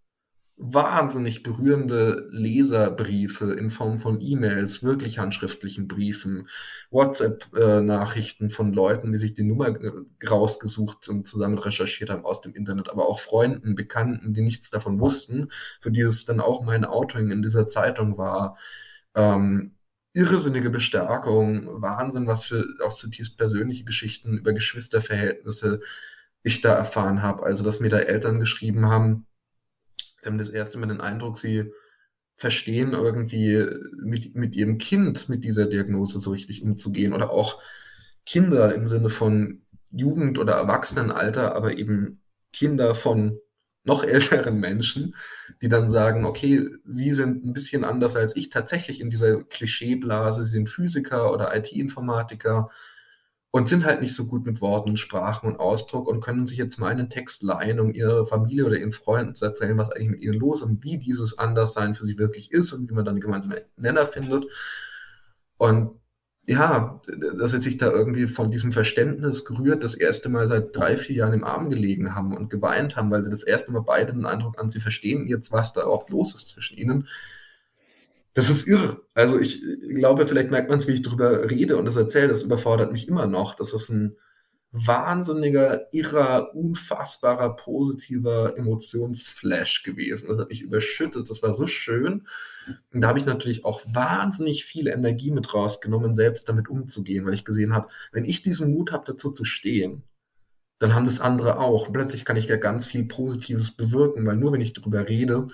wahnsinnig 0.58 1.44
berührende 1.44 2.28
Leserbriefe 2.32 3.54
in 3.54 3.70
Form 3.70 3.98
von 3.98 4.20
E-Mails, 4.22 4.82
wirklich 4.82 5.20
handschriftlichen 5.20 5.88
Briefen, 5.88 6.48
WhatsApp-Nachrichten 6.90 8.50
von 8.50 8.74
Leuten, 8.74 9.12
die 9.12 9.20
sich 9.20 9.36
die 9.36 9.44
Nummer 9.44 9.78
rausgesucht 10.28 11.10
und 11.10 11.28
zusammen 11.28 11.60
recherchiert 11.60 12.10
haben 12.10 12.26
aus 12.26 12.42
dem 12.42 12.56
Internet, 12.56 12.90
aber 12.90 13.08
auch 13.08 13.20
Freunden, 13.20 13.76
Bekannten, 13.76 14.34
die 14.34 14.42
nichts 14.42 14.72
davon 14.72 15.00
wussten, 15.00 15.50
für 15.80 15.92
die 15.92 16.02
es 16.02 16.26
dann 16.26 16.40
auch 16.40 16.64
mein 16.64 16.86
Autoring 16.86 17.30
in 17.30 17.44
dieser 17.44 17.68
Zeitung 17.68 18.18
war. 18.18 18.58
Ähm, 19.16 19.76
irrsinnige 20.14 20.72
Bestärkung, 20.72 21.82
Wahnsinn, 21.82 22.26
was 22.26 22.46
für 22.46 22.66
auch 22.84 22.94
zutiefst 22.94 23.38
persönliche 23.38 23.86
Geschichten 23.86 24.38
über 24.38 24.54
Geschwisterverhältnisse 24.54 25.82
ich 26.44 26.62
da 26.62 26.74
erfahren 26.74 27.22
habe. 27.22 27.44
Also, 27.44 27.64
dass 27.64 27.80
mir 27.80 27.90
da 27.90 28.00
Eltern 28.00 28.40
geschrieben 28.40 28.88
haben, 28.88 29.28
sie 30.28 30.32
haben 30.32 30.38
das 30.38 30.50
erste 30.50 30.78
Mal 30.78 30.88
den 30.88 31.00
Eindruck, 31.00 31.38
sie 31.38 31.72
verstehen 32.36 32.92
irgendwie 32.92 33.66
mit, 34.04 34.36
mit 34.36 34.56
ihrem 34.56 34.78
Kind 34.78 35.30
mit 35.30 35.46
dieser 35.46 35.68
Diagnose 35.68 36.20
so 36.20 36.32
richtig 36.32 36.62
umzugehen 36.62 37.14
oder 37.14 37.32
auch 37.32 37.62
Kinder 38.26 38.76
im 38.76 38.90
Sinne 38.90 39.10
von 39.10 39.62
Jugend- 39.90 40.38
oder 40.38 40.56
Erwachsenenalter, 40.56 41.56
aber 41.56 41.78
eben 41.78 42.22
Kinder 42.52 42.94
von 42.94 43.40
noch 43.86 44.04
älteren 44.04 44.60
Menschen, 44.60 45.16
die 45.62 45.70
dann 45.70 45.90
sagen, 45.90 46.26
okay, 46.26 46.70
sie 46.86 47.14
sind 47.14 47.46
ein 47.46 47.54
bisschen 47.54 47.86
anders 47.86 48.18
als 48.18 48.36
ich 48.36 48.50
tatsächlich 48.50 49.00
in 49.00 49.10
dieser 49.10 49.44
Klischeeblase, 49.44 50.44
sie 50.44 50.52
sind 50.52 50.70
Physiker 50.70 51.32
oder 51.32 51.56
IT-Informatiker 51.56 52.70
und 53.52 53.70
sind 53.70 53.86
halt 53.86 54.02
nicht 54.02 54.14
so 54.14 54.26
gut 54.28 54.46
mit 54.46 54.62
Worten, 54.62 54.98
Sprachen 54.98 55.48
und 55.50 55.60
Ausdruck 55.60 56.08
und 56.08 56.22
können 56.22 56.48
sich 56.48 56.58
jetzt 56.58 56.80
mal 56.80 56.92
einen 56.92 57.10
Text 57.10 57.44
leihen, 57.44 57.80
um 57.80 57.94
ihre 57.94 58.26
Familie 58.26 58.66
oder 58.66 58.78
ihren 58.78 58.92
Freunden 58.92 59.36
zu 59.36 59.46
erzählen, 59.46 59.78
was 59.78 59.92
eigentlich 59.92 60.10
mit 60.10 60.22
ihnen 60.22 60.34
los 60.40 60.60
ist 60.60 60.68
und 60.68 60.84
wie 60.84 60.98
dieses 60.98 61.40
Anderssein 61.40 61.96
für 61.96 62.06
sie 62.06 62.20
wirklich 62.20 62.52
ist 62.52 62.74
und 62.74 62.90
wie 62.90 62.94
man 62.94 63.06
dann 63.06 63.16
einen 63.16 63.22
gemeinsamen 63.22 63.60
Nenner 63.78 64.06
findet. 64.06 64.46
Und 65.58 65.92
ja, 66.48 67.02
dass 67.38 67.52
sie 67.52 67.60
sich 67.60 67.78
da 67.78 67.92
irgendwie 67.92 68.26
von 68.26 68.52
diesem 68.52 68.72
Verständnis 68.72 69.44
gerührt, 69.44 69.84
das 69.84 69.96
erste 69.96 70.30
Mal 70.30 70.48
seit 70.48 70.76
drei, 70.76 70.98
vier 70.98 71.18
Jahren 71.18 71.34
im 71.34 71.44
Arm 71.44 71.70
gelegen 71.70 72.16
haben 72.16 72.36
und 72.38 72.50
geweint 72.50 72.96
haben, 72.96 73.12
weil 73.12 73.24
sie 73.24 73.30
das 73.30 73.44
erste 73.44 73.72
Mal 73.72 73.82
beide 73.82 74.14
den 74.14 74.26
Eindruck 74.26 74.60
an, 74.60 74.70
sie 74.70 74.80
verstehen 74.80 75.28
jetzt, 75.28 75.52
was 75.52 75.74
da 75.74 75.82
überhaupt 75.82 76.10
los 76.10 76.34
ist 76.36 76.48
zwischen 76.48 76.78
ihnen. 76.78 77.08
Das 78.38 78.52
ist 78.52 78.68
irre. 78.68 79.02
Also 79.16 79.40
ich 79.40 79.64
glaube, 79.96 80.28
vielleicht 80.28 80.52
merkt 80.52 80.70
man 80.70 80.78
es, 80.78 80.88
wie 80.88 80.92
ich 80.92 81.02
darüber 81.02 81.50
rede 81.50 81.76
und 81.76 81.86
das 81.86 81.96
erzähle, 81.96 82.28
das 82.28 82.44
überfordert 82.44 82.92
mich 82.92 83.08
immer 83.08 83.26
noch. 83.26 83.56
Das 83.56 83.74
ist 83.74 83.90
ein 83.90 84.16
wahnsinniger, 84.72 85.92
irrer, 85.92 86.54
unfassbarer, 86.54 87.56
positiver 87.56 88.56
Emotionsflash 88.56 89.82
gewesen. 89.82 90.28
Das 90.30 90.38
hat 90.38 90.50
mich 90.50 90.62
überschüttet. 90.62 91.32
Das 91.32 91.42
war 91.42 91.52
so 91.52 91.66
schön. 91.66 92.28
Und 92.94 93.02
da 93.02 93.08
habe 93.08 93.18
ich 93.18 93.26
natürlich 93.26 93.66
auch 93.66 93.82
wahnsinnig 93.92 94.66
viel 94.66 94.86
Energie 94.86 95.32
mit 95.32 95.52
rausgenommen, 95.56 96.14
selbst 96.14 96.48
damit 96.48 96.70
umzugehen, 96.70 97.26
weil 97.26 97.34
ich 97.34 97.44
gesehen 97.44 97.74
habe, 97.74 97.88
wenn 98.12 98.24
ich 98.24 98.44
diesen 98.44 98.72
Mut 98.72 98.92
habe, 98.92 99.04
dazu 99.08 99.32
zu 99.32 99.46
stehen, 99.46 100.04
dann 100.78 100.94
haben 100.94 101.08
das 101.08 101.20
andere 101.20 101.58
auch. 101.58 101.88
Und 101.88 101.94
plötzlich 101.94 102.24
kann 102.24 102.38
ich 102.38 102.46
da 102.46 102.58
ganz 102.58 102.86
viel 102.86 103.06
Positives 103.06 103.72
bewirken, 103.72 104.28
weil 104.28 104.36
nur 104.36 104.52
wenn 104.54 104.62
ich 104.62 104.74
darüber 104.74 105.10
rede, 105.10 105.48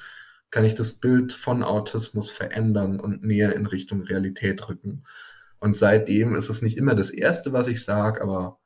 kann 0.54 0.66
ich 0.66 0.76
das 0.76 0.94
Bild 0.94 1.34
von 1.34 1.64
Autismus 1.64 2.30
verändern 2.30 3.00
und 3.00 3.24
näher 3.24 3.56
in 3.56 3.66
Richtung 3.66 4.04
Realität 4.04 4.70
rücken. 4.70 5.04
Und 5.60 5.76
seitdem 5.76 6.36
ist 6.36 6.48
es 6.48 6.62
nicht 6.62 6.78
immer 6.78 6.94
das 6.94 7.10
Erste, 7.10 7.54
was 7.54 7.66
ich 7.66 7.84
sage, 7.84 8.22
aber 8.22 8.60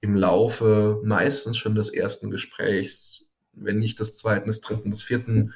im 0.00 0.14
Laufe 0.14 1.00
meistens 1.02 1.56
schon 1.56 1.74
des 1.74 1.88
ersten 1.88 2.30
Gesprächs, 2.30 3.24
wenn 3.52 3.80
nicht 3.80 3.98
des 3.98 4.16
zweiten, 4.16 4.46
des 4.46 4.60
dritten, 4.60 4.92
des 4.92 5.02
vierten, 5.02 5.52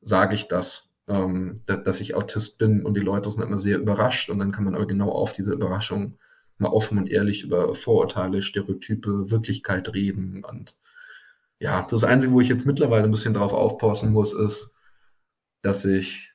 sage 0.00 0.34
ich 0.34 0.48
das, 0.48 0.90
ähm, 1.06 1.62
dass 1.66 2.00
ich 2.00 2.16
Autist 2.16 2.58
bin 2.58 2.84
und 2.84 2.96
die 2.96 3.00
Leute 3.00 3.30
sind 3.30 3.42
immer 3.42 3.60
sehr 3.60 3.78
überrascht 3.78 4.30
und 4.30 4.40
dann 4.40 4.50
kann 4.50 4.64
man 4.64 4.74
aber 4.74 4.88
genau 4.88 5.10
auf 5.10 5.32
diese 5.32 5.52
Überraschung 5.52 6.18
mal 6.58 6.70
offen 6.70 6.98
und 6.98 7.08
ehrlich 7.08 7.44
über 7.44 7.76
Vorurteile, 7.76 8.42
Stereotype, 8.42 9.30
Wirklichkeit 9.30 9.94
reden 9.94 10.42
und 10.44 10.74
ja, 11.60 11.86
das 11.88 12.02
Einzige, 12.02 12.32
wo 12.32 12.40
ich 12.40 12.48
jetzt 12.48 12.66
mittlerweile 12.66 13.04
ein 13.04 13.12
bisschen 13.12 13.34
drauf 13.34 13.52
aufpassen 13.52 14.12
muss, 14.12 14.34
ist, 14.34 14.73
dass 15.64 15.84
ich, 15.84 16.34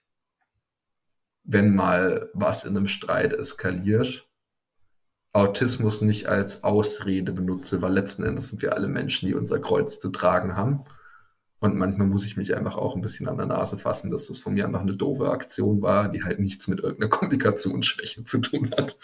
wenn 1.43 1.75
mal 1.75 2.29
was 2.33 2.65
in 2.65 2.75
einem 2.75 2.87
Streit 2.87 3.33
eskaliert, 3.33 4.27
Autismus 5.31 6.01
nicht 6.01 6.27
als 6.27 6.63
Ausrede 6.63 7.31
benutze, 7.31 7.81
weil 7.81 7.93
letzten 7.93 8.23
Endes 8.23 8.49
sind 8.49 8.61
wir 8.61 8.73
alle 8.73 8.87
Menschen, 8.87 9.27
die 9.27 9.35
unser 9.35 9.59
Kreuz 9.59 9.99
zu 9.99 10.09
tragen 10.09 10.55
haben. 10.55 10.83
Und 11.59 11.75
manchmal 11.75 12.07
muss 12.07 12.25
ich 12.25 12.37
mich 12.37 12.55
einfach 12.55 12.75
auch 12.75 12.95
ein 12.95 13.01
bisschen 13.01 13.27
an 13.27 13.37
der 13.37 13.45
Nase 13.45 13.77
fassen, 13.77 14.09
dass 14.09 14.27
das 14.27 14.39
von 14.39 14.53
mir 14.53 14.65
einfach 14.65 14.81
eine 14.81 14.95
doofe 14.95 15.29
Aktion 15.29 15.81
war, 15.81 16.09
die 16.09 16.23
halt 16.23 16.39
nichts 16.39 16.67
mit 16.67 16.79
irgendeiner 16.79 17.09
Kommunikationsschwäche 17.09 18.23
zu 18.23 18.39
tun 18.39 18.71
hat. 18.75 18.97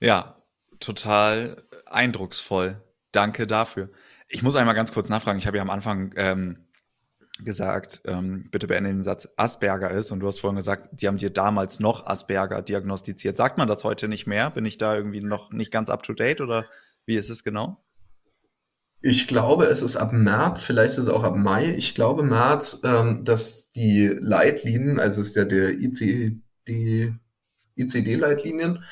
Ja, 0.00 0.42
total 0.80 1.62
eindrucksvoll. 1.86 2.82
Danke 3.12 3.46
dafür. 3.46 3.88
Ich 4.28 4.42
muss 4.42 4.56
einmal 4.56 4.74
ganz 4.74 4.92
kurz 4.92 5.08
nachfragen. 5.08 5.38
Ich 5.38 5.46
habe 5.46 5.56
ja 5.56 5.62
am 5.62 5.70
Anfang 5.70 6.12
ähm, 6.16 6.66
gesagt, 7.40 8.02
ähm, 8.04 8.48
bitte 8.50 8.66
beende 8.66 8.90
den 8.90 9.04
Satz, 9.04 9.28
Asperger 9.36 9.90
ist. 9.90 10.10
Und 10.10 10.20
du 10.20 10.26
hast 10.26 10.40
vorhin 10.40 10.56
gesagt, 10.56 10.88
die 10.92 11.08
haben 11.08 11.16
dir 11.16 11.30
damals 11.30 11.80
noch 11.80 12.06
Asperger 12.06 12.62
diagnostiziert. 12.62 13.36
Sagt 13.36 13.58
man 13.58 13.68
das 13.68 13.84
heute 13.84 14.08
nicht 14.08 14.26
mehr? 14.26 14.50
Bin 14.50 14.64
ich 14.64 14.78
da 14.78 14.94
irgendwie 14.94 15.20
noch 15.20 15.50
nicht 15.50 15.70
ganz 15.70 15.90
up 15.90 16.02
to 16.02 16.12
date 16.12 16.40
oder 16.40 16.66
wie 17.06 17.14
ist 17.14 17.30
es 17.30 17.42
genau? 17.42 17.82
Ich 19.04 19.26
glaube, 19.26 19.64
es 19.64 19.82
ist 19.82 19.96
ab 19.96 20.12
März, 20.12 20.64
vielleicht 20.64 20.92
ist 20.92 21.04
es 21.04 21.08
auch 21.08 21.24
ab 21.24 21.34
Mai. 21.34 21.70
Ich 21.74 21.94
glaube 21.96 22.22
März, 22.22 22.80
ähm, 22.84 23.24
dass 23.24 23.70
die 23.70 24.06
Leitlinien, 24.06 25.00
also 25.00 25.20
es 25.20 25.28
ist 25.28 25.36
ja 25.36 25.44
der 25.44 25.70
ICD, 25.70 27.14
ICD-Leitlinien, 27.74 28.84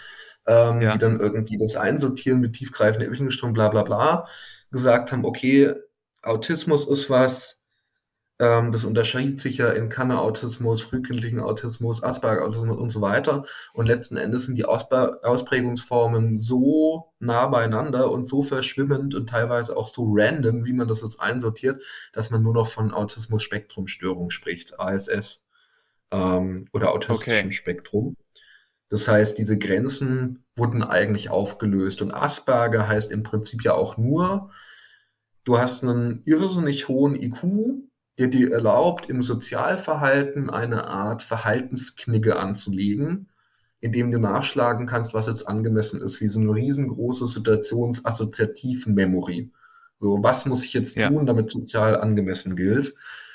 ähm, 0.48 0.80
ja. 0.80 0.92
die 0.92 0.98
dann 0.98 1.20
irgendwie 1.20 1.58
das 1.58 1.76
Einsortieren 1.76 2.40
mit 2.40 2.54
tiefgreifender 2.54 3.06
Irrigungsstrom, 3.06 3.52
bla 3.52 3.68
bla 3.68 3.84
bla, 3.84 4.26
gesagt 4.72 5.12
haben, 5.12 5.24
okay, 5.24 5.74
Autismus 6.22 6.88
ist 6.88 7.08
was, 7.08 7.59
ähm, 8.40 8.72
das 8.72 8.84
unterscheidet 8.84 9.38
sich 9.38 9.58
ja 9.58 9.70
in 9.70 9.90
Kanner-Autismus, 9.90 10.80
frühkindlichen 10.80 11.40
Autismus, 11.40 12.02
Asperger-Autismus 12.02 12.78
und 12.78 12.88
so 12.88 13.02
weiter. 13.02 13.44
Und 13.74 13.84
letzten 13.84 14.16
Endes 14.16 14.46
sind 14.46 14.56
die 14.56 14.64
Ausba 14.64 15.18
Ausprägungsformen 15.22 16.38
so 16.38 17.12
nah 17.18 17.46
beieinander 17.48 18.10
und 18.10 18.26
so 18.26 18.42
verschwimmend 18.42 19.14
und 19.14 19.28
teilweise 19.28 19.76
auch 19.76 19.88
so 19.88 20.06
random, 20.14 20.64
wie 20.64 20.72
man 20.72 20.88
das 20.88 21.02
jetzt 21.02 21.20
einsortiert, 21.20 21.82
dass 22.14 22.30
man 22.30 22.42
nur 22.42 22.54
noch 22.54 22.66
von 22.66 22.92
Autismus-Spektrum-Störung 22.92 24.30
spricht, 24.30 24.80
ASS 24.80 25.42
ähm, 26.10 26.64
oder 26.72 26.92
autistischem 26.92 27.48
okay. 27.48 27.52
Spektrum. 27.52 28.16
Das 28.88 29.06
heißt, 29.06 29.36
diese 29.36 29.58
Grenzen 29.58 30.44
wurden 30.56 30.82
eigentlich 30.82 31.28
aufgelöst. 31.28 32.00
Und 32.00 32.14
Asperger 32.14 32.88
heißt 32.88 33.12
im 33.12 33.22
Prinzip 33.22 33.62
ja 33.64 33.74
auch 33.74 33.98
nur, 33.98 34.50
du 35.44 35.58
hast 35.58 35.82
einen 35.82 36.22
irrsinnig 36.24 36.88
hohen 36.88 37.14
IQ, 37.14 37.89
der 38.18 38.28
dir 38.28 38.52
erlaubt, 38.52 39.08
im 39.08 39.22
Sozialverhalten 39.22 40.50
eine 40.50 40.88
Art 40.88 41.22
Verhaltensknigge 41.22 42.38
anzulegen, 42.38 43.30
indem 43.80 44.10
du 44.10 44.18
nachschlagen 44.18 44.86
kannst, 44.86 45.14
was 45.14 45.26
jetzt 45.26 45.48
angemessen 45.48 46.02
ist, 46.02 46.20
wie 46.20 46.28
so 46.28 46.40
eine 46.40 46.54
riesengroße 46.54 47.26
Situationsassoziativ-Memory. 47.26 49.50
So, 49.98 50.22
was 50.22 50.46
muss 50.46 50.64
ich 50.64 50.72
jetzt 50.72 50.98
tun, 50.98 51.02
ja. 51.02 51.24
damit 51.24 51.50
sozial 51.50 51.96
angemessen 51.96 52.56
gilt? 52.56 52.94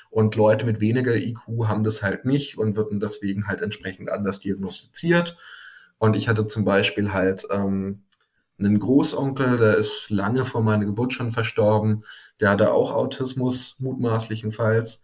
Und 0.09 0.36
Leute 0.36 0.65
mit 0.65 0.80
weniger 0.80 1.15
IQ 1.15 1.67
haben 1.67 1.84
das 1.84 2.01
halt 2.01 2.26
nicht 2.26 2.57
und 2.57 2.76
würden 2.76 2.99
deswegen 2.99 3.47
halt 3.47 3.61
entsprechend 3.61 4.09
anders 4.09 4.39
diagnostiziert. 4.39 5.38
Und 5.97 6.15
ich 6.15 6.30
hatte 6.30 6.47
zum 6.47 6.63
Beispiel 6.63 7.11
halt 7.11 7.45
ähm, 7.51 8.03
einen 8.57 8.80
Großonkel, 8.80 9.57
der 9.57 9.78
ist 9.78 10.09
lange 10.09 10.45
vor 10.45 10.61
meiner 10.61 10.86
Geburt 10.86 11.13
schon 11.13 11.32
verstorben, 11.32 12.03
der 12.40 12.50
hatte 12.50 12.72
auch 12.72 12.92
Autismus, 12.92 13.76
mutmaßlichenfalls. 13.80 15.02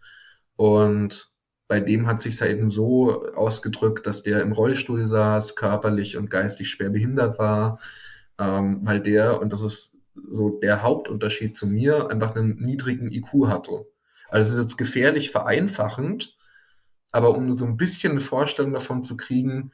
Und 0.56 1.32
bei 1.68 1.80
dem 1.80 2.06
hat 2.06 2.20
sich 2.20 2.40
eben 2.42 2.68
so 2.68 3.24
ausgedrückt, 3.34 4.06
dass 4.06 4.22
der 4.22 4.42
im 4.42 4.52
Rollstuhl 4.52 5.08
saß, 5.08 5.56
körperlich 5.56 6.16
und 6.16 6.30
geistig 6.30 6.70
schwer 6.70 6.90
behindert 6.90 7.38
war, 7.38 7.78
ähm, 8.38 8.80
weil 8.82 9.00
der, 9.00 9.40
und 9.40 9.52
das 9.52 9.62
ist 9.62 9.96
so 10.14 10.58
der 10.60 10.82
Hauptunterschied 10.82 11.56
zu 11.56 11.66
mir, 11.66 12.10
einfach 12.10 12.36
einen 12.36 12.56
niedrigen 12.60 13.10
IQ 13.10 13.46
hatte. 13.46 13.86
Also 14.28 14.50
es 14.50 14.56
ist 14.56 14.62
jetzt 14.62 14.78
gefährlich 14.78 15.30
vereinfachend, 15.30 16.36
aber 17.10 17.36
um 17.36 17.56
so 17.56 17.64
ein 17.64 17.76
bisschen 17.76 18.12
eine 18.12 18.20
Vorstellung 18.20 18.72
davon 18.72 19.04
zu 19.04 19.16
kriegen, 19.16 19.72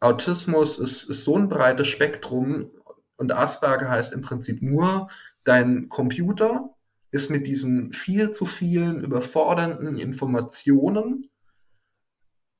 Autismus 0.00 0.78
ist, 0.78 1.04
ist 1.04 1.24
so 1.24 1.36
ein 1.36 1.48
breites 1.48 1.88
Spektrum 1.88 2.70
und 3.16 3.32
Asperger 3.32 3.90
heißt 3.90 4.12
im 4.12 4.22
Prinzip 4.22 4.62
nur, 4.62 5.08
dein 5.48 5.88
Computer 5.88 6.74
ist 7.10 7.30
mit 7.30 7.46
diesen 7.46 7.92
viel 7.92 8.32
zu 8.32 8.44
vielen 8.44 9.02
überfordernden 9.02 9.96
Informationen, 9.96 11.30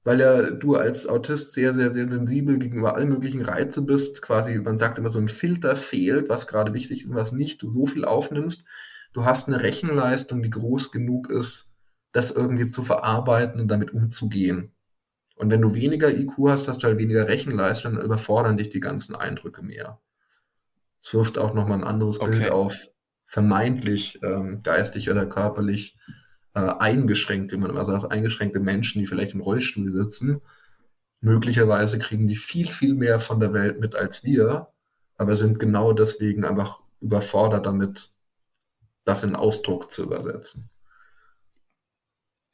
weil 0.04 0.20
ja 0.20 0.50
du 0.50 0.76
als 0.76 1.06
Autist 1.06 1.52
sehr, 1.52 1.74
sehr, 1.74 1.92
sehr 1.92 2.08
sensibel 2.08 2.58
gegenüber 2.58 2.94
allen 2.94 3.10
möglichen 3.10 3.42
Reize 3.42 3.82
bist, 3.82 4.22
quasi, 4.22 4.58
man 4.58 4.78
sagt 4.78 4.98
immer 4.98 5.10
so 5.10 5.18
ein 5.18 5.28
Filter 5.28 5.76
fehlt, 5.76 6.30
was 6.30 6.46
gerade 6.46 6.72
wichtig 6.72 7.02
ist 7.02 7.10
und 7.10 7.14
was 7.14 7.32
nicht, 7.32 7.60
du 7.60 7.68
so 7.68 7.84
viel 7.84 8.06
aufnimmst, 8.06 8.64
du 9.12 9.26
hast 9.26 9.48
eine 9.48 9.60
Rechenleistung, 9.60 10.42
die 10.42 10.48
groß 10.48 10.90
genug 10.90 11.30
ist, 11.30 11.70
das 12.12 12.30
irgendwie 12.30 12.68
zu 12.68 12.82
verarbeiten 12.82 13.60
und 13.60 13.68
damit 13.68 13.92
umzugehen. 13.92 14.72
Und 15.36 15.50
wenn 15.50 15.60
du 15.60 15.74
weniger 15.74 16.10
IQ 16.10 16.32
hast, 16.48 16.68
hast 16.68 16.82
du 16.82 16.86
halt 16.86 16.96
weniger 16.96 17.28
Rechenleistung, 17.28 17.96
dann 17.96 18.04
überfordern 18.04 18.56
dich 18.56 18.70
die 18.70 18.80
ganzen 18.80 19.14
Eindrücke 19.14 19.62
mehr. 19.62 20.00
Es 21.00 21.14
wirft 21.14 21.38
auch 21.38 21.54
nochmal 21.54 21.78
ein 21.78 21.84
anderes 21.84 22.20
okay. 22.20 22.30
Bild 22.30 22.50
auf 22.50 22.76
vermeintlich 23.24 24.20
ähm, 24.22 24.62
geistig 24.62 25.10
oder 25.10 25.26
körperlich 25.26 25.96
äh, 26.54 26.60
eingeschränkt, 26.60 27.52
wie 27.52 27.58
man 27.58 27.70
immer 27.70 27.84
sagt, 27.84 28.10
eingeschränkte 28.10 28.58
Menschen, 28.58 29.00
die 29.00 29.06
vielleicht 29.06 29.34
im 29.34 29.42
Rollstuhl 29.42 29.92
sitzen. 29.92 30.40
Möglicherweise 31.20 31.98
kriegen 31.98 32.26
die 32.26 32.36
viel, 32.36 32.66
viel 32.66 32.94
mehr 32.94 33.20
von 33.20 33.38
der 33.38 33.52
Welt 33.52 33.80
mit 33.80 33.96
als 33.96 34.24
wir, 34.24 34.68
aber 35.16 35.36
sind 35.36 35.58
genau 35.58 35.92
deswegen 35.92 36.44
einfach 36.44 36.80
überfordert 37.00 37.66
damit, 37.66 38.12
das 39.04 39.22
in 39.24 39.36
Ausdruck 39.36 39.90
zu 39.90 40.04
übersetzen. 40.04 40.70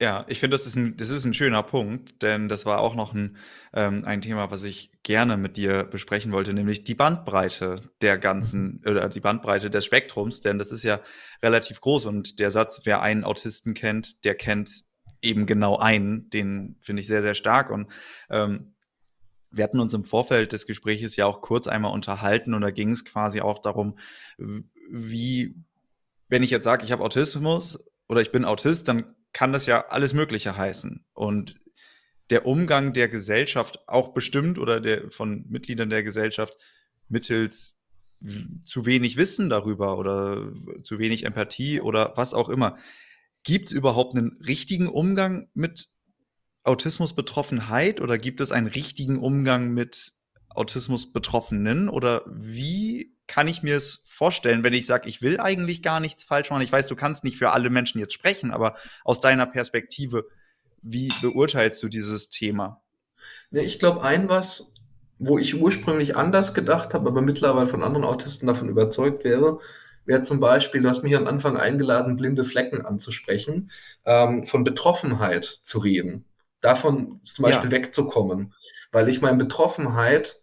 Ja, 0.05 0.26
ich 0.28 0.38
finde, 0.38 0.55
das 0.59 0.66
ist 0.66 0.76
ein 0.76 0.98
das 0.98 1.09
ist 1.09 1.24
'n 1.24 1.32
schöner 1.32 1.62
Punkt, 1.62 2.20
denn 2.22 2.50
das 2.50 2.66
war 2.66 2.80
auch 2.80 2.94
noch 2.94 3.14
ein 3.14 3.38
ähm, 3.72 4.05
ein 4.05 4.20
Thema, 4.20 4.50
was 4.50 4.62
ich 4.62 4.90
gerne 5.02 5.38
mit 5.38 5.57
dir 5.57 5.84
besprechen 5.84 6.30
wollte, 6.30 6.52
nämlich 6.52 6.84
die 6.84 6.94
Bandbreite 6.94 7.80
der 8.02 8.18
ganzen 8.18 8.82
mhm. 8.84 8.90
oder 8.90 9.09
die 9.09 9.20
Bandbreite 9.20 9.70
des 9.70 9.86
Spektrums, 9.86 10.42
denn 10.42 10.59
das 10.59 10.72
ist 10.72 10.82
ja 10.82 11.00
relativ 11.42 11.80
groß 11.80 12.05
und 12.05 12.38
der 12.38 12.50
Satz: 12.50 12.82
„Wer 12.84 13.00
einen 13.00 13.24
Autisten 13.24 13.72
kennt, 13.72 14.26
der 14.26 14.34
kennt 14.34 14.84
eben 15.22 15.46
genau 15.46 15.78
einen“, 15.78 16.28
den 16.28 16.76
finde 16.82 17.00
ich 17.00 17.07
sehr, 17.07 17.22
sehr 17.22 17.34
stark 17.34 17.70
und, 17.70 17.90
ähm, 18.28 18.74
wir 19.50 19.64
hatten 19.64 19.80
uns 19.80 19.94
im 19.94 20.05
Vorfeld 20.05 20.52
des 20.52 20.66
Gespräches 20.66 21.16
ja 21.16 21.24
auch 21.24 21.40
kurz 21.40 21.66
einmal 21.66 21.92
unterhalten 21.92 22.52
und 22.52 22.61
da 22.61 22.70
ging 22.70 22.90
es 22.90 23.07
quasi 23.07 23.40
auch 23.40 23.61
darum, 23.61 23.98
wie 24.90 25.55
wenn 26.28 26.42
ich 26.42 26.50
jetzt 26.50 26.64
sage, 26.64 26.84
ich 26.84 26.92
habe 26.92 27.05
Autismus 27.05 27.78
oder 28.07 28.20
ich 28.20 28.32
bin 28.32 28.44
Autist, 28.44 28.88
dann 28.88 29.14
kann 29.35 29.53
das 29.53 29.66
ja 29.66 29.89
alles 29.89 30.14
Mögliche 30.14 30.57
heißen. 30.57 31.05
Und 31.12 31.57
der 32.30 32.47
Umgang 32.47 32.95
der 32.95 33.09
Gesellschaft 33.09 33.87
auch 33.87 34.14
bestimmt 34.14 34.59
oder 34.59 34.80
der 34.80 35.11
von 35.11 35.45
Mitgliedern 35.51 35.91
der 35.91 36.03
Gesellschaft 36.03 36.57
mittels 37.09 37.74
zu 38.64 38.87
wenig 38.87 39.18
Wissen 39.18 39.51
darüber 39.51 39.99
oder 39.99 40.51
zu 40.82 40.99
wenig 40.99 41.24
Empathie 41.24 41.82
oder 41.82 42.14
was 42.16 42.32
auch 42.32 42.49
immer. 42.49 42.78
Gibt 43.43 43.66
es 43.66 43.72
überhaupt 43.72 44.14
einen 44.14 44.39
richtigen 44.47 44.89
Umgang 44.89 45.49
mit 45.53 45.91
Autismusbetroffenheit 46.62 48.01
oder 48.01 48.16
gibt 48.16 48.41
es 48.41 48.53
einen 48.53 48.68
richtigen 48.68 49.18
Umgang 49.18 49.74
mit 49.74 50.14
Autismusbetroffenen 50.55 51.88
oder 51.88 52.22
wie 52.26 53.14
kann 53.26 53.48
ich 53.48 53.62
mir 53.62 53.76
es 53.76 54.02
vorstellen, 54.07 54.62
wenn 54.62 54.72
ich 54.72 54.86
sage, 54.86 55.09
ich 55.09 55.22
will 55.22 55.40
eigentlich 55.40 55.82
gar 55.82 56.00
nichts 56.00 56.24
falsch 56.24 56.50
machen? 56.50 56.62
Ich 56.62 56.72
weiß, 56.72 56.86
du 56.86 56.96
kannst 56.96 57.24
nicht 57.24 57.38
für 57.38 57.50
alle 57.50 57.70
Menschen 57.70 57.98
jetzt 57.98 58.14
sprechen, 58.14 58.50
aber 58.50 58.76
aus 59.05 59.20
deiner 59.20 59.46
Perspektive, 59.46 60.26
wie 60.82 61.12
beurteilst 61.22 61.82
du 61.82 61.88
dieses 61.88 62.28
Thema? 62.28 62.82
Ich 63.50 63.78
glaube, 63.78 64.02
ein 64.02 64.28
was, 64.28 64.72
wo 65.18 65.38
ich 65.38 65.61
ursprünglich 65.61 66.16
anders 66.16 66.55
gedacht 66.55 66.94
habe, 66.94 67.09
aber 67.09 67.22
mittlerweile 67.22 67.66
von 67.66 67.82
anderen 67.82 68.05
Autisten 68.05 68.46
davon 68.46 68.68
überzeugt 68.68 69.24
wäre, 69.24 69.59
wäre 70.05 70.22
zum 70.22 70.40
Beispiel, 70.40 70.82
du 70.82 70.88
hast 70.88 71.02
mich 71.02 71.16
am 71.16 71.26
Anfang 71.26 71.57
eingeladen, 71.57 72.16
blinde 72.16 72.44
Flecken 72.44 72.84
anzusprechen, 72.84 73.70
ähm, 74.05 74.46
von 74.46 74.64
Betroffenheit 74.64 75.44
zu 75.62 75.78
reden. 75.78 76.26
Davon 76.61 77.20
zum 77.24 77.44
Beispiel 77.44 77.70
ja. 77.70 77.76
wegzukommen. 77.76 78.55
Weil 78.92 79.09
ich 79.09 79.20
meine, 79.20 79.38
Betroffenheit 79.38 80.42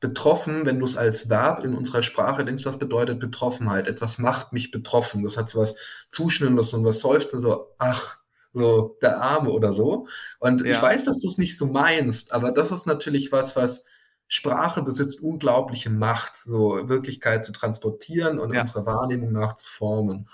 betroffen, 0.00 0.64
wenn 0.64 0.78
du 0.78 0.84
es 0.84 0.96
als 0.96 1.28
Verb 1.28 1.64
in 1.64 1.74
unserer 1.74 2.02
Sprache 2.02 2.44
denkst, 2.44 2.64
was 2.64 2.78
bedeutet 2.78 3.18
Betroffenheit? 3.18 3.88
Etwas 3.88 4.18
macht 4.18 4.52
mich 4.52 4.70
betroffen. 4.70 5.24
Das 5.24 5.36
hat 5.36 5.48
so 5.48 5.60
was 5.60 5.74
Zuschnürendes 6.10 6.72
und 6.74 6.84
was 6.84 7.00
Seufzen, 7.00 7.40
so, 7.40 7.74
ach, 7.78 8.18
so 8.52 8.96
der 9.02 9.20
Arme 9.20 9.50
oder 9.50 9.72
so. 9.72 10.06
Und 10.38 10.64
ja. 10.64 10.72
ich 10.72 10.80
weiß, 10.80 11.04
dass 11.04 11.20
du 11.20 11.28
es 11.28 11.38
nicht 11.38 11.58
so 11.58 11.66
meinst, 11.66 12.32
aber 12.32 12.52
das 12.52 12.70
ist 12.70 12.86
natürlich 12.86 13.32
was, 13.32 13.56
was 13.56 13.82
Sprache 14.28 14.82
besitzt 14.82 15.20
unglaubliche 15.20 15.90
Macht, 15.90 16.36
so 16.36 16.88
Wirklichkeit 16.88 17.44
zu 17.44 17.52
transportieren 17.52 18.38
und 18.38 18.54
ja. 18.54 18.60
unserer 18.60 18.86
Wahrnehmung 18.86 19.32
nach 19.32 19.56
zu 19.56 19.68
formen. 19.68 20.28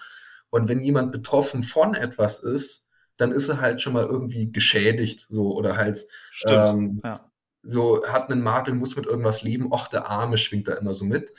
Und 0.50 0.68
wenn 0.68 0.80
jemand 0.80 1.10
betroffen 1.10 1.62
von 1.62 1.94
etwas 1.94 2.40
ist, 2.40 2.86
dann 3.16 3.32
ist 3.32 3.48
er 3.48 3.60
halt 3.60 3.80
schon 3.80 3.92
mal 3.92 4.04
irgendwie 4.04 4.50
geschädigt, 4.50 5.26
so 5.28 5.54
oder 5.54 5.76
halt 5.76 6.06
ähm, 6.46 7.00
ja 7.02 7.20
so 7.66 8.02
hat 8.06 8.30
einen 8.30 8.42
Makel, 8.42 8.74
muss 8.74 8.96
mit 8.96 9.06
irgendwas 9.06 9.42
leben, 9.42 9.72
och, 9.72 9.88
der 9.88 10.10
Arme 10.10 10.36
schwingt 10.36 10.68
da 10.68 10.74
immer 10.74 10.94
so 10.94 11.04
mit. 11.04 11.32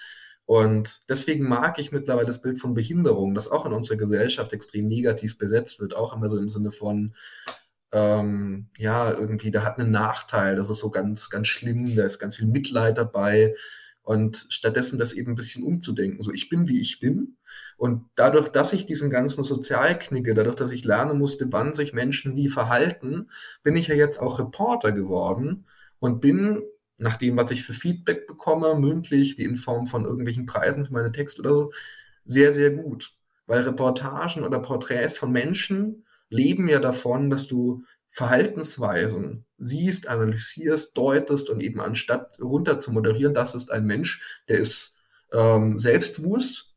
Und 0.46 1.00
deswegen 1.10 1.48
mag 1.48 1.80
ich 1.80 1.92
mittlerweile 1.92 2.28
das 2.28 2.42
Bild 2.42 2.60
von 2.60 2.76
Behinderung, 2.76 3.34
das 3.34 3.50
auch 3.50 3.66
in 3.66 3.74
unserer 3.74 3.98
Gesellschaft 3.98 4.54
extrem 4.54 4.86
negativ 4.88 5.38
besetzt 5.38 5.80
wird, 5.80 5.96
auch 5.96 6.16
immer 6.16 6.30
so 6.30 6.38
im 6.38 6.50
Sinne 6.50 6.72
von, 6.72 7.16
ähm, 7.92 8.68
ja, 8.78 9.12
irgendwie, 9.12 9.52
der 9.52 9.64
hat 9.64 9.80
einen 9.80 9.92
Nachteil, 9.92 10.56
das 10.56 10.70
ist 10.70 10.80
so 10.80 10.92
ganz, 10.92 11.30
ganz 11.30 11.48
schlimm, 11.48 11.96
da 11.96 12.04
ist 12.04 12.20
ganz 12.20 12.36
viel 12.36 12.48
Mitleid 12.48 12.98
dabei. 12.98 13.56
Und 14.04 14.46
stattdessen 14.50 15.00
das 15.00 15.14
eben 15.14 15.32
ein 15.32 15.36
bisschen 15.36 15.64
umzudenken. 15.64 16.22
So, 16.22 16.32
ich 16.32 16.48
bin, 16.50 16.68
wie 16.68 16.80
ich 16.80 17.00
bin. 17.00 17.38
Und 17.76 18.06
dadurch, 18.16 18.50
dass 18.50 18.72
ich 18.74 18.86
diesen 18.86 19.10
ganzen 19.10 19.44
Sozialknicke, 19.44 20.36
dadurch, 20.36 20.56
dass 20.56 20.70
ich 20.70 20.86
lernen 20.86 21.18
musste, 21.18 21.48
wann 21.52 21.74
sich 21.74 21.94
Menschen 21.94 22.36
wie 22.36 22.48
verhalten, 22.50 23.32
bin 23.64 23.76
ich 23.76 23.88
ja 23.88 23.96
jetzt 23.96 24.20
auch 24.20 24.38
Reporter 24.38 24.92
geworden 24.92 25.66
und 26.00 26.22
bin 26.22 26.64
nach 26.98 27.18
dem, 27.18 27.38
was 27.38 27.52
ich 27.52 27.64
für 27.64 27.74
Feedback 27.74 28.28
bekomme, 28.28 28.76
mündlich 28.76 29.38
wie 29.38 29.44
in 29.44 29.58
Form 29.58 29.86
von 29.86 30.06
irgendwelchen 30.06 30.46
Preisen 30.46 30.86
für 30.86 30.94
meine 30.94 31.12
Texte 31.12 31.42
oder 31.42 31.56
so, 31.56 31.72
sehr, 32.24 32.54
sehr 32.54 32.72
gut. 32.72 33.14
Weil 33.48 33.62
Reportagen 33.62 34.44
oder 34.44 34.60
Porträts 34.60 35.18
von 35.18 35.32
Menschen 35.32 36.06
leben 36.30 36.68
ja 36.68 36.80
davon, 36.80 37.30
dass 37.30 37.48
du 37.48 37.84
Verhaltensweisen 38.10 39.46
siehst, 39.58 40.08
analysierst, 40.08 40.98
deutest 40.98 41.50
und 41.50 41.62
eben 41.62 41.82
anstatt 41.82 42.40
runter 42.42 42.80
zu 42.80 42.92
moderieren, 42.92 43.34
das 43.34 43.54
ist 43.56 43.72
ein 43.72 43.86
Mensch, 43.86 44.42
der 44.48 44.60
ist 44.60 44.96
ähm, 45.34 45.80
selbstbewusst, 45.80 46.74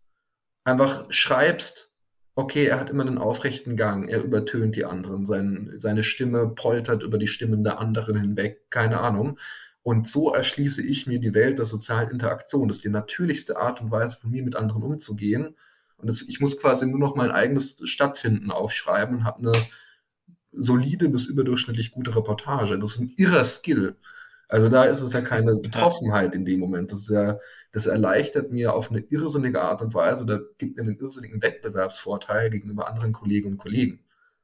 einfach 0.64 1.06
schreibst, 1.10 1.92
okay, 2.39 2.66
er 2.66 2.78
hat 2.78 2.89
immer 2.89 3.05
einen 3.05 3.18
aufrechten 3.18 3.76
Gang, 3.76 4.09
er 4.09 4.22
übertönt 4.22 4.76
die 4.76 4.84
anderen, 4.84 5.26
sein, 5.26 5.74
seine 5.78 6.05
Stimme 6.05 6.47
poltert 6.49 7.03
über 7.03 7.18
die 7.18 7.26
Stimmen 7.26 7.64
der 7.64 7.80
anderen 7.80 8.14
hinweg, 8.16 8.70
keine 8.70 9.01
Ahnung. 9.01 9.41
Und 9.82 10.07
so 10.07 10.32
erschließe 10.32 10.80
ich 10.80 11.09
mir 11.09 11.18
die 11.18 11.34
Welt 11.34 11.59
der 11.59 11.64
sozialen 11.64 12.11
Interaktion. 12.11 12.68
Das 12.68 12.76
ist 12.76 12.84
die 12.84 12.91
natürlichste 12.91 13.57
Art 13.57 13.80
und 13.80 13.91
Weise 13.91 14.18
von 14.20 14.30
mir 14.30 14.45
mit 14.45 14.55
anderen 14.55 14.84
umzugehen. 14.84 15.57
Und 15.97 16.09
das, 16.09 16.22
ich 16.22 16.39
muss 16.39 16.59
quasi 16.59 16.86
nur 16.86 17.01
noch 17.01 17.16
mein 17.16 17.32
eigenes 17.32 17.76
Stattfinden 17.82 18.53
aufschreiben 18.53 19.16
und 19.16 19.24
habe 19.24 19.39
eine 19.39 19.66
solide 20.53 21.09
bis 21.09 21.24
überdurchschnittlich 21.24 21.91
gute 21.91 22.14
Reportage. 22.14 22.78
Das 22.78 22.93
ist 22.93 23.01
ein 23.01 23.14
irrer 23.16 23.43
Skill. 23.43 23.97
Also 24.49 24.68
da 24.70 24.84
ist 24.84 25.03
es 25.03 25.12
ja 25.12 25.20
keine 25.20 25.57
Betroffenheit 25.57 26.34
in 26.34 26.44
dem 26.44 26.61
Moment. 26.61 26.92
Das, 26.92 27.09
ja, 27.09 27.38
das 27.72 27.86
erleichtert 27.86 28.51
mir 28.51 28.74
auf 28.74 28.90
eine 28.90 29.01
irrsinnige 29.01 29.61
Art 29.61 29.82
und 29.82 29.94
Weise 29.94 30.24
oder 30.24 30.40
gibt 30.57 30.76
mir 30.76 30.82
einen 30.82 30.99
irrsinnigen 30.99 31.42
Wettbewerbsvorteil 31.42 32.51
gegenüber 32.51 32.88
anderen 32.88 33.12
Kolleginnen 33.12 33.55
und 33.55 33.59
Kollegen. 33.59 34.01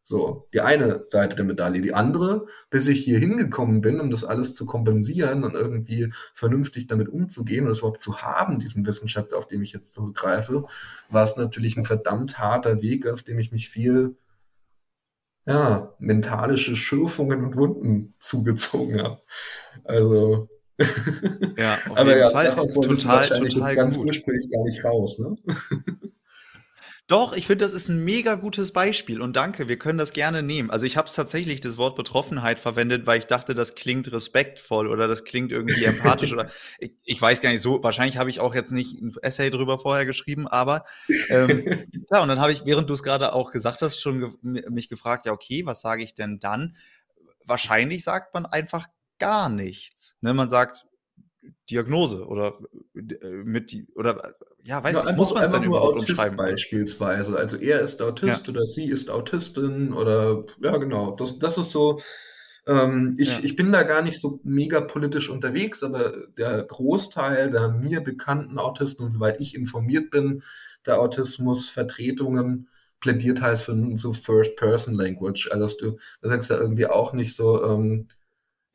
So, 0.07 0.49
die 0.53 0.61
eine 0.61 1.07
Seite 1.09 1.35
der 1.35 1.47
Medaille. 1.47 1.81
Die 1.81 1.95
andere, 1.95 2.47
bis 2.69 2.87
ich 2.89 3.03
hier 3.03 3.19
hingekommen 3.19 3.81
bin, 3.81 4.01
um 4.01 4.11
das 4.11 4.23
alles 4.23 4.55
zu 4.55 4.67
kompensieren 4.67 5.45
und 5.45 5.55
irgendwie 5.55 6.13
vernünftig 6.35 6.87
damit 6.87 7.09
umzugehen 7.09 7.65
und 7.65 7.71
es 7.71 7.79
überhaupt 7.79 8.03
zu 8.03 8.19
haben, 8.19 8.59
diesen 8.59 8.87
Wissensschatz, 8.87 9.33
auf 9.33 9.47
den 9.47 9.63
ich 9.63 9.73
jetzt 9.73 9.95
zurückgreife, 9.95 10.67
war 11.09 11.25
es 11.25 11.37
natürlich 11.37 11.79
ein 11.79 11.87
verdammt 11.87 12.39
harter 12.39 12.83
Weg, 12.83 13.07
auf 13.07 13.23
dem 13.23 13.39
ich 13.39 13.51
mich 13.51 13.71
viel 13.71 14.17
ja, 15.47 15.95
mentalische 15.99 16.77
Schürfungen 16.77 17.45
und 17.45 17.57
Wunden 17.57 18.15
zugezogen 18.19 19.03
habe. 19.03 19.21
Also. 19.85 20.49
Ja, 21.57 21.75
auf 21.91 21.99
aber 21.99 22.11
jeden 22.11 22.21
ja, 22.21 22.31
Fall. 22.31 22.55
Total, 22.55 23.29
total 23.29 23.75
ganz 23.77 23.97
gut. 23.97 24.07
ursprünglich 24.07 24.51
gar 24.51 24.65
nicht 24.65 24.85
raus, 24.85 25.19
ne? 25.19 25.37
Doch, 27.07 27.37
ich 27.37 27.47
finde, 27.47 27.67
das 27.67 27.75
ist 27.75 27.89
ein 27.89 28.03
mega 28.03 28.35
gutes 28.35 28.73
Beispiel 28.73 29.21
und 29.21 29.37
danke, 29.37 29.69
wir 29.69 29.79
können 29.79 29.99
das 29.99 30.15
gerne 30.15 30.43
nehmen. 30.43 30.71
Also 30.71 30.87
ich 30.87 30.97
habe 30.97 31.07
es 31.07 31.15
tatsächlich 31.15 31.61
das 31.61 31.77
Wort 31.77 31.97
Betroffenheit 31.97 32.59
verwendet, 32.59 33.07
weil 33.07 33.19
ich 33.19 33.27
dachte, 33.27 33.55
das 33.55 33.75
klingt 33.75 34.11
respektvoll 34.11 34.89
oder 34.89 35.07
das 35.07 35.25
klingt 35.25 35.53
irgendwie 35.53 35.85
empathisch 35.85 36.33
oder 36.33 36.51
ich, 36.79 36.93
ich, 37.05 37.21
weiß 37.21 37.43
gar 37.43 37.51
nicht 37.51 37.61
so, 37.61 37.83
wahrscheinlich 37.83 38.17
habe 38.17 38.31
ich 38.31 38.41
auch 38.41 38.55
jetzt 38.55 38.73
nicht 38.73 39.03
ein 39.03 39.13
Essay 39.21 39.51
drüber 39.51 39.79
vorher 39.79 40.07
geschrieben, 40.07 40.49
aber 40.49 40.87
ähm, 41.29 41.85
ja, 42.11 42.23
und 42.23 42.29
dann 42.29 42.41
habe 42.41 42.53
ich, 42.53 42.65
während 42.65 42.89
du 42.89 42.95
es 42.95 43.03
gerade 43.03 43.35
auch 43.35 43.51
gesagt 43.51 43.83
hast, 43.83 44.01
schon 44.01 44.21
ge 44.41 44.71
mich 44.71 44.89
gefragt, 44.89 45.27
ja, 45.27 45.33
okay, 45.33 45.67
was 45.67 45.83
sage 45.83 46.03
ich 46.03 46.15
denn 46.15 46.39
dann? 46.41 46.75
Wahrscheinlich 47.45 48.03
sagt 48.03 48.33
man 48.33 48.47
einfach 48.47 48.87
gar 49.19 49.51
nichts. 49.51 50.17
Ne? 50.23 50.33
Man 50.33 50.49
sagt, 50.49 50.87
Diagnose 51.69 52.27
oder 52.27 52.59
äh, 52.95 53.29
mit 53.29 53.73
die 53.73 53.87
oder 53.95 54.35
ja, 54.65 54.83
weiß 54.83 54.97
ja, 54.97 55.05
nicht, 55.05 55.17
muss 55.17 55.33
man 55.33 55.45
es 55.45 55.53
dann 55.53 55.62
überhaupt 55.62 55.97
Autist 55.97 56.11
umschreiben? 56.11 56.37
Beispielsweise. 56.39 57.37
Also 57.37 57.57
er 57.57 57.81
ist 57.81 58.01
Autist 58.01 58.47
ja. 58.47 58.53
oder 58.53 58.67
sie 58.67 58.87
ist 58.87 59.11
Autistin 59.11 59.93
oder 59.93 60.45
ja 60.62 60.77
genau. 60.79 61.11
Das, 61.12 61.39
das 61.39 61.59
ist 61.59 61.71
so. 61.71 62.01
Ähm, 62.67 63.15
ich, 63.19 63.39
ja. 63.39 63.45
ich 63.45 63.57
bin 63.57 63.73
da 63.73 63.83
gar 63.83 64.01
nicht 64.01 64.19
so 64.19 64.41
mega 64.43 64.81
politisch 64.81 65.29
unterwegs, 65.29 65.83
aber 65.83 66.15
der 66.39 66.62
Großteil 66.62 67.51
der 67.51 67.69
mir 67.69 68.01
bekannten 68.01 68.59
Autisten 68.59 69.05
und 69.05 69.12
soweit 69.12 69.39
ich 69.39 69.55
informiert 69.55 70.11
bin, 70.11 70.43
der 70.87 70.99
Autismusvertretungen 70.99 72.69
plädiert 73.01 73.43
halt 73.43 73.59
für 73.59 73.77
so 73.99 74.15
First-Person-Language. 74.15 75.51
Also 75.53 75.62
dass 75.62 75.77
du, 75.77 75.99
da 76.23 76.31
sagst 76.31 76.49
du 76.49 76.55
irgendwie 76.55 76.87
auch 76.87 77.12
nicht 77.12 77.37
so, 77.37 77.62
ähm, 77.62 78.09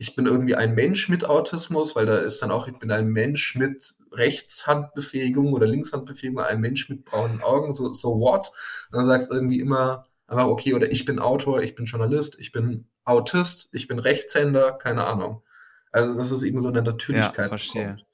ich 0.01 0.15
bin 0.15 0.25
irgendwie 0.25 0.55
ein 0.55 0.75
Mensch 0.75 1.09
mit 1.09 1.25
Autismus, 1.25 1.93
weil 1.93 2.05
da 2.05 2.17
ist 2.17 2.41
dann 2.41 2.51
auch, 2.51 2.67
ich 2.69 2.79
bin 2.79 2.89
ein 2.89 3.09
Mensch 3.09 3.55
mit 3.55 3.95
Rechtshandbefähigung 4.13 5.51
oder 5.51 5.67
Linkshandbefähigung, 5.67 6.39
ein 6.39 6.61
Mensch 6.61 6.87
mit 6.89 7.03
braunen 7.03 7.43
Augen, 7.43 7.75
so, 7.75 7.91
so 7.91 8.17
what? 8.17 8.49
Und 8.91 8.97
dann 8.97 9.05
sagst 9.05 9.29
du 9.29 9.35
irgendwie 9.35 9.59
immer 9.59 10.07
einfach, 10.25 10.45
okay, 10.45 10.73
oder 10.73 10.89
ich 10.89 11.03
bin 11.03 11.19
Autor, 11.19 11.61
ich 11.61 11.75
bin 11.75 11.85
Journalist, 11.85 12.37
ich 12.39 12.53
bin 12.53 12.87
Autist, 13.03 13.67
ich 13.73 13.89
bin 13.89 13.99
Rechtshänder, 13.99 14.71
keine 14.71 15.03
Ahnung. 15.03 15.43
Also, 15.91 16.15
dass 16.15 16.31
es 16.31 16.43
eben 16.43 16.61
so 16.61 16.69
eine 16.69 16.81
Natürlichkeit 16.81 17.45
ja, 17.45 17.49
verstehe. 17.49 17.83
Bekommt. 17.83 18.05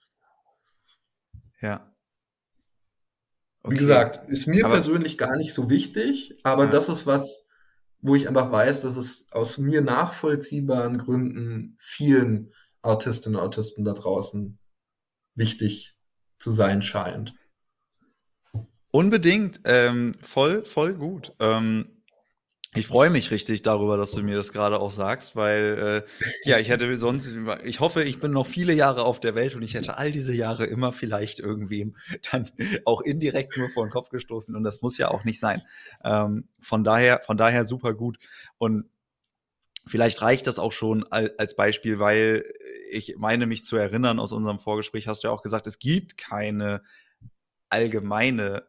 Ja. 1.61 1.93
Okay. 3.61 3.73
Wie 3.73 3.77
gesagt, 3.77 4.27
ist 4.31 4.47
mir 4.47 4.65
aber, 4.65 4.73
persönlich 4.73 5.19
gar 5.19 5.35
nicht 5.37 5.53
so 5.53 5.69
wichtig, 5.69 6.35
aber 6.41 6.65
ja. 6.65 6.71
das 6.71 6.89
ist 6.89 7.05
was, 7.05 7.44
wo 8.05 8.13
ich 8.13 8.27
einfach 8.27 8.51
weiß, 8.51 8.81
dass 8.81 8.97
es 8.97 9.31
aus 9.31 9.57
mir 9.57 9.81
nachvollziehbaren 9.81 10.99
Gründen 10.99 11.75
vielen 11.79 12.53
Autistinnen 12.83 13.39
und 13.39 13.43
Autisten 13.43 13.83
da 13.83 13.93
draußen 13.93 14.59
wichtig 15.33 15.97
zu 16.37 16.51
sein 16.51 16.83
scheint. 16.83 17.33
Unbedingt, 18.91 19.59
ähm, 19.65 20.15
voll, 20.21 20.65
voll 20.65 20.93
gut. 20.93 21.33
Ähm, 21.39 21.94
ich 22.75 22.87
freue 22.87 23.09
mich 23.09 23.31
richtig 23.31 23.61
darüber, 23.61 23.97
dass 23.97 24.11
du 24.11 24.21
mir 24.21 24.35
das 24.35 24.51
gerade 24.51 24.79
auch 24.79 24.91
sagst, 24.91 25.35
weil 25.35 26.03
äh, 26.05 26.49
ja, 26.49 26.59
ich 26.59 26.69
hätte 26.69 26.95
sonst, 26.97 27.35
ich 27.63 27.79
hoffe, 27.79 28.03
ich 28.03 28.19
bin 28.19 28.31
noch 28.31 28.45
viele 28.45 28.73
Jahre 28.73 29.03
auf 29.03 29.19
der 29.19 29.35
Welt 29.35 29.55
und 29.55 29.61
ich 29.61 29.73
hätte 29.73 29.97
all 29.97 30.11
diese 30.11 30.33
Jahre 30.33 30.65
immer 30.65 30.93
vielleicht 30.93 31.39
irgendwem 31.39 31.95
dann 32.31 32.51
auch 32.85 33.01
indirekt 33.01 33.57
nur 33.57 33.69
vor 33.69 33.85
den 33.85 33.91
Kopf 33.91 34.09
gestoßen 34.09 34.55
und 34.55 34.63
das 34.63 34.81
muss 34.81 34.97
ja 34.97 35.09
auch 35.09 35.23
nicht 35.23 35.39
sein. 35.39 35.61
Ähm, 36.03 36.49
von 36.59 36.83
daher, 36.83 37.21
von 37.25 37.37
daher 37.37 37.65
super 37.65 37.93
gut 37.93 38.17
und 38.57 38.89
vielleicht 39.87 40.21
reicht 40.21 40.47
das 40.47 40.59
auch 40.59 40.71
schon 40.71 41.03
als 41.11 41.55
Beispiel, 41.55 41.99
weil 41.99 42.43
ich 42.89 43.15
meine 43.17 43.45
mich 43.45 43.65
zu 43.65 43.77
erinnern 43.77 44.19
aus 44.19 44.31
unserem 44.31 44.59
Vorgespräch 44.59 45.07
hast 45.07 45.23
du 45.23 45.27
ja 45.27 45.33
auch 45.33 45.41
gesagt, 45.43 45.67
es 45.67 45.79
gibt 45.79 46.17
keine 46.17 46.81
allgemeine 47.69 48.63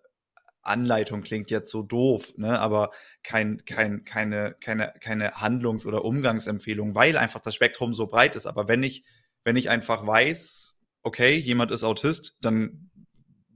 Anleitung 0.66 1.22
klingt 1.22 1.50
jetzt 1.50 1.70
so 1.70 1.82
doof, 1.82 2.32
ne? 2.36 2.58
aber 2.58 2.90
kein, 3.22 3.64
kein, 3.64 4.04
keine, 4.04 4.56
keine, 4.60 4.94
keine 5.00 5.32
Handlungs- 5.32 5.86
oder 5.86 6.04
Umgangsempfehlung, 6.04 6.94
weil 6.94 7.16
einfach 7.16 7.40
das 7.40 7.54
Spektrum 7.54 7.94
so 7.94 8.06
breit 8.06 8.36
ist. 8.36 8.46
Aber 8.46 8.68
wenn 8.68 8.82
ich, 8.82 9.04
wenn 9.44 9.56
ich 9.56 9.70
einfach 9.70 10.06
weiß, 10.06 10.76
okay, 11.02 11.36
jemand 11.36 11.70
ist 11.70 11.84
Autist, 11.84 12.38
dann 12.40 12.90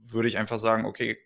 würde 0.05 0.27
ich 0.27 0.37
einfach 0.37 0.59
sagen, 0.59 0.85
okay, 0.85 1.17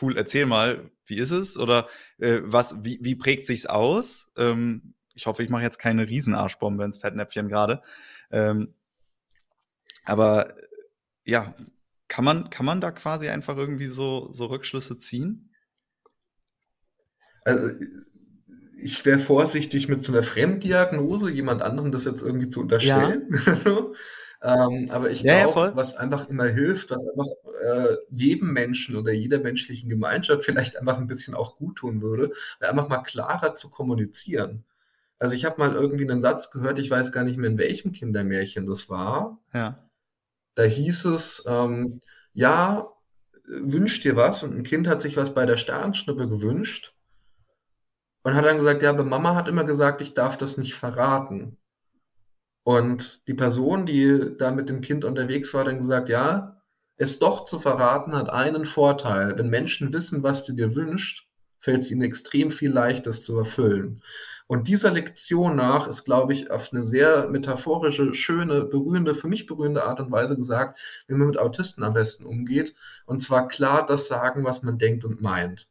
cool, 0.00 0.16
erzähl 0.16 0.46
mal, 0.46 0.90
wie 1.06 1.16
ist 1.16 1.30
es? 1.30 1.56
Oder 1.56 1.88
äh, 2.18 2.40
was, 2.42 2.84
wie, 2.84 2.98
wie 3.02 3.14
prägt 3.14 3.46
sich's 3.46 3.66
aus? 3.66 4.32
Ähm, 4.36 4.94
ich 5.14 5.26
hoffe, 5.26 5.42
ich 5.42 5.50
mache 5.50 5.62
jetzt 5.62 5.78
keine 5.78 6.08
Riesenarschbombe 6.08 6.84
ins 6.84 6.98
Fettnäpfchen 6.98 7.48
gerade. 7.48 7.82
Ähm, 8.30 8.74
aber 10.04 10.54
ja, 11.24 11.54
kann 12.08 12.24
man, 12.24 12.50
kann 12.50 12.66
man 12.66 12.80
da 12.80 12.90
quasi 12.90 13.28
einfach 13.28 13.56
irgendwie 13.56 13.86
so, 13.86 14.28
so 14.32 14.46
Rückschlüsse 14.46 14.98
ziehen? 14.98 15.50
Also, 17.44 17.70
ich 18.76 19.04
wäre 19.04 19.18
vorsichtig 19.18 19.88
mit 19.88 20.04
so 20.04 20.12
einer 20.12 20.22
Fremddiagnose, 20.22 21.30
jemand 21.30 21.62
anderem 21.62 21.92
das 21.92 22.04
jetzt 22.04 22.22
irgendwie 22.22 22.48
zu 22.48 22.60
unterstellen. 22.60 23.28
Ja. 23.46 23.86
ähm, 24.66 24.90
aber 24.90 25.10
ich 25.10 25.22
ja, 25.22 25.44
glaube, 25.44 25.70
ja, 25.70 25.76
was 25.76 25.96
einfach 25.96 26.28
immer 26.28 26.46
hilft, 26.46 26.90
was 26.90 27.06
einfach 27.08 27.26
äh, 27.62 27.96
jedem 28.10 28.52
Menschen 28.52 28.96
oder 28.96 29.12
jeder 29.12 29.38
menschlichen 29.38 29.88
Gemeinschaft 29.88 30.44
vielleicht 30.44 30.78
einfach 30.78 30.98
ein 30.98 31.06
bisschen 31.06 31.34
auch 31.34 31.56
gut 31.56 31.76
tun 31.76 32.02
würde, 32.02 32.30
wäre 32.60 32.72
einfach 32.72 32.88
mal 32.88 32.98
klarer 32.98 33.54
zu 33.54 33.70
kommunizieren. 33.70 34.64
Also 35.18 35.34
ich 35.34 35.44
habe 35.44 35.58
mal 35.58 35.74
irgendwie 35.74 36.10
einen 36.10 36.22
Satz 36.22 36.50
gehört, 36.50 36.78
ich 36.78 36.90
weiß 36.90 37.12
gar 37.12 37.24
nicht 37.24 37.38
mehr, 37.38 37.48
in 37.48 37.58
welchem 37.58 37.92
Kindermärchen 37.92 38.66
das 38.66 38.90
war. 38.90 39.38
Ja. 39.54 39.83
Da 40.54 40.62
hieß 40.62 41.06
es, 41.06 41.44
ähm, 41.46 42.00
ja, 42.32 42.88
wünscht 43.46 44.04
dir 44.04 44.16
was 44.16 44.42
und 44.42 44.56
ein 44.56 44.62
Kind 44.62 44.86
hat 44.86 45.02
sich 45.02 45.16
was 45.16 45.34
bei 45.34 45.46
der 45.46 45.56
Sternschnuppe 45.56 46.28
gewünscht 46.28 46.94
und 48.22 48.34
hat 48.34 48.44
dann 48.44 48.58
gesagt, 48.58 48.82
ja, 48.82 48.90
aber 48.90 49.04
Mama 49.04 49.34
hat 49.34 49.48
immer 49.48 49.64
gesagt, 49.64 50.00
ich 50.00 50.14
darf 50.14 50.38
das 50.38 50.56
nicht 50.56 50.74
verraten. 50.74 51.58
Und 52.62 53.28
die 53.28 53.34
Person, 53.34 53.84
die 53.84 54.36
da 54.38 54.50
mit 54.50 54.70
dem 54.70 54.80
Kind 54.80 55.04
unterwegs 55.04 55.52
war, 55.52 55.60
hat 55.60 55.68
dann 55.68 55.78
gesagt, 55.78 56.08
ja, 56.08 56.62
es 56.96 57.18
doch 57.18 57.44
zu 57.44 57.58
verraten 57.58 58.14
hat 58.14 58.30
einen 58.30 58.64
Vorteil. 58.66 59.36
Wenn 59.36 59.50
Menschen 59.50 59.92
wissen, 59.92 60.22
was 60.22 60.44
du 60.44 60.52
dir 60.52 60.74
wünschst, 60.74 61.24
fällt 61.58 61.82
es 61.82 61.90
ihnen 61.90 62.02
extrem 62.02 62.50
viel 62.50 62.70
leichter, 62.70 63.04
das 63.04 63.22
zu 63.22 63.36
erfüllen. 63.36 64.02
Und 64.46 64.68
dieser 64.68 64.92
Lektion 64.92 65.56
nach 65.56 65.88
ist, 65.88 66.04
glaube 66.04 66.34
ich, 66.34 66.50
auf 66.50 66.72
eine 66.72 66.84
sehr 66.84 67.28
metaphorische, 67.28 68.12
schöne, 68.12 68.66
berührende, 68.66 69.14
für 69.14 69.28
mich 69.28 69.46
berührende 69.46 69.84
Art 69.84 70.00
und 70.00 70.10
Weise 70.12 70.36
gesagt, 70.36 70.78
wie 71.08 71.14
man 71.14 71.28
mit 71.28 71.38
Autisten 71.38 71.82
am 71.82 71.94
besten 71.94 72.26
umgeht. 72.26 72.74
Und 73.06 73.22
zwar 73.22 73.48
klar 73.48 73.86
das 73.86 74.06
sagen, 74.06 74.44
was 74.44 74.62
man 74.62 74.76
denkt 74.76 75.04
und 75.04 75.22
meint. 75.22 75.68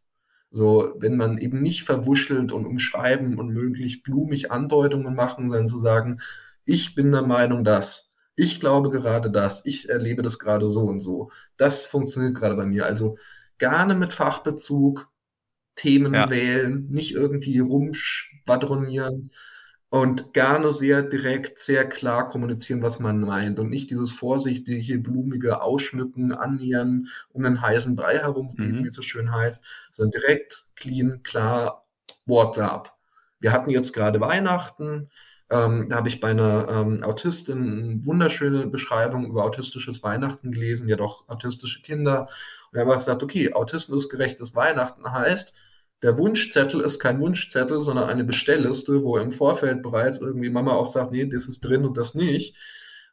So, 0.49 0.93
wenn 0.97 1.17
man 1.17 1.37
eben 1.37 1.61
nicht 1.61 1.83
verwuschelt 1.83 2.51
und 2.51 2.65
umschreiben 2.65 3.39
und 3.39 3.49
möglichst 3.49 4.03
blumig 4.03 4.51
Andeutungen 4.51 5.15
machen, 5.15 5.49
sondern 5.49 5.69
zu 5.69 5.79
sagen, 5.79 6.19
ich 6.65 6.95
bin 6.95 7.11
der 7.11 7.23
Meinung, 7.23 7.63
dass, 7.63 8.11
ich 8.35 8.59
glaube 8.59 8.89
gerade 8.89 9.31
das, 9.31 9.65
ich 9.65 9.89
erlebe 9.89 10.23
das 10.23 10.39
gerade 10.39 10.69
so 10.69 10.81
und 10.81 10.99
so. 10.99 11.29
Das 11.57 11.85
funktioniert 11.85 12.35
gerade 12.35 12.55
bei 12.55 12.65
mir. 12.65 12.85
Also 12.85 13.17
gerne 13.57 13.95
mit 13.95 14.13
Fachbezug, 14.13 15.09
Themen 15.75 16.13
ja. 16.13 16.29
wählen, 16.29 16.87
nicht 16.89 17.13
irgendwie 17.13 17.59
rumschwadronieren 17.59 19.31
und 19.89 20.33
gerne 20.33 20.71
sehr 20.71 21.03
direkt, 21.03 21.59
sehr 21.59 21.87
klar 21.87 22.27
kommunizieren, 22.27 22.81
was 22.81 22.99
man 22.99 23.19
meint 23.19 23.59
und 23.59 23.69
nicht 23.69 23.91
dieses 23.91 24.11
vorsichtige, 24.11 24.97
blumige 24.99 25.61
Ausschmücken, 25.61 26.31
Annähern 26.31 27.07
um 27.31 27.45
einen 27.45 27.61
heißen 27.61 27.95
Brei 27.95 28.17
herum, 28.17 28.53
mhm. 28.57 28.83
wie 28.83 28.87
es 28.87 28.95
so 28.95 29.03
schön 29.03 29.31
heißt, 29.31 29.63
sondern 29.91 30.19
direkt, 30.19 30.65
clean, 30.75 31.21
klar, 31.21 31.85
WhatsApp. 32.25 32.91
Wir 33.39 33.51
hatten 33.51 33.69
jetzt 33.69 33.93
gerade 33.93 34.19
Weihnachten, 34.19 35.09
ähm, 35.53 35.89
da 35.89 35.97
habe 35.97 36.07
ich 36.07 36.19
bei 36.19 36.31
einer 36.31 36.67
ähm, 36.69 37.03
Autistin 37.03 37.57
eine 37.57 38.05
wunderschöne 38.07 38.65
Beschreibung 38.65 39.27
über 39.27 39.43
autistisches 39.43 40.01
Weihnachten 40.01 40.51
gelesen, 40.51 40.89
ja 40.89 40.95
doch 40.95 41.29
autistische 41.29 41.83
Kinder. 41.83 42.27
Und 42.71 42.79
er 42.79 42.87
hat 42.87 42.95
gesagt, 42.95 43.21
okay, 43.21 43.53
autismusgerechtes 43.53 44.55
Weihnachten 44.55 45.11
heißt, 45.11 45.53
der 46.03 46.17
Wunschzettel 46.17 46.81
ist 46.81 46.99
kein 46.99 47.19
Wunschzettel, 47.19 47.81
sondern 47.81 48.09
eine 48.09 48.25
Bestellliste, 48.25 49.03
wo 49.03 49.17
im 49.17 49.31
Vorfeld 49.31 49.81
bereits 49.81 50.19
irgendwie 50.19 50.49
Mama 50.49 50.73
auch 50.73 50.87
sagt, 50.87 51.11
nee, 51.11 51.25
das 51.25 51.45
ist 51.45 51.61
drin 51.61 51.85
und 51.85 51.97
das 51.97 52.13
nicht. 52.13 52.57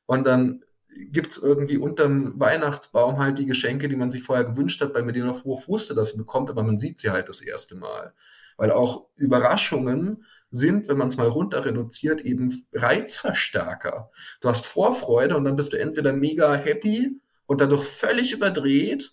Und 0.06 0.26
dann 0.26 0.64
gibt 1.12 1.30
es 1.32 1.38
irgendwie 1.38 1.78
unterm 1.78 2.38
Weihnachtsbaum 2.38 3.18
halt 3.18 3.38
die 3.38 3.46
Geschenke, 3.46 3.88
die 3.88 3.94
man 3.94 4.10
sich 4.10 4.24
vorher 4.24 4.44
gewünscht 4.44 4.80
hat, 4.80 4.92
weil 4.94 5.04
man 5.04 5.14
die 5.14 5.20
noch 5.20 5.44
hoch 5.44 5.68
wusste, 5.68 5.94
dass 5.94 6.10
sie 6.10 6.16
bekommt, 6.16 6.50
aber 6.50 6.64
man 6.64 6.80
sieht 6.80 6.98
sie 6.98 7.10
halt 7.10 7.28
das 7.28 7.40
erste 7.40 7.76
Mal. 7.76 8.12
Weil 8.56 8.72
auch 8.72 9.06
Überraschungen 9.16 10.24
sind, 10.50 10.88
wenn 10.88 10.98
man 10.98 11.08
es 11.08 11.16
mal 11.16 11.28
runter 11.28 11.64
reduziert, 11.64 12.20
eben 12.22 12.66
Reizverstärker. 12.74 14.10
Du 14.40 14.48
hast 14.48 14.66
Vorfreude 14.66 15.36
und 15.36 15.44
dann 15.44 15.54
bist 15.54 15.72
du 15.72 15.78
entweder 15.78 16.12
mega 16.12 16.54
happy 16.54 17.20
und 17.46 17.60
dadurch 17.60 17.84
völlig 17.84 18.32
überdreht 18.32 19.12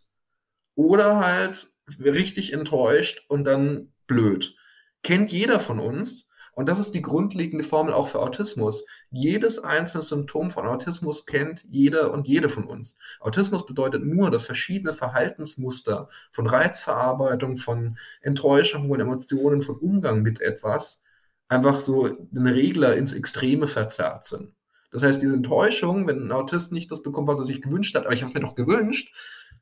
oder 0.74 1.20
halt 1.20 1.70
richtig 2.00 2.54
enttäuscht 2.54 3.24
und 3.28 3.46
dann 3.46 3.94
blöd. 4.08 4.56
Kennt 5.04 5.32
jeder 5.32 5.60
von 5.60 5.80
uns. 5.80 6.28
Und 6.54 6.70
das 6.70 6.80
ist 6.80 6.94
die 6.96 7.04
grundlegende 7.04 7.64
Formel 7.64 7.94
auch 7.94 8.08
für 8.08 8.20
Autismus. 8.20 8.84
Jedes 9.12 9.60
einzelne 9.60 10.02
Symptom 10.02 10.50
von 10.50 10.66
Autismus 10.66 11.28
kennt 11.28 11.64
jeder 11.70 12.12
und 12.12 12.28
jede 12.28 12.50
von 12.50 12.64
uns. 12.64 12.98
Autismus 13.20 13.68
bedeutet 13.68 14.04
nur, 14.04 14.32
dass 14.32 14.46
verschiedene 14.46 14.92
Verhaltensmuster 14.92 16.10
von 16.32 16.48
Reizverarbeitung, 16.48 17.58
von 17.58 18.00
Enttäuschung, 18.22 18.88
von 18.88 19.00
Emotionen, 19.00 19.62
von 19.62 19.78
Umgang 19.78 20.24
mit 20.24 20.42
etwas 20.42 21.04
einfach 21.48 21.80
so 21.80 22.08
den 22.08 22.48
Regler 22.48 22.96
ins 22.96 23.14
Extreme 23.14 23.68
verzerrt 23.68 24.26
sind. 24.26 24.54
Das 24.92 25.04
heißt, 25.04 25.22
diese 25.22 25.36
Enttäuschung, 25.36 26.08
wenn 26.08 26.24
ein 26.24 26.32
Autist 26.32 26.72
nicht 26.72 26.90
das 26.92 27.04
bekommt, 27.04 27.28
was 27.28 27.40
er 27.40 27.46
sich 27.46 27.62
gewünscht 27.62 27.94
hat, 27.96 28.06
aber 28.06 28.16
ich 28.16 28.24
habe 28.24 28.34
mir 28.34 28.40
doch 28.40 28.56
gewünscht, 28.56 29.14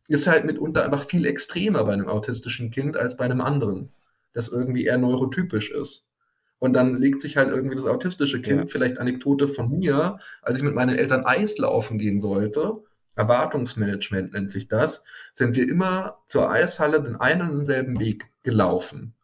ist 0.07 0.27
halt 0.27 0.45
mitunter 0.45 0.85
einfach 0.85 1.05
viel 1.05 1.25
extremer 1.25 1.83
bei 1.83 1.93
einem 1.93 2.07
autistischen 2.07 2.69
Kind 2.69 2.97
als 2.97 3.17
bei 3.17 3.25
einem 3.25 3.41
anderen, 3.41 3.91
das 4.33 4.49
irgendwie 4.49 4.85
eher 4.85 4.97
neurotypisch 4.97 5.71
ist. 5.71 6.05
Und 6.59 6.73
dann 6.73 7.01
legt 7.01 7.21
sich 7.21 7.37
halt 7.37 7.49
irgendwie 7.49 7.75
das 7.75 7.85
autistische 7.85 8.41
Kind, 8.41 8.59
ja. 8.61 8.67
vielleicht 8.67 8.99
Anekdote 8.99 9.47
von 9.47 9.69
mir, 9.69 10.19
als 10.41 10.57
ich 10.57 10.63
mit 10.63 10.75
meinen 10.75 10.97
Eltern 10.97 11.25
Eis 11.25 11.57
laufen 11.57 11.97
gehen 11.97 12.21
sollte, 12.21 12.83
Erwartungsmanagement 13.15 14.33
nennt 14.33 14.51
sich 14.51 14.67
das, 14.67 15.03
sind 15.33 15.55
wir 15.55 15.67
immer 15.67 16.19
zur 16.27 16.51
Eishalle 16.51 17.01
den 17.01 17.15
einen 17.15 17.49
und 17.49 17.57
denselben 17.57 17.99
Weg 17.99 18.29
gelaufen. 18.43 19.14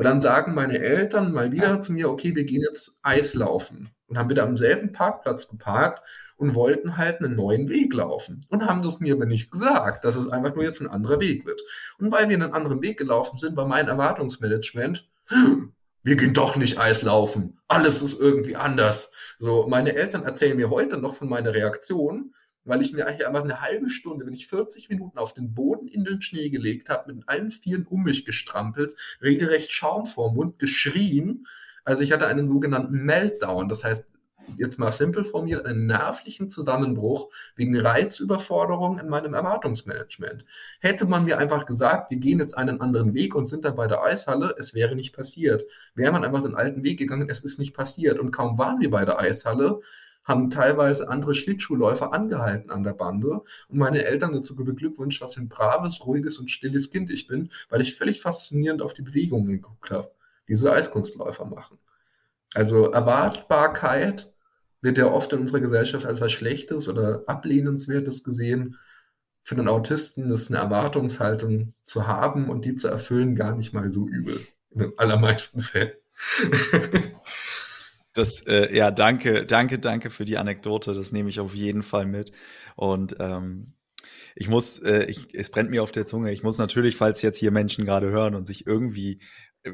Und 0.00 0.04
dann 0.06 0.22
sagen 0.22 0.54
meine 0.54 0.78
Eltern 0.78 1.30
mal 1.30 1.52
wieder 1.52 1.82
zu 1.82 1.92
mir, 1.92 2.08
okay, 2.08 2.34
wir 2.34 2.44
gehen 2.44 2.62
jetzt 2.62 2.98
Eislaufen. 3.02 3.90
Und 4.06 4.16
haben 4.16 4.30
wieder 4.30 4.44
am 4.44 4.56
selben 4.56 4.92
Parkplatz 4.92 5.46
geparkt 5.46 6.02
und 6.38 6.54
wollten 6.54 6.96
halt 6.96 7.20
einen 7.20 7.36
neuen 7.36 7.68
Weg 7.68 7.92
laufen. 7.92 8.46
Und 8.48 8.66
haben 8.66 8.80
das 8.80 9.00
mir 9.00 9.12
aber 9.12 9.26
nicht 9.26 9.50
gesagt, 9.50 10.06
dass 10.06 10.16
es 10.16 10.26
einfach 10.26 10.54
nur 10.54 10.64
jetzt 10.64 10.80
ein 10.80 10.88
anderer 10.88 11.20
Weg 11.20 11.44
wird. 11.44 11.60
Und 11.98 12.10
weil 12.12 12.30
wir 12.30 12.36
einen 12.36 12.54
anderen 12.54 12.80
Weg 12.80 12.96
gelaufen 12.96 13.36
sind, 13.36 13.58
war 13.58 13.66
mein 13.66 13.88
Erwartungsmanagement, 13.88 15.06
wir 16.02 16.16
gehen 16.16 16.32
doch 16.32 16.56
nicht 16.56 16.80
Eislaufen. 16.80 17.58
Alles 17.68 18.00
ist 18.00 18.18
irgendwie 18.18 18.56
anders. 18.56 19.12
So, 19.38 19.66
meine 19.68 19.94
Eltern 19.96 20.24
erzählen 20.24 20.56
mir 20.56 20.70
heute 20.70 20.96
noch 20.96 21.14
von 21.16 21.28
meiner 21.28 21.52
Reaktion, 21.52 22.32
weil 22.64 22.82
ich 22.82 22.92
mir 22.92 23.06
eigentlich 23.06 23.26
einfach 23.26 23.44
eine 23.44 23.60
halbe 23.60 23.90
Stunde, 23.90 24.26
wenn 24.26 24.32
ich 24.32 24.46
40 24.46 24.88
Minuten 24.88 25.18
auf 25.18 25.34
den 25.34 25.54
Boden 25.54 25.88
in 25.88 26.04
den 26.04 26.20
Schnee 26.20 26.50
gelegt 26.50 26.88
habe, 26.88 27.12
mit 27.14 27.28
allen 27.28 27.50
Vieren 27.50 27.86
um 27.86 28.02
mich 28.02 28.24
gestrampelt, 28.24 28.94
regelrecht 29.22 29.72
Schaum 29.72 30.06
vor 30.06 30.32
Mund, 30.32 30.58
geschrien. 30.58 31.46
Also 31.84 32.02
ich 32.02 32.12
hatte 32.12 32.26
einen 32.26 32.48
sogenannten 32.48 33.04
Meltdown. 33.04 33.68
Das 33.68 33.84
heißt, 33.84 34.04
jetzt 34.56 34.78
mal 34.78 34.92
simpel 34.92 35.24
formuliert, 35.24 35.66
einen 35.66 35.86
nervlichen 35.86 36.50
Zusammenbruch 36.50 37.30
wegen 37.56 37.76
Reizüberforderung 37.78 38.98
in 38.98 39.08
meinem 39.08 39.34
Erwartungsmanagement. 39.34 40.44
Hätte 40.80 41.06
man 41.06 41.24
mir 41.24 41.38
einfach 41.38 41.66
gesagt, 41.66 42.10
wir 42.10 42.18
gehen 42.18 42.40
jetzt 42.40 42.56
einen 42.56 42.80
anderen 42.80 43.14
Weg 43.14 43.34
und 43.34 43.48
sind 43.48 43.64
dann 43.64 43.76
bei 43.76 43.86
der 43.86 44.02
Eishalle, 44.02 44.54
es 44.58 44.74
wäre 44.74 44.96
nicht 44.96 45.14
passiert. 45.14 45.64
Wäre 45.94 46.12
man 46.12 46.24
einfach 46.24 46.42
den 46.42 46.54
alten 46.54 46.82
Weg 46.82 46.98
gegangen, 46.98 47.28
es 47.30 47.40
ist 47.40 47.58
nicht 47.58 47.74
passiert. 47.74 48.18
Und 48.18 48.32
kaum 48.32 48.58
waren 48.58 48.80
wir 48.80 48.90
bei 48.90 49.04
der 49.04 49.18
Eishalle, 49.18 49.80
haben 50.30 50.48
teilweise 50.48 51.08
andere 51.08 51.34
Schlittschuhläufer 51.34 52.12
angehalten 52.14 52.70
an 52.70 52.84
der 52.84 52.94
Bande 52.94 53.42
und 53.68 53.78
meine 53.78 54.04
Eltern 54.04 54.32
dazu 54.32 54.54
beglückwünscht, 54.54 55.20
was 55.20 55.36
ein 55.36 55.48
braves, 55.48 56.06
ruhiges 56.06 56.38
und 56.38 56.50
stilles 56.50 56.90
Kind 56.90 57.10
ich 57.10 57.26
bin, 57.26 57.50
weil 57.68 57.80
ich 57.80 57.96
völlig 57.96 58.20
faszinierend 58.20 58.80
auf 58.80 58.94
die 58.94 59.02
Bewegungen 59.02 59.46
geguckt 59.46 59.90
habe, 59.90 60.10
die 60.48 60.52
diese 60.52 60.72
Eiskunstläufer 60.72 61.44
machen. 61.44 61.78
Also 62.54 62.90
Erwartbarkeit 62.90 64.32
wird 64.80 64.98
ja 64.98 65.06
oft 65.06 65.32
in 65.32 65.40
unserer 65.40 65.60
Gesellschaft 65.60 66.06
als 66.06 66.20
was 66.20 66.32
Schlechtes 66.32 66.88
oder 66.88 67.24
Ablehnenswertes 67.26 68.24
gesehen. 68.24 68.78
Für 69.42 69.56
den 69.56 69.68
Autisten 69.68 70.30
ist 70.30 70.50
eine 70.50 70.58
Erwartungshaltung 70.58 71.74
zu 71.86 72.06
haben 72.06 72.48
und 72.48 72.64
die 72.64 72.76
zu 72.76 72.88
erfüllen 72.88 73.34
gar 73.34 73.56
nicht 73.56 73.72
mal 73.72 73.92
so 73.92 74.06
übel. 74.06 74.40
In 74.70 74.78
den 74.78 74.92
allermeisten 74.98 75.60
Fällen. 75.60 75.92
Das, 78.20 78.42
äh, 78.42 78.76
ja, 78.76 78.90
danke, 78.90 79.46
danke, 79.46 79.78
danke 79.78 80.10
für 80.10 80.26
die 80.26 80.36
Anekdote. 80.36 80.92
Das 80.92 81.10
nehme 81.10 81.30
ich 81.30 81.40
auf 81.40 81.54
jeden 81.54 81.82
Fall 81.82 82.04
mit. 82.04 82.32
Und 82.76 83.16
ähm, 83.18 83.72
ich 84.36 84.46
muss, 84.46 84.78
äh, 84.80 85.04
ich, 85.04 85.34
es 85.34 85.50
brennt 85.50 85.70
mir 85.70 85.82
auf 85.82 85.90
der 85.90 86.04
Zunge. 86.04 86.30
Ich 86.30 86.42
muss 86.42 86.58
natürlich, 86.58 86.96
falls 86.96 87.22
jetzt 87.22 87.38
hier 87.38 87.50
Menschen 87.50 87.86
gerade 87.86 88.10
hören 88.10 88.34
und 88.34 88.46
sich 88.46 88.66
irgendwie 88.66 89.22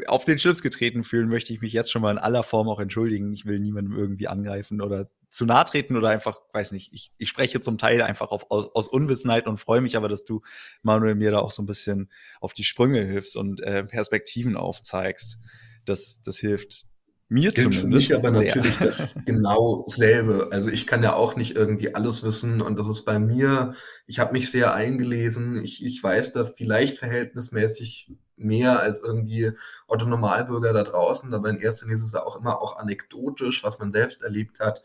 auf 0.07 0.25
den 0.25 0.39
Schlips 0.39 0.63
getreten 0.63 1.03
fühlen, 1.03 1.29
möchte 1.29 1.53
ich 1.53 1.61
mich 1.61 1.73
jetzt 1.73 1.91
schon 1.91 2.03
mal 2.03 2.13
in 2.13 2.19
aller 2.19 2.45
Form 2.45 2.69
auch 2.69 2.79
entschuldigen. 2.79 3.33
Ich 3.33 3.47
will 3.47 3.59
niemandem 3.59 3.99
irgendwie 3.99 4.29
angreifen 4.29 4.81
oder 4.81 5.11
zu 5.29 5.45
nahe 5.45 5.65
treten 5.65 5.97
oder 5.97 6.11
einfach, 6.11 6.39
weiß 6.53 6.71
nicht, 6.71 6.93
ich, 6.93 7.13
ich 7.19 7.29
spreche 7.29 7.61
zum 7.61 7.79
Teil 7.79 8.01
einfach 8.01 8.31
auf, 8.31 8.49
aus, 8.53 8.69
aus 8.77 8.87
Unwissenheit 8.87 9.49
und 9.49 9.59
freue 9.59 9.81
mich 9.81 9.97
aber, 9.97 10.07
dass 10.07 10.25
du, 10.25 10.43
Manuel, 10.83 11.17
mir 11.17 11.33
da 11.33 11.39
auch 11.39 11.51
so 11.51 11.63
ein 11.63 11.67
bisschen 11.67 12.13
auf 12.41 12.55
die 12.55 12.63
Sprünge 12.63 13.03
hilfst 13.03 13.37
und 13.37 13.61
äh, 13.61 13.83
Perspektiven 13.83 14.57
aufzeigst. 14.57 15.41
Das, 15.85 16.23
das 16.23 16.39
hilft 16.39 16.87
mir 17.29 17.53
Gilt 17.53 17.75
zumindest. 17.75 18.09
Für 18.09 18.15
mich 18.15 18.15
aber 18.15 18.35
sehr. 18.35 18.57
natürlich 18.57 18.79
das 18.79 19.15
genau 19.27 19.85
selbe. 19.89 20.49
Also 20.53 20.71
ich 20.71 20.87
kann 20.87 21.03
ja 21.03 21.15
auch 21.15 21.37
nicht 21.37 21.57
irgendwie 21.57 21.95
alles 21.95 22.23
wissen 22.23 22.61
und 22.61 22.79
das 22.79 22.89
ist 22.89 23.05
bei 23.05 23.19
mir, 23.19 23.75
ich 24.07 24.19
habe 24.19 24.33
mich 24.33 24.51
sehr 24.51 24.75
eingelesen. 24.75 25.63
Ich, 25.65 25.85
ich 25.85 26.03
weiß 26.03 26.33
da 26.33 26.45
vielleicht 26.45 26.99
verhältnismäßig 26.99 28.13
mehr 28.37 28.81
als 28.81 29.01
irgendwie 29.01 29.53
Otto 29.89 30.07
Normalbürger 30.07 30.73
da 30.73 30.85
draußen, 30.85 31.33
aber 31.33 31.49
in 31.49 31.59
erster 31.59 31.87
Linie 31.87 31.97
ist 31.97 32.05
es 32.05 32.15
auch 32.15 32.39
immer 32.39 32.61
auch 32.61 32.77
anekdotisch, 32.77 33.65
was 33.65 33.79
man 33.79 33.93
selbst 33.93 34.23
erlebt 34.23 34.61
hat. 34.61 34.83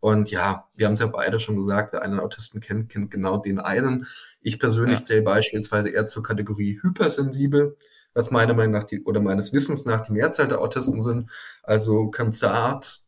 Und 0.00 0.30
ja, 0.30 0.68
wir 0.76 0.86
haben 0.86 0.92
es 0.92 1.00
ja 1.00 1.06
beide 1.06 1.40
schon 1.40 1.56
gesagt, 1.56 1.92
wer 1.92 2.02
einen 2.02 2.20
Autisten 2.20 2.60
kennt, 2.60 2.90
kennt 2.90 3.10
genau 3.10 3.38
den 3.38 3.58
einen. 3.58 4.06
Ich 4.42 4.58
persönlich 4.58 5.00
ja. 5.00 5.04
zähle 5.06 5.22
beispielsweise 5.22 5.88
eher 5.88 6.06
zur 6.06 6.22
Kategorie 6.22 6.78
hypersensibel 6.82 7.76
was 8.14 8.30
meiner 8.30 8.54
Meinung 8.54 8.72
nach 8.72 8.84
die, 8.84 9.02
oder 9.04 9.20
meines 9.20 9.52
Wissens 9.52 9.84
nach 9.84 10.00
die 10.00 10.12
Mehrzahl 10.12 10.48
der 10.48 10.60
Autisten 10.60 11.02
sind. 11.02 11.30
Also 11.62 12.10
Konzert, 12.10 13.02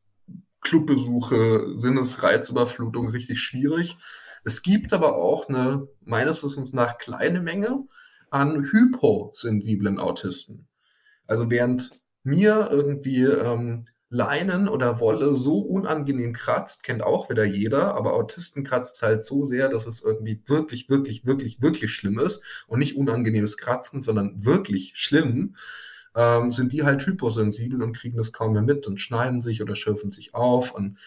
Clubbesuche, 0.60 1.78
Sinnesreizüberflutung 1.78 3.08
richtig 3.08 3.40
schwierig. 3.40 3.96
Es 4.44 4.62
gibt 4.62 4.92
aber 4.92 5.16
auch 5.16 5.48
eine 5.48 5.88
meines 6.04 6.42
Wissens 6.44 6.72
nach 6.72 6.98
kleine 6.98 7.40
Menge 7.40 7.84
an 8.30 8.64
hyposensiblen 8.64 9.98
Autisten. 9.98 10.68
Also 11.26 11.50
während 11.50 11.90
mir 12.22 12.68
irgendwie 12.70 13.22
ähm, 13.22 13.86
Leinen 14.08 14.68
oder 14.68 15.00
Wolle 15.00 15.34
so 15.34 15.58
unangenehm 15.58 16.32
kratzt, 16.32 16.84
kennt 16.84 17.02
auch 17.02 17.28
wieder 17.28 17.44
jeder, 17.44 17.94
aber 17.94 18.14
Autisten 18.14 18.62
kratzt 18.62 19.02
halt 19.02 19.24
so 19.24 19.46
sehr, 19.46 19.68
dass 19.68 19.86
es 19.86 20.00
irgendwie 20.00 20.42
wirklich, 20.46 20.88
wirklich, 20.88 21.26
wirklich, 21.26 21.60
wirklich 21.60 21.90
schlimm 21.92 22.18
ist 22.20 22.40
und 22.68 22.78
nicht 22.78 22.96
unangenehmes 22.96 23.56
Kratzen, 23.56 24.02
sondern 24.02 24.44
wirklich 24.44 24.92
schlimm, 24.96 25.56
ähm, 26.14 26.52
sind 26.52 26.72
die 26.72 26.84
halt 26.84 27.04
hyposensibel 27.04 27.82
und 27.82 27.96
kriegen 27.96 28.16
das 28.16 28.32
kaum 28.32 28.52
mehr 28.52 28.62
mit 28.62 28.86
und 28.86 29.00
schneiden 29.00 29.42
sich 29.42 29.60
oder 29.60 29.74
schürfen 29.74 30.12
sich 30.12 30.34
auf 30.34 30.72
und 30.72 30.98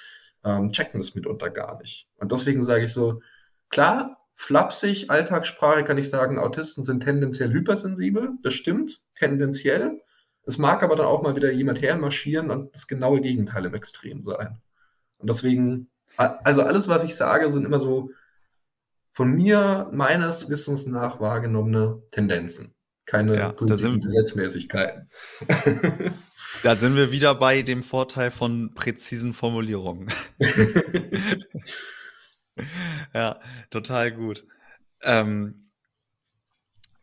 ähm, 0.44 0.72
checken 0.72 1.00
es 1.00 1.16
mitunter 1.16 1.50
gar 1.50 1.80
nicht. 1.80 2.08
Und 2.18 2.32
deswegen 2.32 2.64
sage 2.64 2.86
ich 2.86 2.94
so, 2.94 3.22
klar, 3.70 4.18
flapsig, 4.36 5.10
Alltagssprache 5.10 5.84
kann 5.84 5.98
ich 5.98 6.10
sagen, 6.10 6.38
Autisten 6.38 6.84
sind 6.84 7.04
tendenziell 7.04 7.52
hypersensibel, 7.52 8.32
das 8.44 8.54
stimmt, 8.54 9.02
tendenziell. 9.16 10.02
Es 10.50 10.58
mag 10.58 10.82
aber 10.82 10.96
dann 10.96 11.06
auch 11.06 11.22
mal 11.22 11.36
wieder 11.36 11.52
jemand 11.52 11.82
hermarschieren 11.82 12.50
und 12.50 12.74
das 12.74 12.88
genaue 12.88 13.22
Gegenteil 13.22 13.66
im 13.66 13.76
Extrem 13.76 14.26
sein. 14.26 14.60
Und 15.20 15.30
deswegen, 15.30 15.92
also 16.18 16.64
alles, 16.64 16.88
was 16.88 17.04
ich 17.04 17.16
sage, 17.16 17.52
sind 17.52 17.66
immer 17.66 17.80
so 17.80 18.10
von 19.12 19.32
mir, 19.32 19.90
meines 19.92 20.50
Wissens 20.50 20.88
nach 20.88 21.20
wahrgenommene 21.20 22.02
Tendenzen. 22.10 22.74
Keine 23.06 23.36
ja, 23.38 23.52
Gesetzmäßigkeiten. 23.52 25.08
Da 26.64 26.76
sind 26.76 26.96
wir 26.96 27.12
wieder 27.12 27.36
bei 27.36 27.62
dem 27.62 27.84
Vorteil 27.84 28.32
von 28.32 28.74
präzisen 28.74 29.34
Formulierungen. 29.34 30.12
ja, 33.14 33.40
total 33.70 34.12
gut. 34.12 34.46
Ähm, 35.04 35.69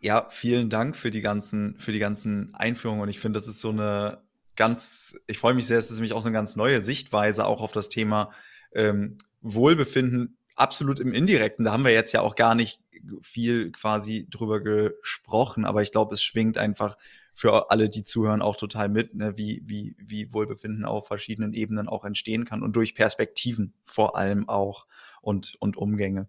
ja, 0.00 0.28
vielen 0.30 0.70
Dank 0.70 0.96
für 0.96 1.10
die 1.10 1.20
ganzen, 1.20 1.78
für 1.78 1.92
die 1.92 1.98
ganzen 1.98 2.54
Einführungen. 2.54 3.02
Und 3.02 3.08
ich 3.08 3.18
finde, 3.18 3.38
das 3.38 3.48
ist 3.48 3.60
so 3.60 3.70
eine 3.70 4.18
ganz, 4.56 5.18
ich 5.26 5.38
freue 5.38 5.54
mich 5.54 5.66
sehr, 5.66 5.78
es 5.78 5.90
ist 5.90 5.96
nämlich 5.96 6.12
auch 6.12 6.22
so 6.22 6.28
eine 6.28 6.36
ganz 6.36 6.56
neue 6.56 6.82
Sichtweise 6.82 7.46
auch 7.46 7.60
auf 7.60 7.72
das 7.72 7.88
Thema 7.88 8.30
ähm, 8.72 9.18
Wohlbefinden, 9.40 10.38
absolut 10.56 11.00
im 11.00 11.12
Indirekten. 11.12 11.64
Da 11.64 11.72
haben 11.72 11.84
wir 11.84 11.92
jetzt 11.92 12.12
ja 12.12 12.22
auch 12.22 12.34
gar 12.34 12.54
nicht 12.54 12.80
viel 13.22 13.70
quasi 13.72 14.26
drüber 14.30 14.60
gesprochen, 14.60 15.64
aber 15.64 15.82
ich 15.82 15.92
glaube, 15.92 16.14
es 16.14 16.22
schwingt 16.22 16.58
einfach 16.58 16.96
für 17.32 17.70
alle, 17.70 17.90
die 17.90 18.02
zuhören, 18.02 18.40
auch 18.40 18.56
total 18.56 18.88
mit, 18.88 19.14
ne, 19.14 19.36
wie, 19.36 19.62
wie, 19.66 19.94
wie 19.98 20.32
Wohlbefinden 20.32 20.86
auf 20.86 21.06
verschiedenen 21.06 21.52
Ebenen 21.52 21.86
auch 21.86 22.04
entstehen 22.04 22.46
kann 22.46 22.62
und 22.62 22.74
durch 22.74 22.94
Perspektiven 22.94 23.74
vor 23.84 24.16
allem 24.16 24.48
auch 24.48 24.86
und, 25.20 25.56
und 25.60 25.76
Umgänge. 25.76 26.28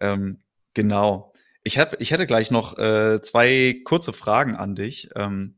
Ähm, 0.00 0.38
genau. 0.72 1.29
Ich, 1.70 1.78
hab, 1.78 2.00
ich 2.00 2.10
hätte 2.10 2.26
gleich 2.26 2.50
noch 2.50 2.78
äh, 2.78 3.22
zwei 3.22 3.80
kurze 3.84 4.12
Fragen 4.12 4.56
an 4.56 4.74
dich. 4.74 5.08
Ähm, 5.14 5.54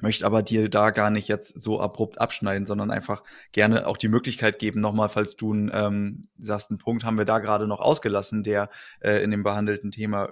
möchte 0.00 0.24
aber 0.24 0.44
dir 0.44 0.68
da 0.68 0.90
gar 0.90 1.10
nicht 1.10 1.26
jetzt 1.26 1.60
so 1.60 1.80
abrupt 1.80 2.20
abschneiden, 2.20 2.66
sondern 2.66 2.92
einfach 2.92 3.24
gerne 3.50 3.88
auch 3.88 3.96
die 3.96 4.06
Möglichkeit 4.06 4.60
geben, 4.60 4.80
nochmal, 4.80 5.08
falls 5.08 5.34
du 5.34 5.52
ähm, 5.52 6.28
sagst, 6.38 6.70
einen 6.70 6.78
Punkt 6.78 7.02
haben 7.02 7.18
wir 7.18 7.24
da 7.24 7.40
gerade 7.40 7.66
noch 7.66 7.80
ausgelassen, 7.80 8.44
der 8.44 8.70
äh, 9.00 9.20
in 9.20 9.32
dem 9.32 9.42
behandelten 9.42 9.90
Thema 9.90 10.28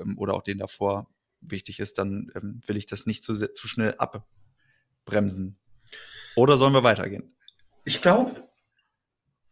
ähm, 0.00 0.16
oder 0.16 0.34
auch 0.34 0.42
den 0.42 0.58
davor 0.58 1.08
wichtig 1.40 1.80
ist, 1.80 1.98
dann 1.98 2.30
ähm, 2.36 2.60
will 2.64 2.76
ich 2.76 2.86
das 2.86 3.06
nicht 3.06 3.24
zu, 3.24 3.34
zu 3.34 3.66
schnell 3.66 3.96
abbremsen. 3.98 5.58
Oder 6.36 6.56
sollen 6.58 6.74
wir 6.74 6.84
weitergehen? 6.84 7.34
Ich 7.84 8.00
glaube, 8.00 8.47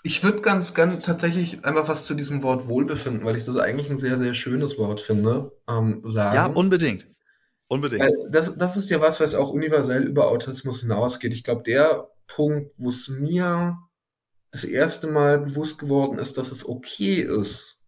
ich 0.06 0.22
würde 0.22 0.40
ganz, 0.40 0.72
ganz 0.72 1.02
tatsächlich 1.02 1.64
einfach 1.64 1.88
was 1.88 2.04
zu 2.04 2.14
diesem 2.14 2.44
Wort 2.44 2.68
Wohlbefinden, 2.68 3.24
weil 3.24 3.36
ich 3.36 3.44
das 3.44 3.56
eigentlich 3.56 3.90
ein 3.90 3.98
sehr, 3.98 4.18
sehr 4.18 4.34
schönes 4.34 4.78
Wort 4.78 5.00
finde, 5.00 5.52
ähm, 5.68 6.00
sagen. 6.04 6.36
Ja, 6.36 6.46
unbedingt. 6.46 7.08
Unbedingt. 7.66 8.02
Weil 8.02 8.12
das, 8.30 8.56
das 8.56 8.76
ist 8.76 8.88
ja 8.88 9.00
was, 9.00 9.18
was 9.18 9.34
auch 9.34 9.50
universell 9.50 10.04
über 10.04 10.28
Autismus 10.28 10.82
hinausgeht. 10.82 11.32
Ich 11.32 11.42
glaube, 11.42 11.64
der 11.64 12.08
Punkt, 12.28 12.70
wo 12.76 12.90
es 12.90 13.08
mir 13.08 13.78
das 14.52 14.62
erste 14.62 15.08
Mal 15.08 15.40
bewusst 15.40 15.78
geworden 15.78 16.20
ist, 16.20 16.38
dass 16.38 16.52
es 16.52 16.68
okay 16.68 17.20
ist, 17.22 17.80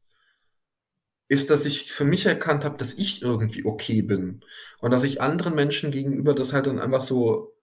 ist, 1.28 1.50
dass 1.50 1.66
ich 1.66 1.92
für 1.92 2.04
mich 2.04 2.26
erkannt 2.26 2.64
habe, 2.64 2.78
dass 2.78 2.94
ich 2.94 3.22
irgendwie 3.22 3.64
okay 3.64 4.02
bin. 4.02 4.40
Und 4.80 4.90
dass 4.90 5.04
ich 5.04 5.20
anderen 5.20 5.54
Menschen 5.54 5.92
gegenüber 5.92 6.34
das 6.34 6.52
halt 6.52 6.66
dann 6.66 6.80
einfach 6.80 7.02
so 7.02 7.54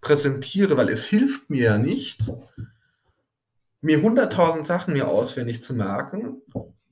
präsentiere, 0.00 0.76
weil 0.76 0.88
es 0.88 1.04
hilft 1.04 1.48
mir 1.48 1.62
ja 1.62 1.78
nicht, 1.78 2.22
mir 3.80 4.02
hunderttausend 4.02 4.66
Sachen 4.66 4.92
mir 4.94 5.08
auswendig 5.08 5.62
zu 5.62 5.74
merken 5.74 6.42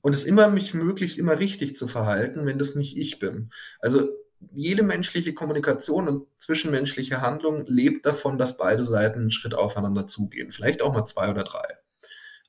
und 0.01 0.15
es 0.15 0.23
immer 0.23 0.47
mich 0.47 0.73
möglichst 0.73 1.17
immer 1.17 1.39
richtig 1.39 1.75
zu 1.75 1.87
verhalten, 1.87 2.45
wenn 2.45 2.57
das 2.57 2.75
nicht 2.75 2.97
ich 2.97 3.19
bin. 3.19 3.51
Also 3.79 4.09
jede 4.53 4.83
menschliche 4.83 5.33
Kommunikation 5.33 6.07
und 6.07 6.27
zwischenmenschliche 6.37 7.21
Handlung 7.21 7.65
lebt 7.65 8.05
davon, 8.05 8.37
dass 8.37 8.57
beide 8.57 8.83
Seiten 8.83 9.19
einen 9.19 9.31
Schritt 9.31 9.53
aufeinander 9.53 10.07
zugehen. 10.07 10.51
Vielleicht 10.51 10.81
auch 10.81 10.93
mal 10.93 11.05
zwei 11.05 11.29
oder 11.29 11.43
drei. 11.43 11.67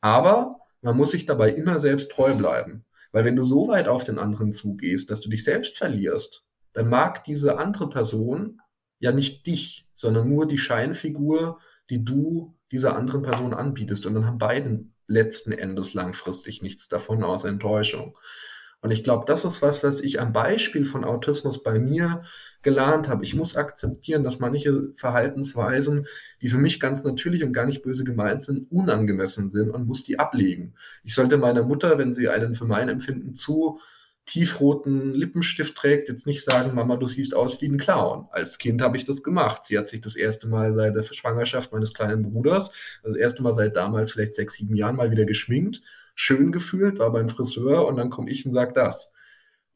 Aber 0.00 0.60
man 0.82 0.96
muss 0.96 1.10
sich 1.10 1.26
dabei 1.26 1.50
immer 1.50 1.78
selbst 1.78 2.10
treu 2.12 2.34
bleiben. 2.34 2.84
Weil 3.12 3.24
wenn 3.24 3.36
du 3.36 3.42
so 3.42 3.68
weit 3.68 3.88
auf 3.88 4.04
den 4.04 4.18
anderen 4.18 4.52
zugehst, 4.52 5.10
dass 5.10 5.20
du 5.20 5.28
dich 5.28 5.42
selbst 5.42 5.76
verlierst, 5.76 6.44
dann 6.72 6.88
mag 6.88 7.24
diese 7.24 7.58
andere 7.58 7.88
Person 7.88 8.60
ja 9.00 9.10
nicht 9.10 9.46
dich, 9.46 9.88
sondern 9.94 10.28
nur 10.28 10.46
die 10.46 10.58
Scheinfigur, 10.58 11.58
die 11.90 12.04
du 12.04 12.56
dieser 12.72 12.96
anderen 12.96 13.22
Person 13.22 13.54
anbietest. 13.54 14.06
Und 14.06 14.14
dann 14.14 14.26
haben 14.26 14.38
beiden 14.38 14.94
letzten 15.06 15.52
Endes 15.52 15.94
langfristig 15.94 16.62
nichts 16.62 16.88
davon 16.88 17.22
außer 17.22 17.48
Enttäuschung. 17.48 18.16
Und 18.82 18.92
ich 18.92 19.04
glaube, 19.04 19.24
das 19.26 19.44
ist 19.44 19.60
was, 19.60 19.82
was 19.82 20.00
ich 20.00 20.20
am 20.20 20.32
Beispiel 20.32 20.86
von 20.86 21.04
Autismus 21.04 21.62
bei 21.62 21.78
mir 21.78 22.22
gelernt 22.62 23.08
habe. 23.08 23.24
Ich 23.24 23.34
muss 23.34 23.56
akzeptieren, 23.56 24.24
dass 24.24 24.38
manche 24.38 24.92
Verhaltensweisen, 24.94 26.06
die 26.40 26.48
für 26.48 26.58
mich 26.58 26.80
ganz 26.80 27.02
natürlich 27.04 27.44
und 27.44 27.52
gar 27.52 27.66
nicht 27.66 27.82
böse 27.82 28.04
gemeint 28.04 28.44
sind, 28.44 28.70
unangemessen 28.70 29.50
sind 29.50 29.70
und 29.70 29.86
muss 29.86 30.04
die 30.04 30.18
ablegen. 30.18 30.74
Ich 31.04 31.14
sollte 31.14 31.36
meiner 31.36 31.62
Mutter, 31.62 31.98
wenn 31.98 32.14
sie 32.14 32.28
einen 32.28 32.54
für 32.54 32.64
mein 32.64 32.88
Empfinden 32.88 33.34
zu 33.34 33.80
tiefroten 34.30 35.12
Lippenstift 35.12 35.74
trägt, 35.74 36.08
jetzt 36.08 36.24
nicht 36.24 36.44
sagen, 36.44 36.72
Mama, 36.72 36.96
du 36.96 37.08
siehst 37.08 37.34
aus 37.34 37.60
wie 37.60 37.66
ein 37.66 37.78
Clown. 37.78 38.28
Als 38.30 38.58
Kind 38.58 38.80
habe 38.80 38.96
ich 38.96 39.04
das 39.04 39.24
gemacht. 39.24 39.66
Sie 39.66 39.76
hat 39.76 39.88
sich 39.88 40.00
das 40.00 40.14
erste 40.14 40.46
Mal 40.46 40.72
seit 40.72 40.94
der 40.94 41.02
Schwangerschaft 41.02 41.72
meines 41.72 41.92
kleinen 41.92 42.22
Bruders, 42.22 42.70
das 43.02 43.16
erste 43.16 43.42
Mal 43.42 43.54
seit 43.54 43.74
damals 43.74 44.12
vielleicht 44.12 44.36
sechs, 44.36 44.54
sieben 44.54 44.76
Jahren 44.76 44.94
mal 44.94 45.10
wieder 45.10 45.24
geschminkt, 45.24 45.82
schön 46.14 46.52
gefühlt, 46.52 47.00
war 47.00 47.10
beim 47.10 47.28
Friseur 47.28 47.86
und 47.88 47.96
dann 47.96 48.10
komme 48.10 48.30
ich 48.30 48.46
und 48.46 48.52
sage 48.52 48.72
das. 48.72 49.10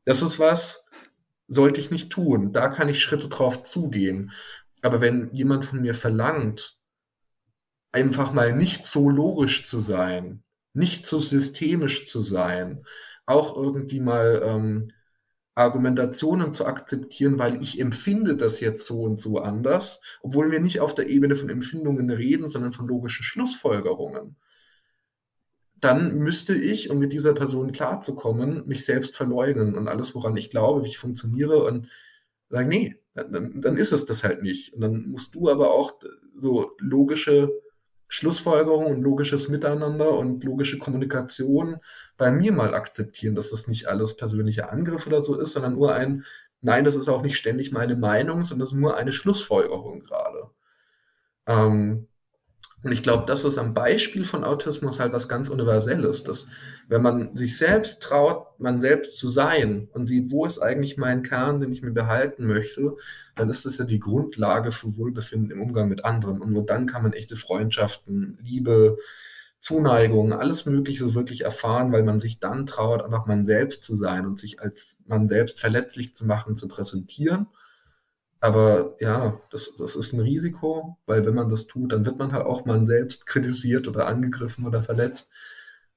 Das 0.04 0.22
ist 0.22 0.38
was, 0.38 0.84
sollte 1.48 1.80
ich 1.80 1.90
nicht 1.90 2.10
tun. 2.10 2.52
Da 2.52 2.68
kann 2.68 2.88
ich 2.88 3.02
Schritte 3.02 3.28
drauf 3.28 3.64
zugehen. 3.64 4.30
Aber 4.82 5.00
wenn 5.00 5.30
jemand 5.32 5.64
von 5.64 5.80
mir 5.80 5.94
verlangt, 5.94 6.78
einfach 7.90 8.32
mal 8.32 8.52
nicht 8.52 8.86
so 8.86 9.10
logisch 9.10 9.64
zu 9.64 9.80
sein, 9.80 10.44
nicht 10.74 11.06
so 11.06 11.18
systemisch 11.18 12.06
zu 12.06 12.20
sein, 12.20 12.84
auch 13.26 13.56
irgendwie 13.56 14.00
mal 14.00 14.42
ähm, 14.44 14.92
Argumentationen 15.54 16.52
zu 16.52 16.66
akzeptieren, 16.66 17.38
weil 17.38 17.62
ich 17.62 17.80
empfinde 17.80 18.36
das 18.36 18.60
jetzt 18.60 18.86
so 18.86 19.02
und 19.02 19.20
so 19.20 19.38
anders, 19.38 20.00
obwohl 20.22 20.50
wir 20.50 20.60
nicht 20.60 20.80
auf 20.80 20.94
der 20.94 21.08
Ebene 21.08 21.36
von 21.36 21.48
Empfindungen 21.48 22.10
reden, 22.10 22.48
sondern 22.48 22.72
von 22.72 22.88
logischen 22.88 23.22
Schlussfolgerungen. 23.22 24.36
Dann 25.76 26.18
müsste 26.18 26.54
ich, 26.54 26.90
um 26.90 26.98
mit 26.98 27.12
dieser 27.12 27.34
Person 27.34 27.72
klarzukommen, 27.72 28.66
mich 28.66 28.84
selbst 28.84 29.16
verleugnen 29.16 29.74
und 29.76 29.86
alles, 29.86 30.14
woran 30.14 30.36
ich 30.36 30.50
glaube, 30.50 30.82
wie 30.84 30.88
ich 30.88 30.98
funktioniere 30.98 31.64
und 31.64 31.88
sagen, 32.48 32.68
nee, 32.68 32.96
dann, 33.14 33.60
dann 33.60 33.76
ist 33.76 33.92
es 33.92 34.06
das 34.06 34.24
halt 34.24 34.42
nicht. 34.42 34.74
Und 34.74 34.80
dann 34.80 35.08
musst 35.08 35.34
du 35.34 35.50
aber 35.50 35.72
auch 35.72 35.94
so 36.36 36.72
logische 36.78 37.50
Schlussfolgerungen 38.14 38.94
und 38.94 39.02
logisches 39.02 39.48
Miteinander 39.48 40.16
und 40.16 40.44
logische 40.44 40.78
Kommunikation 40.78 41.78
bei 42.16 42.30
mir 42.30 42.52
mal 42.52 42.72
akzeptieren, 42.72 43.34
dass 43.34 43.50
das 43.50 43.66
nicht 43.66 43.88
alles 43.88 44.16
persönlicher 44.16 44.70
Angriff 44.70 45.06
oder 45.08 45.20
so 45.20 45.36
ist, 45.36 45.54
sondern 45.54 45.74
nur 45.74 45.94
ein, 45.94 46.24
nein, 46.60 46.84
das 46.84 46.94
ist 46.94 47.08
auch 47.08 47.22
nicht 47.22 47.36
ständig 47.36 47.72
meine 47.72 47.96
Meinung, 47.96 48.44
sondern 48.44 48.66
das 48.66 48.72
ist 48.72 48.78
nur 48.78 48.96
eine 48.96 49.12
Schlussfolgerung 49.12 50.04
gerade. 50.04 50.50
Ähm, 51.46 52.06
und 52.84 52.92
ich 52.92 53.02
glaube, 53.02 53.24
das 53.26 53.44
ist 53.44 53.56
am 53.56 53.72
Beispiel 53.72 54.26
von 54.26 54.44
Autismus 54.44 55.00
halt 55.00 55.14
was 55.14 55.26
ganz 55.26 55.48
Universelles, 55.48 56.22
dass 56.22 56.48
wenn 56.86 57.00
man 57.00 57.34
sich 57.34 57.56
selbst 57.56 58.02
traut, 58.02 58.60
man 58.60 58.82
selbst 58.82 59.16
zu 59.16 59.28
sein 59.28 59.88
und 59.94 60.04
sieht, 60.04 60.30
wo 60.30 60.44
ist 60.44 60.58
eigentlich 60.58 60.98
mein 60.98 61.22
Kern, 61.22 61.60
den 61.60 61.72
ich 61.72 61.80
mir 61.80 61.92
behalten 61.92 62.46
möchte, 62.46 62.94
dann 63.36 63.48
ist 63.48 63.64
das 63.64 63.78
ja 63.78 63.86
die 63.86 64.00
Grundlage 64.00 64.70
für 64.70 64.98
Wohlbefinden 64.98 65.50
im 65.50 65.62
Umgang 65.62 65.88
mit 65.88 66.04
anderen. 66.04 66.42
Und 66.42 66.52
nur 66.52 66.66
dann 66.66 66.86
kann 66.86 67.02
man 67.02 67.14
echte 67.14 67.36
Freundschaften, 67.36 68.38
Liebe, 68.42 68.98
Zuneigung, 69.60 70.34
alles 70.34 70.66
Mögliche 70.66 71.08
so 71.08 71.14
wirklich 71.14 71.40
erfahren, 71.40 71.90
weil 71.90 72.02
man 72.02 72.20
sich 72.20 72.38
dann 72.38 72.66
traut, 72.66 73.02
einfach 73.02 73.24
man 73.24 73.46
selbst 73.46 73.82
zu 73.82 73.96
sein 73.96 74.26
und 74.26 74.38
sich 74.38 74.60
als 74.60 74.98
man 75.06 75.26
selbst 75.26 75.58
verletzlich 75.58 76.14
zu 76.14 76.26
machen, 76.26 76.54
zu 76.54 76.68
präsentieren. 76.68 77.46
Aber 78.44 78.94
ja, 79.00 79.40
das, 79.50 79.72
das 79.78 79.96
ist 79.96 80.12
ein 80.12 80.20
Risiko, 80.20 80.98
weil 81.06 81.24
wenn 81.24 81.34
man 81.34 81.48
das 81.48 81.66
tut, 81.66 81.92
dann 81.92 82.04
wird 82.04 82.18
man 82.18 82.32
halt 82.32 82.44
auch 82.44 82.66
mal 82.66 82.84
selbst 82.84 83.24
kritisiert 83.24 83.88
oder 83.88 84.06
angegriffen 84.06 84.66
oder 84.66 84.82
verletzt. 84.82 85.32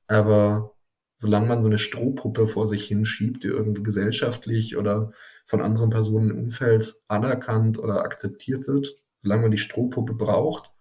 Aber 0.07 0.73
solange 1.19 1.47
man 1.47 1.61
so 1.61 1.67
eine 1.67 1.77
Strohpuppe 1.77 2.47
vor 2.47 2.69
sich 2.69 2.85
hinschiebt, 2.85 3.43
die 3.43 3.49
irgendwie 3.49 3.83
gesellschaftlich 3.83 4.77
oder 4.77 5.11
von 5.45 5.61
anderen 5.61 5.89
Personen 5.89 6.29
im 6.29 6.39
Umfeld 6.45 6.95
anerkannt 7.09 7.79
oder 7.79 7.99
akzeptiert 8.03 8.65
wird, 8.65 8.95
solange 9.23 9.41
man 9.41 9.51
die 9.51 9.57
Strohpuppe 9.57 10.13
braucht, 10.13 10.71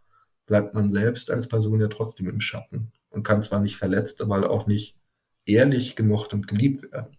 bleibt 0.46 0.72
man 0.74 0.92
selbst 0.92 1.32
als 1.32 1.48
Person 1.48 1.80
ja 1.80 1.88
trotzdem 1.88 2.28
im 2.28 2.38
Schatten 2.38 2.92
und 3.10 3.24
kann 3.24 3.42
zwar 3.42 3.58
nicht 3.58 3.76
verletzt, 3.76 4.20
aber 4.22 4.36
halt 4.36 4.44
auch 4.44 4.68
nicht 4.68 5.00
ehrlich 5.46 5.96
gemocht 5.96 6.32
und 6.32 6.46
geliebt 6.46 6.92
werden. 6.92 7.16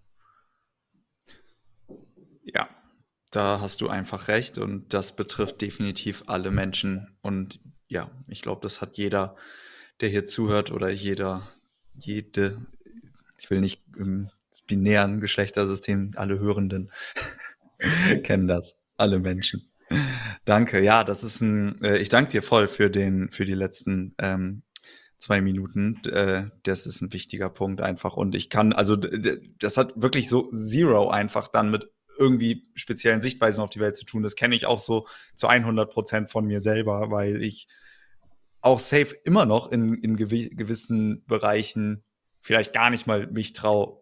Ja, 2.46 2.70
da 3.32 3.60
hast 3.62 3.82
du 3.82 3.90
einfach 3.90 4.28
recht 4.28 4.58
und 4.58 4.94
das 4.94 5.16
betrifft 5.16 5.62
definitiv 5.62 6.24
alle 6.28 6.52
Menschen 6.52 7.16
und 7.22 7.60
ja, 7.88 8.10
ich 8.28 8.42
glaube, 8.42 8.62
das 8.62 8.82
hat 8.82 8.98
jeder, 8.98 9.36
der 10.02 10.10
hier 10.10 10.26
zuhört 10.26 10.72
oder 10.72 10.90
jeder, 10.90 11.48
jede, 11.94 12.66
ich 13.38 13.50
will 13.50 13.62
nicht 13.62 13.82
im 13.98 14.30
binären 14.66 15.22
Geschlechtersystem, 15.22 16.14
alle 16.16 16.40
Hörenden 16.40 16.92
kennen 18.24 18.48
das, 18.48 18.76
alle 18.98 19.20
Menschen. 19.20 19.70
Danke, 20.46 20.82
ja, 20.84 21.04
das 21.04 21.24
ist 21.24 21.42
ein, 21.42 21.82
äh, 21.84 21.98
ich 22.00 22.10
danke 22.10 22.32
dir 22.32 22.42
voll 22.42 22.68
für 22.68 22.90
den, 22.90 23.30
für 23.32 23.46
die 23.46 23.54
letzten 23.54 24.16
ähm, 24.18 24.64
zwei 25.18 25.42
Minuten. 25.42 26.02
Äh, 26.06 26.50
das 26.64 26.86
ist 26.86 27.02
ein 27.02 27.14
wichtiger 27.14 27.50
Punkt 27.50 27.82
einfach. 27.82 28.18
Und 28.18 28.36
ich 28.36 28.50
kann, 28.50 28.74
also 28.74 28.96
das 28.96 29.78
hat 29.78 29.94
wirklich 29.96 30.30
so 30.30 30.52
Zero 30.52 31.10
einfach 31.10 31.48
dann 31.48 31.72
mit 31.72 31.90
irgendwie 32.18 32.64
speziellen 32.76 33.22
Sichtweisen 33.22 33.62
auf 33.62 33.70
die 33.70 33.80
Welt 33.80 33.98
zu 33.98 34.06
tun. 34.06 34.24
Das 34.24 34.36
kenne 34.36 34.56
ich 34.56 34.66
auch 34.66 34.80
so 34.80 35.08
zu 35.36 35.48
100 35.48 35.90
Prozent 35.92 36.30
von 36.30 36.46
mir 36.46 36.62
selber, 36.62 37.12
weil 37.12 37.42
ich 37.42 37.68
auch 38.62 38.80
safe 38.80 39.16
immer 39.24 39.46
noch 39.46 39.72
in, 39.72 39.94
in 39.96 40.18
gewi 40.18 40.50
gewissen 40.50 41.24
Bereichen 41.26 42.04
vielleicht 42.42 42.74
gar 42.74 42.90
nicht 42.90 43.08
mal 43.08 43.28
mich 43.28 43.54
traue, 43.54 44.00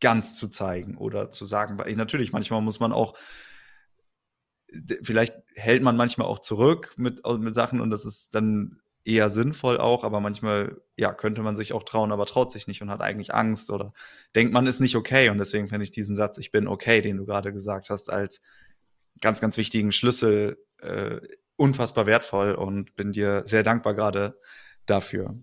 ganz 0.00 0.34
zu 0.34 0.48
zeigen 0.48 0.96
oder 0.96 1.30
zu 1.30 1.46
sagen. 1.46 1.78
Weil 1.78 1.88
ich 1.88 1.96
natürlich, 1.96 2.32
manchmal 2.32 2.60
muss 2.60 2.80
man 2.80 2.92
auch 2.92 3.16
vielleicht 5.02 5.34
hält 5.54 5.82
man 5.82 5.96
manchmal 5.96 6.26
auch 6.26 6.38
zurück 6.38 6.94
mit, 6.96 7.20
mit 7.26 7.54
Sachen 7.54 7.80
und 7.80 7.90
das 7.90 8.04
ist 8.04 8.34
dann 8.34 8.81
eher 9.04 9.30
sinnvoll 9.30 9.78
auch, 9.78 10.04
aber 10.04 10.20
manchmal, 10.20 10.80
ja, 10.96 11.12
könnte 11.12 11.42
man 11.42 11.56
sich 11.56 11.72
auch 11.72 11.82
trauen, 11.82 12.12
aber 12.12 12.26
traut 12.26 12.50
sich 12.50 12.66
nicht 12.66 12.82
und 12.82 12.90
hat 12.90 13.00
eigentlich 13.00 13.34
Angst 13.34 13.70
oder 13.70 13.92
denkt, 14.34 14.52
man 14.52 14.66
ist 14.66 14.80
nicht 14.80 14.96
okay. 14.96 15.28
Und 15.28 15.38
deswegen 15.38 15.68
finde 15.68 15.84
ich 15.84 15.90
diesen 15.90 16.14
Satz, 16.14 16.38
ich 16.38 16.52
bin 16.52 16.68
okay, 16.68 17.00
den 17.00 17.16
du 17.16 17.26
gerade 17.26 17.52
gesagt 17.52 17.90
hast, 17.90 18.12
als 18.12 18.40
ganz, 19.20 19.40
ganz 19.40 19.56
wichtigen 19.56 19.92
Schlüssel 19.92 20.58
äh, 20.80 21.20
unfassbar 21.56 22.06
wertvoll 22.06 22.54
und 22.54 22.96
bin 22.96 23.12
dir 23.12 23.42
sehr 23.44 23.62
dankbar 23.62 23.94
gerade 23.94 24.38
dafür. 24.86 25.36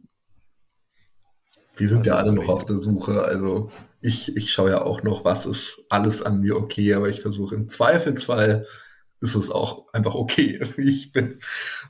Wir 1.75 1.87
sind 1.87 1.99
also, 1.99 2.09
ja 2.09 2.15
alle 2.17 2.33
noch 2.33 2.49
auf 2.49 2.65
der 2.65 2.77
Suche. 2.77 3.23
Also 3.23 3.71
ich, 4.01 4.35
ich 4.35 4.51
schaue 4.51 4.71
ja 4.71 4.81
auch 4.81 5.03
noch, 5.03 5.25
was 5.25 5.45
ist 5.45 5.81
alles 5.89 6.21
an 6.21 6.41
mir 6.41 6.57
okay, 6.57 6.93
aber 6.93 7.09
ich 7.09 7.21
versuche 7.21 7.55
im 7.55 7.69
Zweifelsfall 7.69 8.65
ist 9.21 9.35
es 9.35 9.49
auch 9.51 9.91
einfach 9.93 10.15
okay, 10.15 10.59
wie 10.77 10.89
ich 10.89 11.11
bin. 11.11 11.39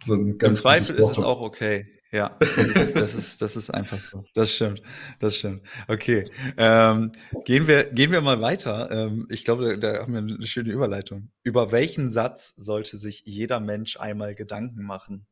So 0.05 0.15
Im 0.15 0.55
Zweifel 0.55 0.95
ist 0.95 1.11
es 1.11 1.19
auch 1.19 1.41
okay. 1.41 1.99
Ja, 2.11 2.35
das 2.39 2.57
ist, 2.57 2.95
das 2.95 3.13
ist, 3.13 3.41
das 3.41 3.55
ist 3.55 3.69
einfach 3.69 4.01
so. 4.01 4.25
Das 4.33 4.55
stimmt. 4.55 4.81
Das 5.19 5.35
stimmt. 5.35 5.61
Okay. 5.87 6.23
Ähm, 6.57 7.11
gehen, 7.45 7.67
wir, 7.67 7.83
gehen 7.83 8.11
wir 8.11 8.21
mal 8.21 8.41
weiter. 8.41 8.89
Ähm, 8.89 9.27
ich 9.29 9.45
glaube, 9.45 9.77
da, 9.77 9.93
da 9.93 10.01
haben 10.01 10.13
wir 10.13 10.19
eine 10.19 10.47
schöne 10.47 10.71
Überleitung. 10.71 11.29
Über 11.43 11.71
welchen 11.71 12.11
Satz 12.11 12.55
sollte 12.55 12.97
sich 12.97 13.23
jeder 13.25 13.59
Mensch 13.59 13.97
einmal 13.97 14.33
Gedanken 14.33 14.85
machen? 14.85 15.27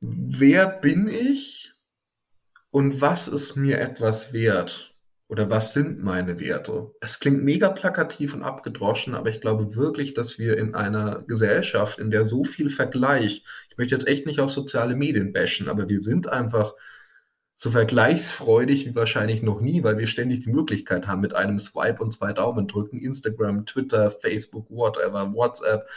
Wer 0.00 0.68
bin 0.68 1.08
ich 1.08 1.72
und 2.70 3.00
was 3.00 3.26
ist 3.26 3.56
mir 3.56 3.80
etwas 3.80 4.32
wert? 4.32 4.89
Oder 5.30 5.48
was 5.48 5.72
sind 5.72 6.02
meine 6.02 6.40
Werte? 6.40 6.92
Es 7.00 7.20
klingt 7.20 7.44
mega 7.44 7.68
plakativ 7.68 8.34
und 8.34 8.42
abgedroschen, 8.42 9.14
aber 9.14 9.30
ich 9.30 9.40
glaube 9.40 9.76
wirklich, 9.76 10.12
dass 10.12 10.40
wir 10.40 10.58
in 10.58 10.74
einer 10.74 11.22
Gesellschaft, 11.22 12.00
in 12.00 12.10
der 12.10 12.24
so 12.24 12.42
viel 12.42 12.68
Vergleich, 12.68 13.44
ich 13.68 13.78
möchte 13.78 13.94
jetzt 13.94 14.08
echt 14.08 14.26
nicht 14.26 14.40
auf 14.40 14.50
soziale 14.50 14.96
Medien 14.96 15.32
bashen, 15.32 15.68
aber 15.68 15.88
wir 15.88 16.02
sind 16.02 16.28
einfach 16.28 16.74
so 17.54 17.70
vergleichsfreudig 17.70 18.86
wie 18.86 18.96
wahrscheinlich 18.96 19.40
noch 19.40 19.60
nie, 19.60 19.84
weil 19.84 19.98
wir 19.98 20.08
ständig 20.08 20.40
die 20.40 20.50
Möglichkeit 20.50 21.06
haben, 21.06 21.20
mit 21.20 21.32
einem 21.32 21.60
Swipe 21.60 22.02
und 22.02 22.12
zwei 22.12 22.32
Daumen 22.32 22.66
drücken, 22.66 22.98
Instagram, 22.98 23.66
Twitter, 23.66 24.10
Facebook, 24.10 24.68
whatever, 24.68 25.32
WhatsApp, 25.32 25.88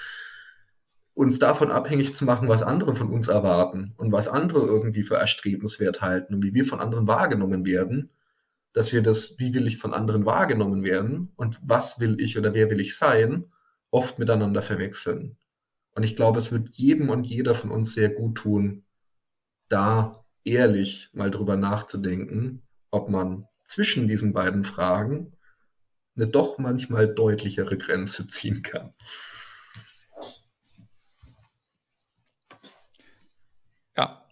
uns 1.15 1.39
davon 1.39 1.71
abhängig 1.71 2.15
zu 2.15 2.23
machen, 2.25 2.49
was 2.49 2.61
andere 2.61 2.95
von 2.95 3.09
uns 3.09 3.29
erwarten 3.29 3.95
und 3.97 4.11
was 4.11 4.27
andere 4.27 4.59
irgendwie 4.59 5.01
für 5.01 5.15
erstrebenswert 5.15 6.01
halten 6.01 6.35
und 6.35 6.43
wie 6.43 6.53
wir 6.53 6.65
von 6.65 6.79
anderen 6.79 7.07
wahrgenommen 7.07 7.65
werden 7.65 8.11
dass 8.73 8.91
wir 8.91 9.01
das, 9.01 9.35
wie 9.37 9.53
will 9.53 9.67
ich 9.67 9.77
von 9.77 9.93
anderen 9.93 10.25
wahrgenommen 10.25 10.83
werden 10.83 11.31
und 11.35 11.59
was 11.63 11.99
will 11.99 12.19
ich 12.19 12.37
oder 12.37 12.53
wer 12.53 12.69
will 12.69 12.79
ich 12.79 12.97
sein, 12.97 13.51
oft 13.91 14.19
miteinander 14.19 14.61
verwechseln. 14.61 15.37
Und 15.95 16.03
ich 16.03 16.15
glaube, 16.15 16.39
es 16.39 16.51
wird 16.51 16.73
jedem 16.73 17.09
und 17.09 17.25
jeder 17.25 17.53
von 17.53 17.69
uns 17.69 17.93
sehr 17.93 18.09
gut 18.09 18.35
tun, 18.35 18.83
da 19.69 20.25
ehrlich 20.43 21.09
mal 21.13 21.29
drüber 21.29 21.55
nachzudenken, 21.55 22.63
ob 22.89 23.09
man 23.09 23.47
zwischen 23.63 24.07
diesen 24.07 24.33
beiden 24.33 24.63
Fragen 24.63 25.37
eine 26.15 26.27
doch 26.27 26.57
manchmal 26.57 27.13
deutlichere 27.13 27.77
Grenze 27.77 28.27
ziehen 28.27 28.61
kann. 28.61 28.93
Ja, 33.95 34.27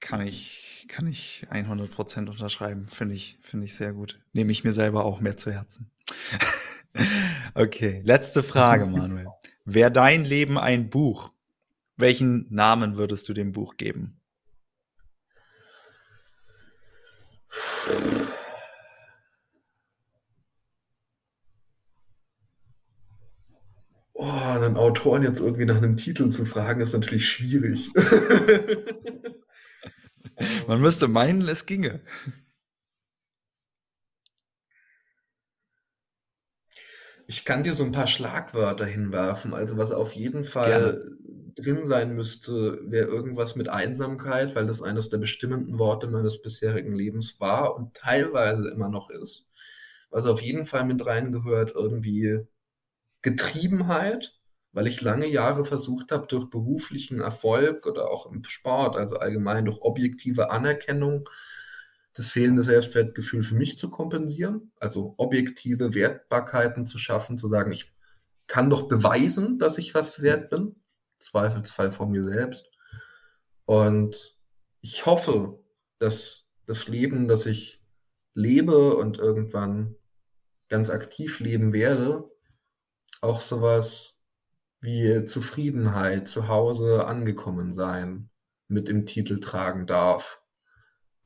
kann 0.00 0.20
ich, 0.20 0.65
kann 0.88 1.06
ich 1.06 1.46
100% 1.50 2.28
unterschreiben. 2.28 2.86
Finde 2.88 3.14
ich, 3.14 3.38
finde 3.42 3.66
ich 3.66 3.74
sehr 3.74 3.92
gut. 3.92 4.20
Nehme 4.32 4.52
ich 4.52 4.64
mir 4.64 4.72
selber 4.72 5.04
auch 5.04 5.20
mehr 5.20 5.36
zu 5.36 5.52
Herzen. 5.52 5.90
okay, 7.54 8.00
letzte 8.04 8.42
Frage, 8.42 8.86
Manuel. 8.86 9.26
Wäre 9.64 9.90
dein 9.90 10.24
Leben 10.24 10.58
ein 10.58 10.90
Buch? 10.90 11.32
Welchen 11.96 12.46
Namen 12.50 12.96
würdest 12.96 13.28
du 13.28 13.32
dem 13.32 13.52
Buch 13.52 13.76
geben? 13.76 14.20
Oh, 24.12 24.24
einen 24.24 24.76
Autoren 24.76 25.22
jetzt 25.22 25.40
irgendwie 25.40 25.64
nach 25.64 25.76
einem 25.76 25.96
Titel 25.96 26.30
zu 26.30 26.44
fragen, 26.44 26.80
ist 26.80 26.92
natürlich 26.92 27.28
schwierig. 27.28 27.90
Man 30.68 30.80
müsste 30.80 31.08
meinen, 31.08 31.46
es 31.48 31.66
ginge. 31.66 32.00
Ich 37.28 37.44
kann 37.44 37.62
dir 37.64 37.72
so 37.72 37.84
ein 37.84 37.92
paar 37.92 38.06
Schlagwörter 38.06 38.84
hinwerfen. 38.86 39.52
Also 39.52 39.76
was 39.76 39.90
auf 39.90 40.12
jeden 40.12 40.44
Fall 40.44 41.02
Gerne. 41.02 41.16
drin 41.56 41.88
sein 41.88 42.14
müsste, 42.14 42.80
wäre 42.84 43.06
irgendwas 43.06 43.56
mit 43.56 43.68
Einsamkeit, 43.68 44.54
weil 44.54 44.66
das 44.66 44.82
eines 44.82 45.08
der 45.08 45.18
bestimmenden 45.18 45.78
Worte 45.78 46.06
meines 46.06 46.40
bisherigen 46.40 46.94
Lebens 46.94 47.40
war 47.40 47.74
und 47.74 47.94
teilweise 47.94 48.68
immer 48.70 48.88
noch 48.88 49.10
ist. 49.10 49.46
Was 50.10 50.26
auf 50.26 50.40
jeden 50.40 50.66
Fall 50.66 50.84
mit 50.84 51.04
reingehört, 51.04 51.72
irgendwie 51.74 52.46
Getriebenheit, 53.22 54.35
weil 54.76 54.88
ich 54.88 55.00
lange 55.00 55.26
Jahre 55.26 55.64
versucht 55.64 56.12
habe, 56.12 56.26
durch 56.26 56.50
beruflichen 56.50 57.22
Erfolg 57.22 57.86
oder 57.86 58.10
auch 58.10 58.30
im 58.30 58.44
Sport, 58.44 58.94
also 58.98 59.16
allgemein 59.16 59.64
durch 59.64 59.80
objektive 59.80 60.50
Anerkennung, 60.50 61.30
das 62.12 62.28
fehlende 62.28 62.62
Selbstwertgefühl 62.62 63.42
für 63.42 63.54
mich 63.54 63.78
zu 63.78 63.88
kompensieren, 63.88 64.72
also 64.78 65.14
objektive 65.16 65.94
Wertbarkeiten 65.94 66.86
zu 66.86 66.98
schaffen, 66.98 67.38
zu 67.38 67.48
sagen, 67.48 67.72
ich 67.72 67.90
kann 68.48 68.68
doch 68.68 68.86
beweisen, 68.86 69.58
dass 69.58 69.78
ich 69.78 69.94
was 69.94 70.20
wert 70.20 70.50
bin, 70.50 70.76
Zweifelsfall 71.20 71.90
von 71.90 72.10
mir 72.10 72.22
selbst. 72.22 72.66
Und 73.64 74.36
ich 74.82 75.06
hoffe, 75.06 75.58
dass 75.98 76.52
das 76.66 76.86
Leben, 76.86 77.28
das 77.28 77.46
ich 77.46 77.82
lebe 78.34 78.94
und 78.96 79.16
irgendwann 79.16 79.96
ganz 80.68 80.90
aktiv 80.90 81.40
leben 81.40 81.72
werde, 81.72 82.30
auch 83.22 83.40
sowas 83.40 84.15
wie 84.80 85.24
Zufriedenheit, 85.24 86.28
zu 86.28 86.48
Hause 86.48 87.06
angekommen 87.06 87.72
sein 87.72 88.30
mit 88.68 88.88
dem 88.88 89.06
Titel 89.06 89.40
tragen 89.40 89.86
darf. 89.86 90.40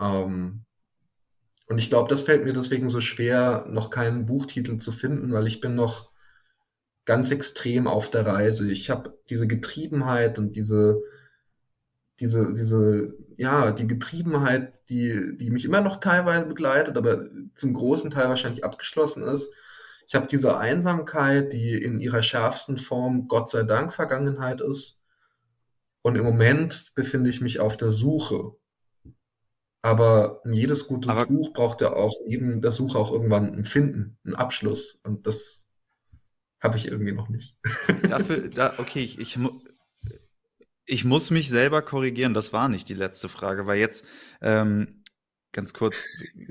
Ähm, 0.00 0.64
und 1.66 1.78
ich 1.78 1.88
glaube, 1.88 2.08
das 2.08 2.22
fällt 2.22 2.44
mir 2.44 2.52
deswegen 2.52 2.90
so 2.90 3.00
schwer, 3.00 3.64
noch 3.68 3.90
keinen 3.90 4.26
Buchtitel 4.26 4.78
zu 4.78 4.92
finden, 4.92 5.32
weil 5.32 5.46
ich 5.46 5.60
bin 5.60 5.74
noch 5.74 6.10
ganz 7.04 7.30
extrem 7.30 7.86
auf 7.86 8.10
der 8.10 8.26
Reise. 8.26 8.70
Ich 8.70 8.90
habe 8.90 9.18
diese 9.30 9.46
Getriebenheit 9.46 10.38
und 10.38 10.56
diese, 10.56 11.00
diese, 12.18 12.52
diese, 12.52 13.14
ja, 13.36 13.70
die 13.72 13.86
Getriebenheit, 13.86 14.88
die, 14.90 15.36
die 15.36 15.50
mich 15.50 15.64
immer 15.64 15.80
noch 15.80 16.00
teilweise 16.00 16.46
begleitet, 16.46 16.96
aber 16.96 17.26
zum 17.54 17.72
großen 17.72 18.10
Teil 18.10 18.28
wahrscheinlich 18.28 18.64
abgeschlossen 18.64 19.22
ist, 19.22 19.52
ich 20.10 20.16
habe 20.16 20.26
diese 20.26 20.58
Einsamkeit, 20.58 21.52
die 21.52 21.72
in 21.72 22.00
ihrer 22.00 22.24
schärfsten 22.24 22.78
Form 22.78 23.28
Gott 23.28 23.48
sei 23.48 23.62
Dank 23.62 23.92
Vergangenheit 23.92 24.60
ist. 24.60 25.00
Und 26.02 26.16
im 26.16 26.24
Moment 26.24 26.90
befinde 26.96 27.30
ich 27.30 27.40
mich 27.40 27.60
auf 27.60 27.76
der 27.76 27.92
Suche. 27.92 28.56
Aber 29.82 30.42
jedes 30.44 30.88
gute 30.88 31.08
Aber 31.10 31.26
Buch 31.26 31.52
braucht 31.52 31.80
ja 31.80 31.92
auch 31.92 32.16
eben 32.26 32.60
der 32.60 32.72
Suche 32.72 32.98
auch 32.98 33.12
irgendwann 33.12 33.54
ein 33.54 33.64
Finden, 33.64 34.18
einen 34.24 34.34
Abschluss. 34.34 34.98
Und 35.04 35.28
das 35.28 35.68
habe 36.60 36.76
ich 36.76 36.88
irgendwie 36.88 37.12
noch 37.12 37.28
nicht. 37.28 37.56
Dafür, 38.08 38.48
da, 38.48 38.74
okay, 38.78 39.04
ich, 39.04 39.20
ich, 39.20 39.38
ich 40.86 41.04
muss 41.04 41.30
mich 41.30 41.50
selber 41.50 41.82
korrigieren. 41.82 42.34
Das 42.34 42.52
war 42.52 42.68
nicht 42.68 42.88
die 42.88 42.94
letzte 42.94 43.28
Frage, 43.28 43.66
weil 43.66 43.78
jetzt 43.78 44.04
ähm, 44.42 44.99
Ganz 45.52 45.74
kurz, 45.74 45.96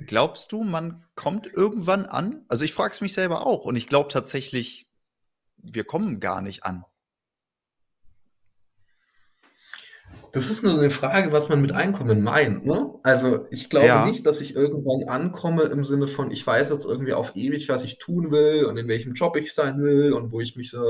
glaubst 0.07 0.51
du, 0.51 0.63
man 0.63 1.05
kommt 1.15 1.47
irgendwann 1.47 2.05
an? 2.05 2.43
Also 2.49 2.65
ich 2.65 2.73
frage 2.73 2.93
es 2.93 3.01
mich 3.01 3.13
selber 3.13 3.45
auch 3.45 3.63
und 3.63 3.75
ich 3.77 3.87
glaube 3.87 4.09
tatsächlich, 4.09 4.87
wir 5.57 5.85
kommen 5.85 6.19
gar 6.19 6.41
nicht 6.41 6.65
an. 6.65 6.83
Das 10.31 10.49
ist 10.49 10.63
nur 10.63 10.77
eine 10.77 10.89
Frage, 10.91 11.31
was 11.31 11.49
man 11.49 11.61
mit 11.61 11.71
Einkommen 11.71 12.21
meint. 12.21 12.65
Ne? 12.65 12.93
Also 13.03 13.47
ich 13.51 13.69
glaube 13.69 13.87
ja. 13.87 14.05
nicht, 14.05 14.25
dass 14.25 14.41
ich 14.41 14.55
irgendwann 14.55 15.07
ankomme 15.07 15.63
im 15.63 15.83
Sinne 15.83 16.07
von, 16.07 16.29
ich 16.29 16.45
weiß 16.45 16.69
jetzt 16.69 16.85
irgendwie 16.85 17.13
auf 17.13 17.35
ewig, 17.35 17.69
was 17.69 17.83
ich 17.83 17.97
tun 17.97 18.31
will 18.31 18.65
und 18.65 18.77
in 18.77 18.87
welchem 18.87 19.13
Job 19.13 19.35
ich 19.37 19.53
sein 19.53 19.81
will 19.81 20.13
und 20.13 20.31
wo 20.31 20.39
ich 20.39 20.55
mich 20.55 20.69
so 20.69 20.83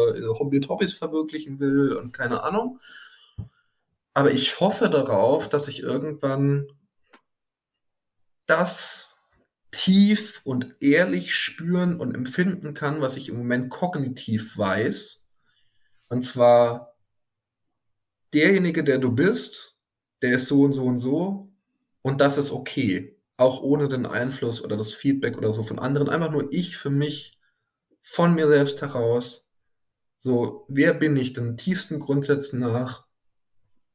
mit 0.49 0.68
Hobbys 0.68 0.93
verwirklichen 0.93 1.60
will 1.60 1.93
und 1.93 2.12
keine 2.12 2.43
Ahnung. 2.43 2.80
Aber 4.14 4.32
ich 4.32 4.60
hoffe 4.60 4.89
darauf, 4.89 5.47
dass 5.47 5.68
ich 5.68 5.84
irgendwann 5.84 6.68
das 8.50 9.16
tief 9.72 10.41
und 10.43 10.76
ehrlich 10.80 11.36
spüren 11.36 12.00
und 12.00 12.16
empfinden 12.16 12.74
kann, 12.74 13.02
was 13.02 13.16
ich 13.16 13.30
im 13.30 13.38
Moment 13.38 13.70
kognitiv 13.70 14.58
weiß. 14.58 15.22
Und 16.10 16.24
zwar 16.24 16.95
derjenige, 18.34 18.84
der 18.84 18.97
du 18.97 19.12
bist, 19.12 19.76
der 20.22 20.36
ist 20.36 20.47
so 20.47 20.64
und 20.64 20.74
so 20.74 20.84
und 20.86 21.00
so 21.00 21.52
und 22.02 22.22
das 22.22 22.38
ist 22.38 22.52
okay. 22.52 23.16
Auch 23.38 23.62
ohne 23.62 23.88
den 23.88 24.06
Einfluss 24.06 24.62
oder 24.64 24.76
das 24.76 24.93
Feedback 24.93 25.38
oder 25.38 25.54
so 25.54 25.64
von 25.64 25.80
anderen. 25.80 26.10
Einfach 26.10 26.32
nur 26.32 26.52
ich 26.52 26.78
für 26.78 26.89
mich, 26.89 27.39
von 28.04 28.36
mir 28.36 28.47
selbst 28.47 28.82
heraus. 28.82 29.47
So, 30.18 30.66
wer 30.68 30.93
bin 30.93 31.16
ich 31.16 31.34
den 31.34 31.56
tiefsten 31.56 32.00
Grundsätzen 32.00 32.60
nach? 32.60 33.06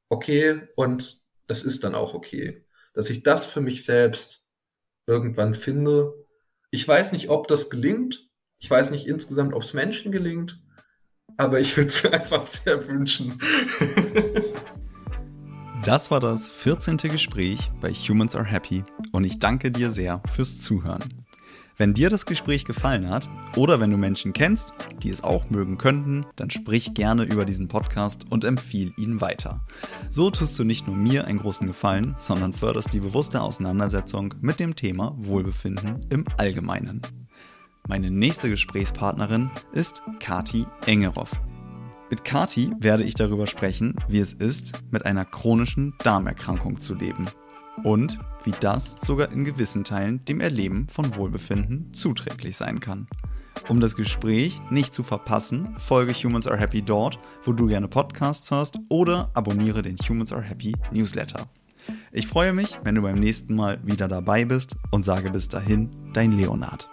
Okay, 0.09 0.69
und 0.77 1.21
das 1.47 1.63
ist 1.63 1.85
dann 1.85 1.95
auch 1.95 2.15
okay. 2.15 2.65
Dass 2.95 3.11
ich 3.11 3.23
das 3.23 3.45
für 3.45 3.61
mich 3.61 3.85
selbst 3.85 4.44
irgendwann 5.07 5.55
finde. 5.55 6.15
Ich 6.71 6.87
weiß 6.87 7.13
nicht, 7.13 7.29
ob 7.31 7.49
das 7.49 7.71
gelingt. 7.71 8.29
Ich 8.59 8.71
weiß 8.71 8.91
nicht 8.91 9.07
insgesamt, 9.07 9.55
ob 9.55 9.63
es 9.63 9.75
Menschen 9.75 10.13
gelingt. 10.13 10.61
Aber 11.37 11.61
ich 11.61 11.77
würde 11.77 11.89
es 11.89 12.03
mir 12.03 12.13
einfach 12.15 12.47
sehr 12.47 12.87
wünschen. 12.87 13.39
Das 15.85 16.11
war 16.11 16.21
das 16.21 16.49
14. 16.49 16.97
Gespräch 16.97 17.71
bei 17.81 17.93
Humans 17.93 18.35
Are 18.35 18.45
Happy 18.45 18.85
und 19.13 19.25
ich 19.25 19.39
danke 19.39 19.71
dir 19.71 19.91
sehr 19.91 20.23
fürs 20.35 20.61
Zuhören. 20.61 21.24
Wenn 21.77 21.93
dir 21.93 22.09
das 22.09 22.25
Gespräch 22.25 22.65
gefallen 22.65 23.11
hat 23.11 23.29
oder 23.57 23.81
wenn 23.81 23.91
du 23.91 23.97
Menschen 23.97 24.33
kennst, 24.33 24.73
die 25.03 25.11
es 25.11 25.25
auch 25.25 25.51
mögen 25.51 25.77
könnten, 25.77 26.25
dann 26.37 26.51
sprich 26.51 26.95
gerne 26.95 27.25
über 27.25 27.45
diesen 27.45 27.67
Podcast 27.67 28.27
und 28.31 28.45
empfiehl 28.45 28.93
ihn 28.97 29.21
weiter. 29.21 29.67
So 30.09 30.31
tust 30.31 30.57
du 30.57 30.63
nicht 30.63 30.87
nur 30.87 30.95
mir 30.95 31.27
einen 31.27 31.41
großen 31.41 31.67
Gefallen, 31.67 32.15
sondern 32.19 32.53
förderst 32.53 32.93
die 32.93 33.01
bewusste 33.01 33.41
Auseinandersetzung 33.41 34.35
mit 34.41 34.61
dem 34.61 34.77
Thema 34.77 35.17
Wohlbefinden 35.19 36.07
im 36.11 36.25
Allgemeinen. 36.39 37.03
Meine 37.89 38.11
nächste 38.11 38.49
Gesprächspartnerin 38.49 39.51
ist 39.73 40.03
Kati 40.21 40.67
Engeroff. 40.87 41.33
Mit 42.09 42.25
Kati 42.25 42.71
werde 42.79 43.03
ich 43.03 43.15
darüber 43.15 43.49
sprechen, 43.49 43.97
wie 44.09 44.21
es 44.21 44.33
ist, 44.33 44.85
mit 44.93 45.05
einer 45.05 45.25
chronischen 45.25 45.95
Darmerkrankung 46.05 46.81
zu 46.81 46.95
leben 46.95 47.25
und 47.83 48.21
wie 48.45 48.53
das 48.61 48.97
sogar 49.01 49.33
in 49.33 49.45
gewissen 49.45 49.85
Teilen 49.85 50.25
dem 50.25 50.41
Erleben 50.41 50.87
von 50.89 51.17
Wohlbefinden 51.17 51.93
zuträglich 51.93 52.57
sein 52.57 52.81
kann. 52.81 53.09
Um 53.69 53.81
das 53.81 53.97
Gespräch 53.97 54.61
nicht 54.71 54.93
zu 54.93 55.03
verpassen, 55.03 55.75
folge 55.79 56.13
Humans 56.13 56.47
Are 56.47 56.59
Happy 56.59 56.83
dort, 56.83 57.19
wo 57.45 57.53
du 57.53 57.67
gerne 57.67 57.89
Podcasts 57.89 58.51
hörst 58.51 58.79
oder 58.89 59.31
abonniere 59.35 59.83
den 59.83 59.97
Humans 59.97 60.33
Are 60.33 60.43
Happy 60.43 60.75
Newsletter. 60.93 61.47
Ich 62.13 62.27
freue 62.27 62.53
mich, 62.53 62.79
wenn 62.83 62.95
du 62.95 63.03
beim 63.03 63.19
nächsten 63.19 63.55
Mal 63.55 63.79
wieder 63.85 64.09
dabei 64.09 64.45
bist 64.45 64.77
und 64.91 65.03
sage 65.03 65.31
bis 65.31 65.49
dahin, 65.49 65.91
dein 66.13 66.33
Leonard. 66.33 66.91